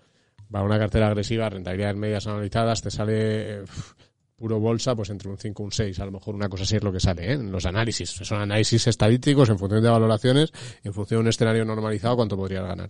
para 0.49 0.63
una 0.63 0.79
cartera 0.79 1.07
agresiva, 1.07 1.49
rentabilidades 1.49 1.97
medias 1.97 2.27
analizadas, 2.27 2.81
te 2.81 2.91
sale 2.91 3.63
puro 4.35 4.59
bolsa, 4.59 4.95
pues 4.95 5.09
entre 5.09 5.29
un 5.29 5.37
5 5.37 5.63
y 5.63 5.65
un 5.65 5.71
6, 5.71 5.99
a 5.99 6.05
lo 6.05 6.11
mejor 6.11 6.35
una 6.35 6.49
cosa 6.49 6.63
así 6.63 6.75
es 6.75 6.83
lo 6.83 6.91
que 6.91 6.99
sale, 6.99 7.25
¿eh? 7.29 7.33
En 7.33 7.51
los 7.51 7.65
análisis. 7.65 8.09
Son 8.09 8.41
análisis 8.41 8.85
estadísticos 8.87 9.49
en 9.49 9.57
función 9.57 9.81
de 9.81 9.89
valoraciones, 9.89 10.51
en 10.83 10.93
función 10.93 11.19
de 11.19 11.21
un 11.21 11.27
escenario 11.29 11.63
normalizado, 11.65 12.15
cuánto 12.17 12.35
podrías 12.35 12.63
ganar. 12.65 12.89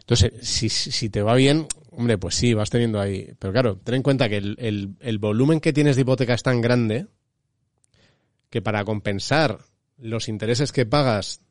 Entonces, 0.00 0.32
si, 0.42 0.68
si 0.68 1.08
te 1.10 1.22
va 1.22 1.34
bien, 1.34 1.66
hombre, 1.90 2.18
pues 2.18 2.34
sí, 2.34 2.54
vas 2.54 2.70
teniendo 2.70 3.00
ahí. 3.00 3.32
Pero 3.38 3.52
claro, 3.52 3.76
ten 3.82 3.96
en 3.96 4.02
cuenta 4.02 4.28
que 4.28 4.36
el, 4.38 4.56
el, 4.58 4.94
el 5.00 5.18
volumen 5.18 5.60
que 5.60 5.72
tienes 5.72 5.96
de 5.96 6.02
hipoteca 6.02 6.34
es 6.34 6.42
tan 6.42 6.60
grande 6.60 7.06
que 8.48 8.62
para 8.62 8.84
compensar 8.84 9.58
los 9.98 10.28
intereses 10.28 10.72
que 10.72 10.86
pagas 10.86 11.42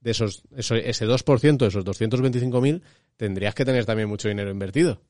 de 0.00 0.12
esos, 0.12 0.42
eso- 0.56 0.76
ese 0.76 1.06
2%, 1.06 1.66
esos 1.66 1.84
225.000, 1.84 2.82
tendrías 3.16 3.54
que 3.54 3.64
tener 3.64 3.84
también 3.84 4.08
mucho 4.08 4.28
dinero 4.28 4.50
invertido. 4.50 5.02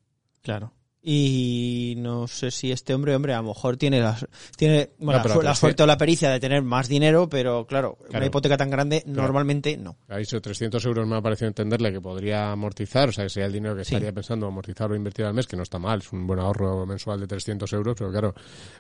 Claro. 0.43 0.73
Y 1.01 1.95
no 1.99 2.27
sé 2.27 2.51
si 2.51 2.73
este 2.73 2.93
hombre, 2.93 3.15
hombre, 3.15 3.33
a 3.33 3.37
lo 3.41 3.49
mejor 3.49 3.77
tiene, 3.77 4.01
las, 4.01 4.27
tiene 4.57 4.91
bueno, 4.99 5.21
No, 5.21 5.23
pero 5.29 5.43
la, 5.43 5.55
suerte 5.55 5.83
o 5.85 5.87
la 5.87 5.97
pericia 5.97 6.29
de 6.31 6.41
tener 6.41 6.63
más 6.63 6.89
dinero, 6.89 7.29
pero 7.29 7.67
claro, 7.67 7.99
una 8.13 8.27
hipoteca 8.27 8.57
tan 8.57 8.69
grande 8.69 9.05
normalmente 9.07 9.77
no. 9.77 9.97
Ha 10.09 10.17
dicho 10.19 10.41
300 10.41 10.85
euros, 10.87 11.07
me 11.07 11.17
ha 11.17 11.23
parecido 11.23 11.49
entenderle 11.49 11.93
que 11.93 12.01
podría 12.01 12.51
amortizar, 12.51 13.09
o 13.11 13.13
sea, 13.13 13.25
que 13.25 13.31
sería 13.31 13.47
el 13.47 13.53
dinero 13.53 13.77
que 13.77 13.85
Sí. 13.85 13.95
estaría 13.95 14.13
pensando 14.13 14.47
amortizar 14.47 14.91
o 14.91 14.97
invertir 14.97 15.25
al 15.25 15.35
mes, 15.35 15.47
que 15.47 15.57
no 15.57 15.63
está 15.63 15.79
mal, 15.79 16.01
es 16.01 16.13
un 16.13 16.27
buen 16.27 16.41
ahorro 16.41 16.85
mensual 16.85 17.21
de 17.21 17.27
300 17.29 17.73
euros, 17.75 17.95
pero 17.97 18.11
claro, 18.11 18.35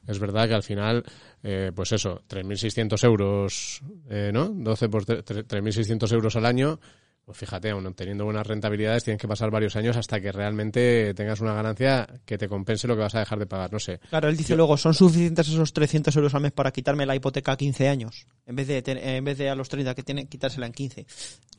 es 0.07 0.19
verdad 0.19 0.49
que 0.49 0.55
al 0.55 0.63
final, 0.65 1.05
eh, 1.45 1.71
pues 1.75 1.93
eso, 1.93 2.23
3.600 2.29 3.05
euros, 3.05 3.81
eh, 4.11 4.31
¿no? 4.35 4.49
12 4.49 4.89
por 4.89 5.05
tre- 5.07 5.23
tre- 5.25 5.47
3.600 5.47 6.13
euros 6.13 6.35
al 6.37 6.47
año, 6.47 6.81
pues 7.29 7.37
fíjate, 7.37 7.69
aún 7.69 7.93
teniendo 7.93 8.25
buenas 8.25 8.47
rentabilidades, 8.47 9.05
tienes 9.05 9.21
que 9.21 9.29
pasar 9.29 9.51
varios 9.51 9.77
años 9.77 9.99
hasta 9.99 10.19
que 10.19 10.33
realmente 10.33 11.13
tengas 11.13 11.43
una 11.43 11.53
ganancia 11.53 12.09
que 12.25 12.39
te 12.39 12.49
compense 12.49 12.89
lo 12.89 12.97
que 12.97 13.03
vas 13.03 13.15
a 13.17 13.19
dejar 13.19 13.39
de 13.39 13.45
pagar, 13.45 13.71
no 13.71 13.79
sé. 13.79 14.01
Claro, 14.09 14.31
él 14.31 14.37
dice 14.39 14.57
luego, 14.57 14.79
¿son 14.79 14.95
suficientes 14.95 15.47
esos 15.47 15.75
300 15.75 16.17
euros 16.17 16.35
al 16.35 16.41
mes 16.41 16.53
para 16.53 16.71
quitarme 16.71 17.05
la 17.05 17.15
hipoteca 17.15 17.53
a 17.53 17.57
15 17.59 17.87
años? 17.87 18.27
En 18.47 18.57
vez 18.57 18.67
de, 18.67 18.83
en 18.87 19.23
vez 19.25 19.37
de 19.37 19.51
a 19.51 19.55
los 19.55 19.69
30 19.69 19.95
que 19.95 20.03
tiene, 20.03 20.27
quitársela 20.27 20.65
en 20.65 20.73
15. 20.73 21.07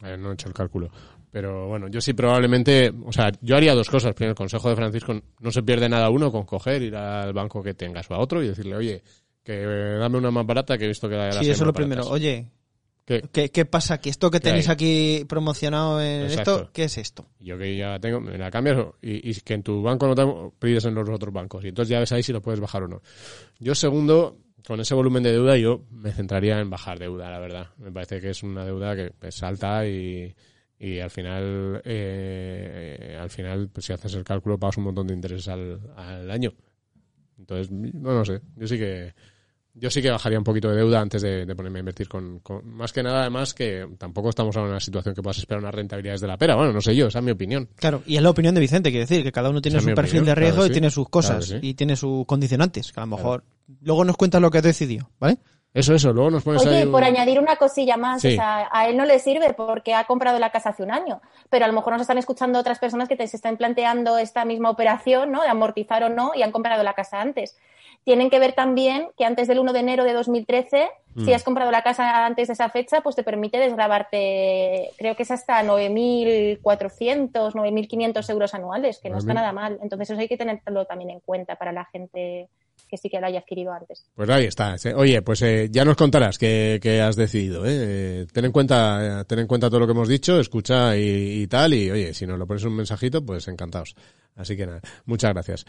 Eh, 0.05 0.17
no 0.17 0.32
he 0.32 0.34
hecho 0.34 0.47
el 0.47 0.55
cálculo. 0.55 0.89
Pero 1.30 1.67
bueno, 1.67 1.88
yo 1.88 2.01
sí 2.01 2.13
probablemente, 2.13 2.91
o 3.05 3.13
sea, 3.13 3.32
yo 3.39 3.55
haría 3.55 3.76
dos 3.76 3.91
cosas. 3.91 4.15
Primero, 4.15 4.32
el 4.32 4.38
consejo 4.38 4.72
de 4.72 4.76
Francisco, 4.76 5.22
no 5.39 5.51
se 5.51 5.61
pierde 5.61 5.88
nada 5.88 6.09
uno 6.09 6.32
con 6.32 6.45
coger, 6.47 6.82
ir 6.82 6.95
al 6.95 7.32
banco 7.32 7.61
que 7.61 7.76
tengas 7.76 8.09
o 8.09 8.15
a 8.15 8.20
otro 8.20 8.41
y 8.41 8.47
decirle, 8.47 8.76
oye, 8.76 9.03
que 9.43 9.53
eh, 9.61 9.97
dame 9.99 10.17
una 10.17 10.32
más 10.32 10.47
barata 10.47 10.80
que 10.80 10.86
he 10.86 10.88
visto 10.88 11.07
que 11.07 11.13
las 11.15 11.36
Sí, 11.38 11.45
hay 11.45 11.51
eso 11.51 11.61
es 11.61 11.67
lo 11.67 11.74
primero. 11.74 12.01
baratas". 12.01 12.11
Oye, 12.11 12.47
¿Qué? 13.10 13.24
¿qué, 13.32 13.49
qué 13.49 13.66
pasa? 13.66 13.97
¿Que 13.97 14.12
esto 14.12 14.30
que 14.30 14.38
¿Qué 14.39 14.43
tenéis 14.49 14.70
hay? 14.70 14.74
aquí 14.74 15.26
promocionado 15.28 15.99
en 15.99 16.22
Exacto. 16.26 16.55
esto, 16.57 16.70
qué 16.72 16.84
es 16.84 16.97
esto? 16.99 17.26
Yo 17.39 17.57
que 17.57 17.76
ya 17.76 17.97
tengo, 17.99 18.22
me 18.22 18.38
la 18.38 18.51
cambias 18.51 18.78
y, 19.01 19.32
y 19.32 19.34
que 19.41 19.55
en 19.55 19.64
tu 19.64 19.82
banco 19.82 20.05
no 20.05 20.14
te 20.14 20.24
pides 20.60 20.86
en 20.86 20.93
los 20.93 21.10
otros 21.10 21.34
bancos. 21.34 21.66
Y 21.66 21.70
entonces 21.70 21.89
ya 21.89 21.99
ves 21.99 22.12
ahí 22.12 22.22
si 22.22 22.32
lo 22.32 22.39
puedes 22.43 22.60
bajar 22.60 22.84
o 22.84 22.88
no. 22.88 23.01
Yo 23.57 23.74
segundo, 23.74 24.38
con 24.68 24.80
ese 24.80 24.93
volumen 24.93 25.24
de 25.24 25.32
deuda 25.32 25.57
yo 25.57 25.86
me 25.89 26.12
centraría 26.12 26.60
en 26.60 26.70
bajar 26.70 26.99
deuda, 26.99 27.32
la 27.32 27.39
verdad. 27.39 27.68
Me 27.80 27.91
parece 27.91 28.22
que 28.22 28.30
es 28.30 28.43
una 28.43 28.64
deuda 28.64 28.95
que 28.95 29.12
es 29.24 29.41
alta 29.41 29.88
y, 29.88 30.36
y 30.78 30.99
al 30.99 31.10
final, 31.10 31.82
eh, 31.86 33.18
al 33.20 33.32
final, 33.32 33.70
pues 33.74 33.88
si 33.88 33.93
haces 33.93 34.14
el 34.14 34.24
cálculo, 34.24 34.60
pagas 34.60 34.78
un 34.78 34.84
montón 34.84 35.07
de 35.07 35.16
intereses 35.16 35.47
al, 35.47 35.80
al 35.97 36.30
año. 36.30 36.53
Entonces, 37.39 37.72
no, 37.72 38.14
no 38.14 38.24
sé. 38.24 38.39
Yo 38.55 38.68
sí 38.68 38.78
que 38.78 39.14
yo 39.74 39.89
sí 39.89 40.01
que 40.01 40.09
bajaría 40.11 40.38
un 40.38 40.43
poquito 40.43 40.70
de 40.70 40.76
deuda 40.78 40.99
antes 40.99 41.22
de, 41.22 41.45
de 41.45 41.55
ponerme 41.55 41.80
a 41.80 41.82
invertir 41.82 42.09
con, 42.09 42.39
con- 42.39 42.67
Más 42.76 42.91
que 42.91 43.01
nada, 43.03 43.22
además, 43.22 43.53
que 43.53 43.88
tampoco 43.97 44.30
estamos 44.30 44.55
ahora 44.57 44.67
en 44.67 44.72
una 44.74 44.80
situación 44.80 45.15
que 45.15 45.22
puedas 45.22 45.38
esperar 45.38 45.61
unas 45.63 45.74
rentabilidades 45.76 46.22
de 46.22 46.28
la 46.28 46.38
pera. 46.38 46.55
Bueno, 46.55 46.74
no 46.74 46.82
sé 46.82 46.95
yo, 46.95 47.07
esa 47.07 47.20
es 47.20 47.26
mi 47.26 47.32
opinión. 47.32 47.70
Claro, 47.76 48.01
y 48.05 48.17
es 48.17 48.22
la 48.22 48.30
opinión 48.30 48.55
de 48.55 48.61
Vicente, 48.61 48.89
quiere 48.89 49.05
decir 49.05 49.24
que 49.24 49.32
cada 49.32 49.49
uno 49.49 49.61
tiene 49.61 49.78
Esa 49.78 49.89
su 49.89 49.95
perfil 49.95 50.20
opinión, 50.22 50.26
de 50.26 50.36
riesgo 50.36 50.55
claro 50.55 50.65
y 50.65 50.70
sí, 50.70 50.74
tiene 50.74 50.89
sus 50.91 51.09
cosas 51.09 51.45
claro 51.47 51.59
que 51.61 51.65
sí. 51.65 51.72
y 51.72 51.74
tiene 51.76 51.95
sus 51.95 52.26
condicionantes, 52.26 52.91
que 52.91 52.99
a 52.99 53.03
lo 53.05 53.15
mejor 53.15 53.43
luego 53.82 54.03
nos 54.05 54.17
cuentas 54.17 54.41
lo 54.41 54.49
que 54.51 54.57
has 54.57 54.63
decidido, 54.63 55.09
¿vale? 55.20 55.38
Eso, 55.72 55.93
eso. 55.93 56.11
Luego 56.11 56.32
nos 56.32 56.41
pones 56.43 56.63
Oye, 56.65 56.78
ahí 56.80 56.84
un- 56.86 56.91
por 56.91 57.03
añadir 57.03 57.39
una 57.39 57.55
cosilla 57.57 57.95
más, 57.95 58.24
Sí. 58.24 58.30
o 58.30 58.32
sea, 58.32 58.67
a 58.72 58.89
él 58.89 58.97
no 58.97 59.05
le 59.05 59.20
sirve 59.20 59.53
porque 59.53 59.93
ha 59.93 60.03
comprado 60.05 60.39
la 60.39 60.49
casa 60.49 60.70
hace 60.70 60.82
un 60.82 60.89
año, 60.91 61.22
pero 61.51 61.65
a 61.65 61.67
lo 61.67 61.76
mejor 61.76 61.93
nos 61.93 62.01
están 62.01 62.17
escuchando 62.17 62.57
otras 62.57 62.80
personas 62.80 63.07
que 63.07 63.15
te, 63.15 63.28
se 63.28 63.36
están 63.38 63.55
planteando 63.55 64.17
esta 64.17 64.45
misma 64.45 64.72
operación, 64.72 65.32
¿no? 65.32 65.43
De 65.43 65.47
amortizar 65.47 66.03
o 66.03 66.09
no, 66.09 66.32
y 66.36 66.41
han 66.41 66.51
comprado 66.51 66.82
la 66.82 66.93
casa 66.95 67.22
antes. 67.22 67.55
Tienen 68.04 68.30
que 68.30 68.39
ver 68.39 68.54
también 68.54 69.10
que 69.18 69.26
antes 69.26 69.47
del 69.47 69.60
1 69.60 69.74
de 69.74 69.80
enero 69.80 70.04
de 70.04 70.14
2013, 70.14 70.89
Mm. 71.16 71.26
si 71.26 71.34
has 71.34 71.43
comprado 71.43 71.72
la 71.72 71.82
casa 71.82 72.26
antes 72.26 72.47
de 72.47 72.54
esa 72.54 72.70
fecha, 72.70 73.02
pues 73.02 73.16
te 73.16 73.24
permite 73.24 73.58
desgrabarte, 73.58 74.91
creo 74.97 75.16
que 75.16 75.24
es 75.24 75.32
hasta 75.32 75.64
9.400, 75.64 77.56
9.500 77.56 78.30
euros 78.30 78.54
anuales, 78.54 79.00
que 79.00 79.10
no 79.10 79.18
está 79.18 79.34
9.000. 79.34 79.36
nada 79.36 79.52
mal. 79.54 79.80
Entonces 79.82 80.12
eso 80.12 80.20
hay 80.20 80.28
que 80.28 80.38
tenerlo 80.38 80.86
también 80.86 81.10
en 81.10 81.20
cuenta 81.20 81.56
para 81.56 81.72
la 81.72 81.86
gente 81.86 82.47
que 82.90 82.98
sí 82.98 83.10
que 83.10 83.20
lo 83.20 83.28
haya 83.28 83.40
adquirido 83.40 83.72
antes. 83.72 84.04
Pues 84.16 84.30
ahí 84.30 84.46
está. 84.46 84.76
Oye, 84.96 85.22
pues 85.22 85.42
eh, 85.44 85.70
ya 85.72 85.86
nos 85.86 85.96
contarás 85.96 86.38
qué, 86.38 86.80
qué 86.82 87.02
has 87.02 87.16
decidido. 87.16 87.66
¿eh? 87.66 87.70
Eh, 87.72 88.28
Ten 88.34 88.46
en 88.46 88.52
cuenta, 88.52 89.24
ten 89.28 89.40
en 89.40 89.48
cuenta 89.48 89.70
todo 89.70 89.80
lo 89.82 89.86
que 89.86 89.92
hemos 89.94 90.08
dicho, 90.08 90.40
escucha 90.40 90.98
y, 90.98 91.42
y 91.44 91.48
tal. 91.48 91.74
Y 91.74 91.90
oye, 91.92 92.14
si 92.14 92.26
nos 92.28 92.38
lo 92.40 92.46
pones 92.48 92.64
un 92.64 92.76
mensajito, 92.76 93.24
pues 93.26 93.48
encantados. 93.48 93.96
Así 94.36 94.56
que 94.56 94.66
nada, 94.66 94.82
muchas 95.06 95.34
gracias. 95.34 95.66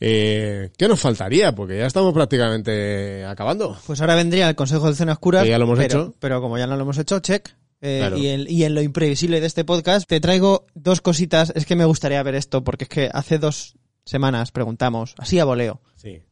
Eh, 0.00 0.70
¿Qué 0.76 0.88
nos 0.88 1.00
faltaría? 1.00 1.54
Porque 1.54 1.78
ya 1.78 1.86
estamos 1.86 2.12
prácticamente 2.12 3.24
acabando. 3.24 3.76
Pues 3.86 4.00
ahora 4.00 4.14
vendría 4.14 4.48
el 4.48 4.54
consejo 4.56 4.88
de 4.88 4.94
Cenas 4.96 5.18
Curas. 5.18 5.44
Que 5.44 5.50
ya 5.50 5.58
lo 5.58 5.64
hemos 5.64 5.78
pero, 5.78 6.00
hecho. 6.02 6.14
Pero 6.18 6.40
como 6.40 6.58
ya 6.58 6.66
no 6.66 6.76
lo 6.76 6.82
hemos 6.82 6.98
hecho, 6.98 7.20
check. 7.20 7.48
Eh, 7.80 7.98
Claro. 8.00 8.16
y, 8.18 8.26
en, 8.26 8.44
y 8.48 8.64
en 8.64 8.74
lo 8.74 8.82
imprevisible 8.82 9.40
de 9.40 9.46
este 9.46 9.64
podcast, 9.64 10.08
te 10.08 10.18
traigo 10.20 10.66
dos 10.74 11.00
cositas. 11.00 11.52
Es 11.54 11.64
que 11.64 11.76
me 11.76 11.84
gustaría 11.84 12.20
ver 12.24 12.34
esto, 12.34 12.64
porque 12.64 12.84
es 12.84 12.88
que 12.90 13.08
hace 13.12 13.38
dos 13.38 13.76
semanas 14.04 14.50
preguntamos, 14.50 15.14
así 15.18 15.38
a 15.38 15.44
voleo, 15.44 15.80
Sí. 15.94 16.22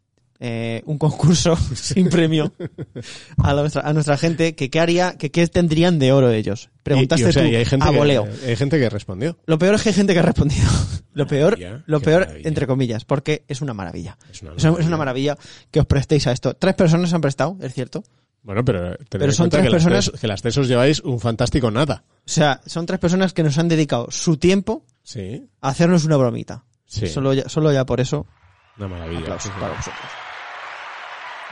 Eh, 0.40 0.82
un 0.86 0.98
concurso 0.98 1.56
sin 1.74 2.08
premio 2.08 2.52
a 3.38 3.54
nuestra, 3.54 3.82
a 3.82 3.92
nuestra 3.92 4.16
gente, 4.16 4.54
que 4.54 4.70
qué 4.70 4.80
haría, 4.80 5.16
que 5.16 5.30
qué 5.30 5.46
tendrían 5.46 5.98
de 5.98 6.12
oro 6.12 6.30
ellos. 6.30 6.70
Preguntaste 6.82 7.22
y, 7.22 7.26
y, 7.26 7.28
o 7.28 7.32
sea, 7.32 7.42
tú, 7.42 7.48
y 7.48 7.56
hay 7.56 7.64
gente 7.64 7.86
a 7.88 7.90
que- 7.90 7.96
voleo. 7.96 8.28
hay 8.46 8.56
gente 8.56 8.78
que 8.78 8.88
respondió. 8.90 9.38
Lo 9.46 9.58
peor 9.58 9.74
es 9.74 9.82
que 9.82 9.88
hay 9.90 9.94
gente 9.94 10.12
que 10.12 10.18
ha 10.20 10.22
respondido. 10.22 10.68
Lo 11.16 11.26
peor, 11.26 11.58
maravilla, 11.58 11.82
lo 11.86 12.00
peor, 12.00 12.20
maravilla. 12.26 12.46
entre 12.48 12.66
comillas, 12.66 13.04
porque 13.06 13.42
es 13.48 13.62
una 13.62 13.72
maravilla. 13.72 14.18
Es 14.30 14.42
una 14.42 14.52
es 14.78 14.86
maravilla 14.90 15.38
que 15.70 15.80
os 15.80 15.86
prestéis 15.86 16.26
a 16.26 16.32
esto. 16.32 16.52
Tres 16.54 16.74
personas 16.74 17.14
han 17.14 17.22
prestado, 17.22 17.56
es 17.62 17.72
cierto. 17.72 18.04
Bueno, 18.42 18.62
pero, 18.66 18.94
Pero 19.08 19.32
son 19.32 19.48
tres 19.48 19.62
que 19.64 19.70
las 19.70 19.82
personas- 19.82 20.04
tres- 20.10 20.20
que 20.20 20.26
las 20.28 20.42
tres 20.42 20.58
os 20.58 20.68
lleváis 20.68 21.00
un 21.00 21.18
fantástico 21.18 21.70
nada. 21.70 22.04
O 22.18 22.28
sea, 22.28 22.60
son 22.66 22.84
tres 22.84 23.00
personas 23.00 23.32
que 23.32 23.42
nos 23.42 23.56
han 23.56 23.66
dedicado 23.68 24.08
su 24.10 24.36
tiempo 24.36 24.84
Sí. 25.02 25.48
a 25.62 25.68
hacernos 25.70 26.04
una 26.04 26.18
bromita. 26.18 26.64
Sí. 26.84 27.06
Solo, 27.08 27.32
ya, 27.32 27.48
solo 27.48 27.72
ya 27.72 27.86
por 27.86 28.00
eso, 28.00 28.26
Una 28.76 28.86
maravilla. 28.88 29.20
aplausos 29.22 29.44
Sí, 29.44 29.48
sí. 29.54 29.60
para 29.60 29.72
vosotros. 29.74 30.00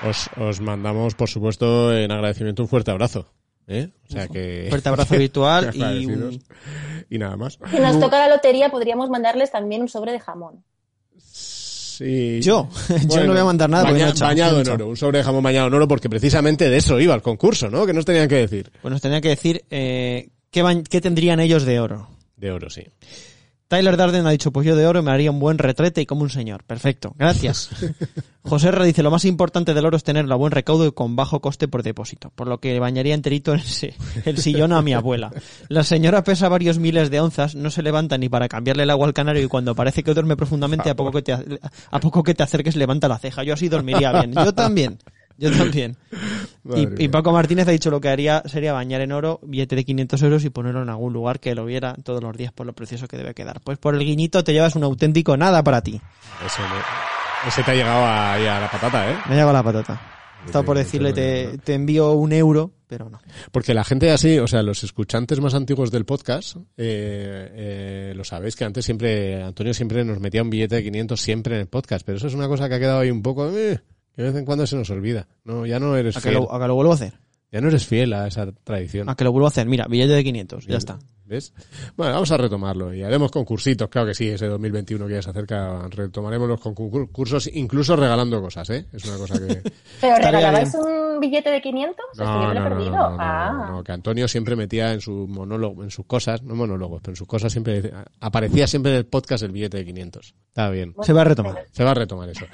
Os, 0.03 0.29
os 0.37 0.61
mandamos, 0.61 1.15
por 1.15 1.29
supuesto, 1.29 1.97
en 1.97 2.11
agradecimiento 2.11 2.63
un 2.63 2.69
fuerte 2.69 2.91
abrazo. 2.91 3.27
¿eh? 3.67 3.91
O 4.09 4.13
sea 4.13 4.29
que... 4.29 4.67
Fuerte 4.69 4.89
abrazo 4.89 5.17
virtual 5.17 5.71
y 5.75 6.07
un- 6.07 6.43
Y 7.09 7.19
nada 7.19 7.37
más. 7.37 7.59
Si 7.71 7.79
nos 7.79 7.99
toca 8.01 8.19
la 8.19 8.29
lotería, 8.35 8.71
podríamos 8.71 9.09
mandarles 9.09 9.51
también 9.51 9.83
un 9.83 9.89
sobre 9.89 10.13
de 10.13 10.21
jamón. 10.21 10.63
Sí. 11.19 12.41
Yo, 12.43 12.69
yo 13.09 13.25
no 13.25 13.33
voy 13.33 13.41
a 13.41 13.45
mandar 13.45 13.71
nada 13.71 13.85
porque 13.85 14.03
baña- 14.03 14.13
no 14.15 14.27
bañado 14.27 14.61
en 14.61 14.69
oro, 14.69 14.89
un 14.89 14.97
sobre 14.97 15.19
de 15.19 15.25
jamón 15.25 15.43
bañado 15.45 15.69
en 15.69 15.75
oro, 15.75 15.87
porque 15.89 16.11
precisamente 16.11 16.69
de 16.69 16.77
eso 16.77 16.99
iba 17.01 17.15
el 17.15 17.23
concurso, 17.23 17.71
¿no? 17.71 17.87
Que 17.87 17.93
nos 17.93 18.05
tenían 18.05 18.29
que 18.29 18.35
decir. 18.37 18.71
Pues 18.83 18.91
nos 18.91 19.01
tenía 19.01 19.21
que 19.21 19.29
decir 19.29 19.65
eh, 19.71 20.31
¿qué, 20.51 20.83
qué 20.91 21.01
tendrían 21.01 21.39
ellos 21.41 21.65
de 21.65 21.79
oro. 21.79 22.09
De 22.37 22.51
oro, 22.51 22.69
sí. 22.69 22.83
Tyler 23.69 23.97
Darden 23.97 24.27
ha 24.27 24.31
dicho, 24.31 24.53
pues 24.53 24.67
yo 24.67 24.77
de 24.77 24.87
oro 24.87 25.03
me 25.03 25.11
haría 25.11 25.31
un 25.31 25.41
buen 25.41 25.59
retrete 25.59 26.03
y 26.03 26.07
como 26.07 26.23
un 26.23 26.31
señor. 26.31 26.65
Perfecto, 26.65 27.15
gracias. 27.19 27.71
José 28.43 28.69
R. 28.69 28.85
dice, 28.85 29.03
lo 29.03 29.11
más 29.11 29.25
importante 29.25 29.73
del 29.73 29.87
oro 29.87 29.97
es 29.97 30.05
tenerlo 30.05 30.35
a 30.35 30.37
buen 30.37 30.53
recaudo 30.53 30.87
y 30.87 30.93
con 30.93 31.17
bajo 31.17 31.41
coste 31.41 31.67
por 31.67 31.83
depósito, 31.83 32.31
por 32.35 32.47
lo 32.47 32.59
que 32.59 32.79
bañaría 32.79 33.15
enterito 33.15 33.55
en 33.55 33.63
el 34.27 34.39
sillón 34.39 34.73
a 34.73 34.83
mi 34.83 34.93
abuela. 34.93 35.33
La 35.69 35.83
señora 35.83 36.23
pesa 36.25 36.51
varios 36.51 36.79
miles 36.79 37.11
de 37.11 37.21
onzas, 37.21 37.55
no 37.55 37.71
se 37.71 37.83
levanta 37.83 38.19
ni 38.19 38.29
para 38.29 38.49
cambiarle 38.49 38.83
el 38.83 38.91
agua 38.91 39.07
al 39.07 39.15
canario 39.15 39.43
y 39.43 39.49
cuando 39.49 39.75
parece 39.75 40.03
que 40.03 40.13
duerme 40.13 40.37
profundamente, 40.37 40.91
a 40.91 40.95
poco 40.95 41.13
que 41.13 41.23
te, 41.23 41.33
a 41.33 42.01
poco 42.01 42.23
que 42.23 42.35
te 42.35 42.43
acerques 42.43 42.77
levanta 42.77 43.09
la 43.09 43.19
ceja. 43.19 43.45
Yo 43.45 43.55
así 43.55 43.71
dormiría 43.71 44.13
bien. 44.13 44.35
Yo 44.35 44.53
también. 44.53 44.99
Yo 45.39 45.51
también. 45.57 45.97
Y. 46.99 47.09
Paco 47.09 47.33
Martínez 47.33 47.69
ha 47.69 47.73
dicho 47.73 47.91
lo 47.91 48.01
que 48.01 48.09
haría 48.09 48.43
sería 48.47 48.73
bañar 48.73 49.01
en 49.03 49.13
oro, 49.13 49.41
billete 49.43 49.77
de 49.77 49.85
500 49.85 50.23
euros 50.23 50.45
y 50.45 50.51
ponerlo 50.51 50.83
en 50.83 50.89
algún 50.89 51.13
lugar 51.13 51.41
que 51.41 51.55
lo 51.55 51.65
viera 51.65 51.95
todos 52.05 52.23
los 52.23 52.37
días 52.37 52.53
por 52.53 52.67
lo 52.67 52.73
precioso 52.73 53.07
que 53.09 53.17
debe 53.17 53.35
quedar. 53.35 53.61
Pues 53.63 53.79
por 53.79 53.95
el 53.95 54.01
guiñito 54.01 54.43
te 54.45 54.53
llevas 54.53 54.75
un 54.77 54.85
auténtico 54.85 55.37
nada 55.37 55.63
para 55.63 55.83
ti. 55.83 56.01
Ese, 56.45 56.63
me- 56.63 57.49
ese 57.49 57.63
te 57.63 57.71
ha 57.71 57.75
llegado 57.75 58.05
ahí 58.07 58.47
a 58.47 58.61
la 58.61 58.71
patata, 58.71 59.11
¿eh? 59.11 59.15
Me 59.27 59.33
ha 59.33 59.37
llegado 59.37 59.53
la 59.53 59.63
patata. 59.63 60.01
He 60.43 60.47
estado 60.47 60.65
por 60.65 60.77
decirle 60.77 61.13
te, 61.15 61.57
te 61.59 61.73
envío 61.75 62.13
un 62.13 62.33
euro, 62.33 62.71
pero 62.87 63.09
no. 63.09 63.19
Porque 63.51 63.73
la 63.73 63.83
gente 63.83 64.11
así, 64.11 64.39
o 64.39 64.47
sea, 64.47 64.63
los 64.63 64.85
escuchantes 64.85 65.41
más 65.41 65.55
antiguos 65.55 65.91
del 65.91 66.05
podcast, 66.05 66.57
eh, 66.77 67.51
eh, 67.55 68.13
lo 68.15 68.25
sabéis 68.25 68.55
que 68.55 68.65
antes 68.65 68.85
siempre, 68.85 69.43
Antonio 69.43 69.73
siempre 69.73 70.05
nos 70.05 70.21
metía 70.21 70.43
un 70.43 70.51
billete 70.51 70.77
de 70.77 70.83
500 70.85 71.19
siempre 71.21 71.55
en 71.55 71.61
el 71.63 71.67
podcast, 71.67 72.05
pero 72.05 72.19
eso 72.19 72.27
es 72.27 72.35
una 72.35 72.47
cosa 72.49 72.69
que 72.69 72.75
ha 72.75 72.79
quedado 72.79 73.01
ahí 73.01 73.11
un 73.11 73.23
poco, 73.23 73.49
eh, 73.57 73.81
que 74.15 74.23
de 74.23 74.29
vez 74.31 74.39
en 74.39 74.45
cuando 74.45 74.67
se 74.67 74.77
nos 74.77 74.89
olvida. 74.91 75.27
No, 75.45 75.67
ya 75.67 75.79
no 75.81 75.97
eres 75.97 76.17
¿A 76.17 76.21
que, 76.21 76.31
fiel. 76.31 76.43
lo, 76.43 76.53
a 76.55 76.61
que 76.61 76.67
lo 76.69 76.75
vuelvo 76.75 76.93
a 76.93 76.95
hacer? 76.95 77.15
Ya 77.53 77.61
no 77.61 77.69
eres 77.69 77.87
fiel 77.87 78.13
a 78.13 78.27
esa 78.27 78.51
tradición. 78.53 79.09
A 79.09 79.15
que 79.15 79.25
lo 79.25 79.33
vuelvo 79.33 79.47
a 79.47 79.49
hacer. 79.49 79.67
Mira, 79.67 79.87
billete 79.89 80.13
de 80.13 80.25
500, 80.25 80.67
ya 80.67 80.77
está. 80.77 80.99
¿Ves? 81.27 81.55
Bueno, 81.97 82.13
vamos 82.13 82.31
a 82.33 82.37
retomarlo 82.37 82.93
y 82.93 83.03
haremos 83.03 83.31
concursitos, 83.31 83.89
claro 83.89 84.09
que 84.09 84.15
sí, 84.15 84.29
ese 84.29 84.47
2021 84.47 85.07
que 85.07 85.15
ya 85.15 85.23
se 85.23 85.31
acerca, 85.31 85.89
retomaremos 85.89 86.49
los 86.49 86.61
concursos, 86.61 87.49
incluso 87.55 87.97
regalando 87.97 88.43
cosas, 88.43 88.69
¿eh? 88.71 88.87
Es 88.93 89.05
una 89.07 89.17
cosa 89.17 89.39
que... 89.39 89.63
¿Pero 90.01 90.17
regalabais 90.17 90.75
un 90.75 91.21
billete 91.21 91.51
de 91.51 91.63
500? 91.63 92.05
Es 92.13 92.19
que 92.19 92.25
yo 92.25 92.49
me 92.49 92.55
lo 92.55 92.61
he 92.61 92.63
perdido. 92.63 92.91
no, 92.91 93.11
no, 93.11 93.17
ah. 93.19 93.53
no, 93.53 93.73
no, 93.77 93.85
que 93.85 93.93
Antonio 93.93 94.29
siempre 94.29 94.55
metía 94.55 94.93
en 94.93 95.01
su 95.01 95.27
monólogo, 95.27 95.83
en 95.83 95.91
sus 95.91 96.05
cosas, 96.05 96.43
no 96.43 96.55
monólogos, 96.55 97.01
pero 97.01 97.13
en 97.13 97.17
sus 97.17 97.27
cosas 97.27 97.51
siempre 97.51 97.81
decía- 97.81 98.05
aparecía 98.21 98.67
siempre 98.67 98.93
en 98.93 98.99
el 98.99 99.07
podcast 99.07 99.45
el 99.45 99.53
billete 99.53 99.79
de 99.79 99.85
500. 99.87 100.35
Está 100.49 100.69
bien. 100.69 100.95
Se 101.03 101.13
va 101.15 101.23
a 101.23 101.25
retomar. 101.25 101.67
Se 101.73 101.85
va 101.85 101.93
a 101.93 101.95
retomar 101.95 102.29
eso. 102.29 102.45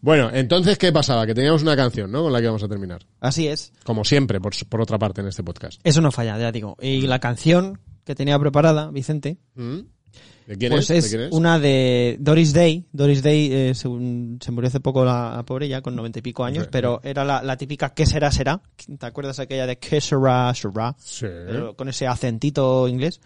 Bueno, 0.00 0.30
entonces, 0.32 0.78
¿qué 0.78 0.90
pasaba? 0.92 1.26
Que 1.26 1.34
teníamos 1.34 1.62
una 1.62 1.76
canción, 1.76 2.10
¿no? 2.10 2.22
Con 2.24 2.32
la 2.32 2.40
que 2.40 2.46
vamos 2.46 2.62
a 2.62 2.68
terminar. 2.68 3.06
Así 3.20 3.46
es. 3.46 3.72
Como 3.84 4.04
siempre, 4.04 4.40
por, 4.40 4.52
por 4.68 4.80
otra 4.80 4.98
parte, 4.98 5.20
en 5.20 5.28
este 5.28 5.44
podcast. 5.44 5.80
Eso 5.84 6.00
no 6.00 6.10
falla, 6.10 6.36
ya 6.38 6.50
digo. 6.50 6.76
Y 6.80 7.02
la 7.02 7.18
canción 7.20 7.80
que 8.06 8.14
tenía 8.14 8.38
preparada, 8.38 8.90
Vicente, 8.90 9.36
¿Mm? 9.56 9.80
¿De 10.46 10.56
quién 10.56 10.70
pues 10.70 10.88
es? 10.90 11.04
es, 11.06 11.10
¿De 11.10 11.16
quién 11.18 11.28
es? 11.28 11.34
una 11.34 11.58
de 11.58 12.16
Doris 12.20 12.52
Day. 12.52 12.86
Doris 12.92 13.20
Day 13.22 13.50
eh, 13.52 13.72
según- 13.74 14.38
se 14.40 14.52
murió 14.52 14.68
hace 14.68 14.78
poco 14.78 15.04
la, 15.04 15.34
la 15.36 15.42
pobre 15.44 15.66
ya, 15.68 15.82
con 15.82 15.96
noventa 15.96 16.20
y 16.20 16.22
pico 16.22 16.44
años, 16.44 16.68
pero 16.70 17.00
era 17.02 17.24
la, 17.24 17.42
la 17.42 17.56
típica 17.56 17.92
¿qué 17.92 18.06
será, 18.06 18.30
será? 18.30 18.62
¿Te 18.98 19.04
acuerdas 19.06 19.40
aquella 19.40 19.66
de 19.66 19.76
¿qué 19.78 20.00
será, 20.00 20.54
será? 20.54 20.94
Sí. 20.98 21.26
Con 21.74 21.88
ese 21.88 22.06
acentito 22.06 22.86
inglés. 22.86 23.20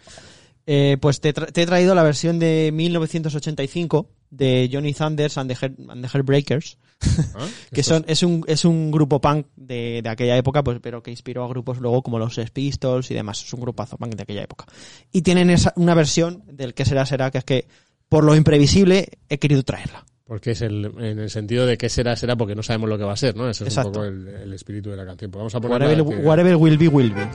Eh, 0.65 0.97
pues 0.99 1.21
te, 1.21 1.31
tra- 1.33 1.51
te 1.51 1.61
he 1.61 1.65
traído 1.67 1.93
la 1.95 2.01
versión 2.03 2.39
de 2.39 2.71
1985 2.73 4.09
de 4.31 4.69
Johnny 4.71 4.93
Thunders 4.93 5.37
and 5.37 5.49
the, 5.51 5.55
Heart- 5.55 5.89
and 5.89 6.01
the 6.03 6.07
Heartbreakers, 6.11 6.77
¿Ah? 7.35 7.47
que 7.71 7.83
son, 7.83 8.05
es 8.07 8.23
un, 8.23 8.43
es 8.47 8.65
un 8.65 8.91
grupo 8.91 9.19
punk 9.19 9.47
de, 9.55 10.01
de 10.03 10.09
aquella 10.09 10.37
época, 10.37 10.63
pues, 10.63 10.79
pero 10.81 11.01
que 11.01 11.11
inspiró 11.11 11.43
a 11.43 11.47
grupos 11.47 11.79
luego 11.79 12.01
como 12.01 12.19
los 12.19 12.39
Pistols 12.53 13.11
y 13.11 13.13
demás. 13.13 13.43
Es 13.43 13.53
un 13.53 13.61
grupazo 13.61 13.97
punk 13.97 14.15
de 14.15 14.23
aquella 14.23 14.43
época. 14.43 14.65
Y 15.11 15.21
tienen 15.21 15.49
esa, 15.49 15.73
una 15.75 15.93
versión 15.95 16.43
del 16.51 16.73
que 16.73 16.85
será, 16.85 17.05
será, 17.05 17.31
que 17.31 17.39
es 17.39 17.43
que 17.43 17.67
por 18.09 18.23
lo 18.23 18.35
imprevisible 18.35 19.09
he 19.29 19.37
querido 19.39 19.63
traerla. 19.63 20.05
Porque 20.25 20.51
es 20.51 20.61
el, 20.61 20.85
en 20.99 21.19
el 21.19 21.29
sentido 21.29 21.65
de 21.65 21.77
que 21.77 21.89
será, 21.89 22.15
será 22.15 22.37
porque 22.37 22.55
no 22.55 22.63
sabemos 22.63 22.89
lo 22.89 22.97
que 22.97 23.03
va 23.03 23.13
a 23.13 23.17
ser, 23.17 23.35
¿no? 23.35 23.49
Ese 23.49 23.65
es 23.65 23.69
Exacto. 23.71 23.89
un 23.89 23.93
poco 23.93 24.05
el, 24.05 24.27
el 24.43 24.53
espíritu 24.53 24.89
de 24.89 24.95
la 24.97 25.05
canción. 25.05 25.29
Pues 25.29 25.39
vamos 25.39 25.55
a 25.55 25.59
poner 25.59 25.81
Whatever, 25.81 26.25
whatever 26.25 26.55
will 26.55 26.77
be, 26.77 26.87
will 26.87 27.13
be. 27.13 27.21
un 27.21 27.27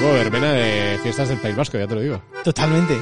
poco 0.00 0.12
verbena 0.14 0.52
de 0.52 0.98
fiestas 1.02 1.28
del 1.28 1.38
País 1.38 1.56
Vasco, 1.56 1.78
ya 1.78 1.86
te 1.86 1.94
lo 1.94 2.00
digo. 2.00 2.22
Totalmente. 2.44 2.94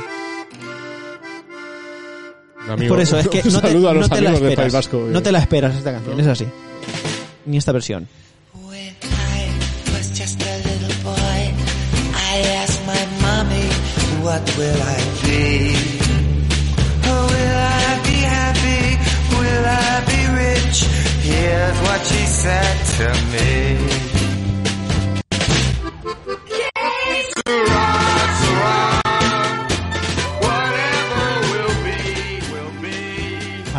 Amigo- 2.68 2.94
Por 2.94 3.00
eso, 3.00 3.18
es 3.18 3.28
que 3.28 3.38
un 3.44 3.52
no 3.52 3.60
te, 3.60 3.68
saludo 3.68 3.88
a 3.88 3.94
los 3.94 4.08
no 4.08 4.14
te 4.16 4.20
la 4.22 4.32
esperas. 4.32 4.56
País 4.56 4.72
Vasco. 4.72 5.06
No 5.10 5.22
te 5.22 5.32
la 5.32 5.38
esperas 5.38 5.76
esta 5.76 5.92
canción, 5.92 6.20
es 6.20 6.26
así. 6.26 6.46
Ni 7.46 7.56
esta 7.56 7.72
versión. 7.72 8.08
When 8.54 8.94
I 9.02 9.92
was 9.92 10.10
just 10.18 10.42
a 10.42 10.56
little 10.58 10.88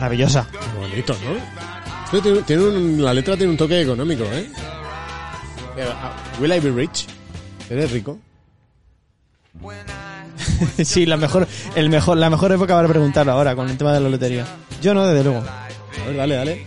Maravillosa. 0.10 0.48
Qué 0.52 0.80
bonito, 0.80 1.16
¿no? 1.24 2.20
Tiene, 2.20 2.42
tiene 2.42 2.64
un- 2.64 3.04
la 3.06 3.14
letra 3.14 3.38
tiene 3.38 3.52
un 3.52 3.58
toque 3.58 3.80
económico, 3.80 4.24
¿eh? 4.24 4.50
Eh, 5.78 5.86
ah, 5.88 6.12
Will 6.40 6.52
I 6.52 6.60
be 6.60 6.72
rich? 6.72 7.06
¿Eres 7.70 7.92
rico? 7.92 8.18
sí, 10.84 11.06
la 11.06 11.16
mejor, 11.16 11.48
el 11.76 11.90
mejor, 11.92 12.18
la 12.18 12.32
mejor 12.32 12.52
época 12.52 12.74
para 12.74 12.88
preguntarlo 12.88 13.34
ahora 13.34 13.56
con 13.56 13.70
el 13.70 13.78
tema 13.78 13.94
de 13.94 14.00
la 14.00 14.10
lotería. 14.10 14.48
Yo 14.82 14.96
no, 14.96 15.06
desde 15.06 15.24
luego. 15.24 15.44
A 15.48 16.08
ver, 16.08 16.16
dale, 16.18 16.36
dale. 16.36 16.66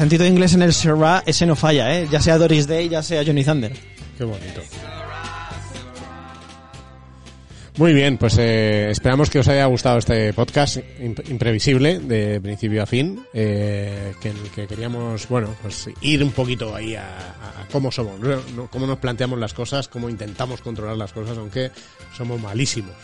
Acentito 0.00 0.24
inglés 0.24 0.54
en 0.54 0.62
el 0.62 0.72
Syrah, 0.72 1.22
ese 1.26 1.44
no 1.44 1.54
falla, 1.54 1.94
¿eh? 1.98 2.08
Ya 2.10 2.22
sea 2.22 2.38
Doris 2.38 2.66
Day, 2.66 2.88
ya 2.88 3.02
sea 3.02 3.22
Johnny 3.22 3.44
Thunder. 3.44 3.76
Qué 4.16 4.24
bonito. 4.24 4.62
Muy 7.76 7.92
bien, 7.92 8.16
pues 8.16 8.38
eh, 8.38 8.90
esperamos 8.90 9.28
que 9.28 9.40
os 9.40 9.48
haya 9.48 9.66
gustado 9.66 9.98
este 9.98 10.32
podcast 10.32 10.78
imp- 11.00 11.28
imprevisible 11.30 11.98
de 11.98 12.40
principio 12.40 12.82
a 12.82 12.86
fin, 12.86 13.20
eh, 13.34 14.14
que 14.22 14.32
que 14.54 14.66
queríamos, 14.66 15.28
bueno, 15.28 15.54
pues 15.60 15.90
ir 16.00 16.24
un 16.24 16.32
poquito 16.32 16.74
ahí 16.74 16.94
a, 16.94 17.66
cómo 17.70 17.92
somos, 17.92 18.18
cómo 18.70 18.86
nos 18.86 18.98
planteamos 18.98 19.38
las 19.38 19.52
cosas, 19.52 19.86
cómo 19.88 20.08
intentamos 20.08 20.62
controlar 20.62 20.96
las 20.96 21.12
cosas, 21.12 21.36
aunque 21.36 21.70
somos 22.16 22.40
malísimos 22.40 22.94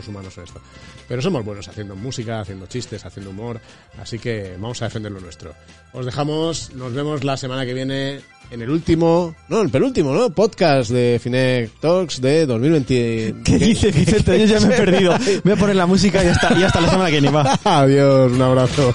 los 0.00 0.08
humanos 0.08 0.36
en 0.38 0.44
esto. 0.44 0.60
Pero 1.06 1.22
somos 1.22 1.44
buenos 1.44 1.68
haciendo 1.68 1.94
música, 1.94 2.40
haciendo 2.40 2.66
chistes, 2.66 3.04
haciendo 3.04 3.30
humor, 3.30 3.60
así 4.00 4.18
que 4.18 4.56
vamos 4.58 4.80
a 4.82 4.86
defender 4.86 5.12
lo 5.12 5.20
nuestro. 5.20 5.54
Os 5.92 6.06
dejamos, 6.06 6.72
nos 6.74 6.92
vemos 6.92 7.22
la 7.24 7.36
semana 7.36 7.64
que 7.66 7.74
viene 7.74 8.20
en 8.50 8.62
el 8.62 8.70
último, 8.70 9.34
no, 9.48 9.60
el 9.60 9.70
penúltimo, 9.70 10.12
¿no? 10.12 10.30
Podcast 10.30 10.90
de 10.90 11.20
Finec 11.22 11.78
Talks 11.80 12.20
de 12.20 12.46
2020. 12.46 13.34
¿Qué 13.44 13.58
dice 13.58 13.90
Vicente? 13.92 14.38
Yo 14.40 14.46
ya 14.46 14.66
me 14.66 14.74
he 14.74 14.78
perdido. 14.78 15.14
Voy 15.44 15.52
a 15.52 15.56
poner 15.56 15.76
la 15.76 15.86
música 15.86 16.24
y 16.24 16.28
hasta, 16.28 16.58
y 16.58 16.62
hasta 16.62 16.80
la 16.80 16.90
semana 16.90 17.06
que 17.06 17.20
viene 17.20 17.30
va. 17.30 17.58
Adiós, 17.64 18.32
un 18.32 18.42
abrazo. 18.42 18.94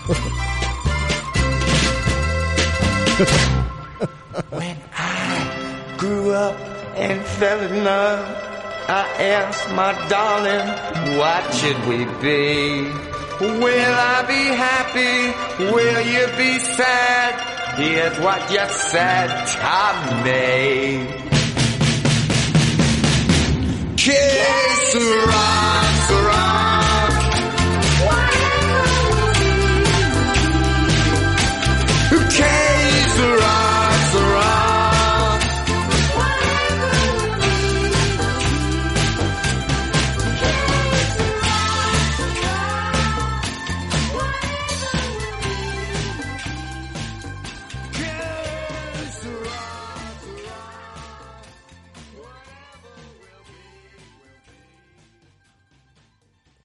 When 4.52 4.78
I 4.94 5.96
grew 5.98 6.34
up 6.34 6.56
and 6.98 7.22
fell 7.24 7.62
in 7.62 7.86
love, 7.86 8.55
I 8.88 9.04
asked 9.20 9.72
my 9.74 9.94
darling, 10.10 11.18
what 11.18 11.52
should 11.56 11.80
we 11.88 12.06
be? 12.22 12.84
Will 13.42 13.96
I 13.96 14.24
be 14.28 14.44
happy? 14.54 15.74
Will 15.74 16.02
you 16.06 16.28
be 16.38 16.60
sad? 16.60 17.34
Here's 17.78 18.20
what 18.20 18.40
you 18.52 18.66
said 18.70 19.28
to 19.56 20.24
me. 20.24 21.08
Que 23.98 24.14
sera, 24.92 25.48
sera. 26.08 26.75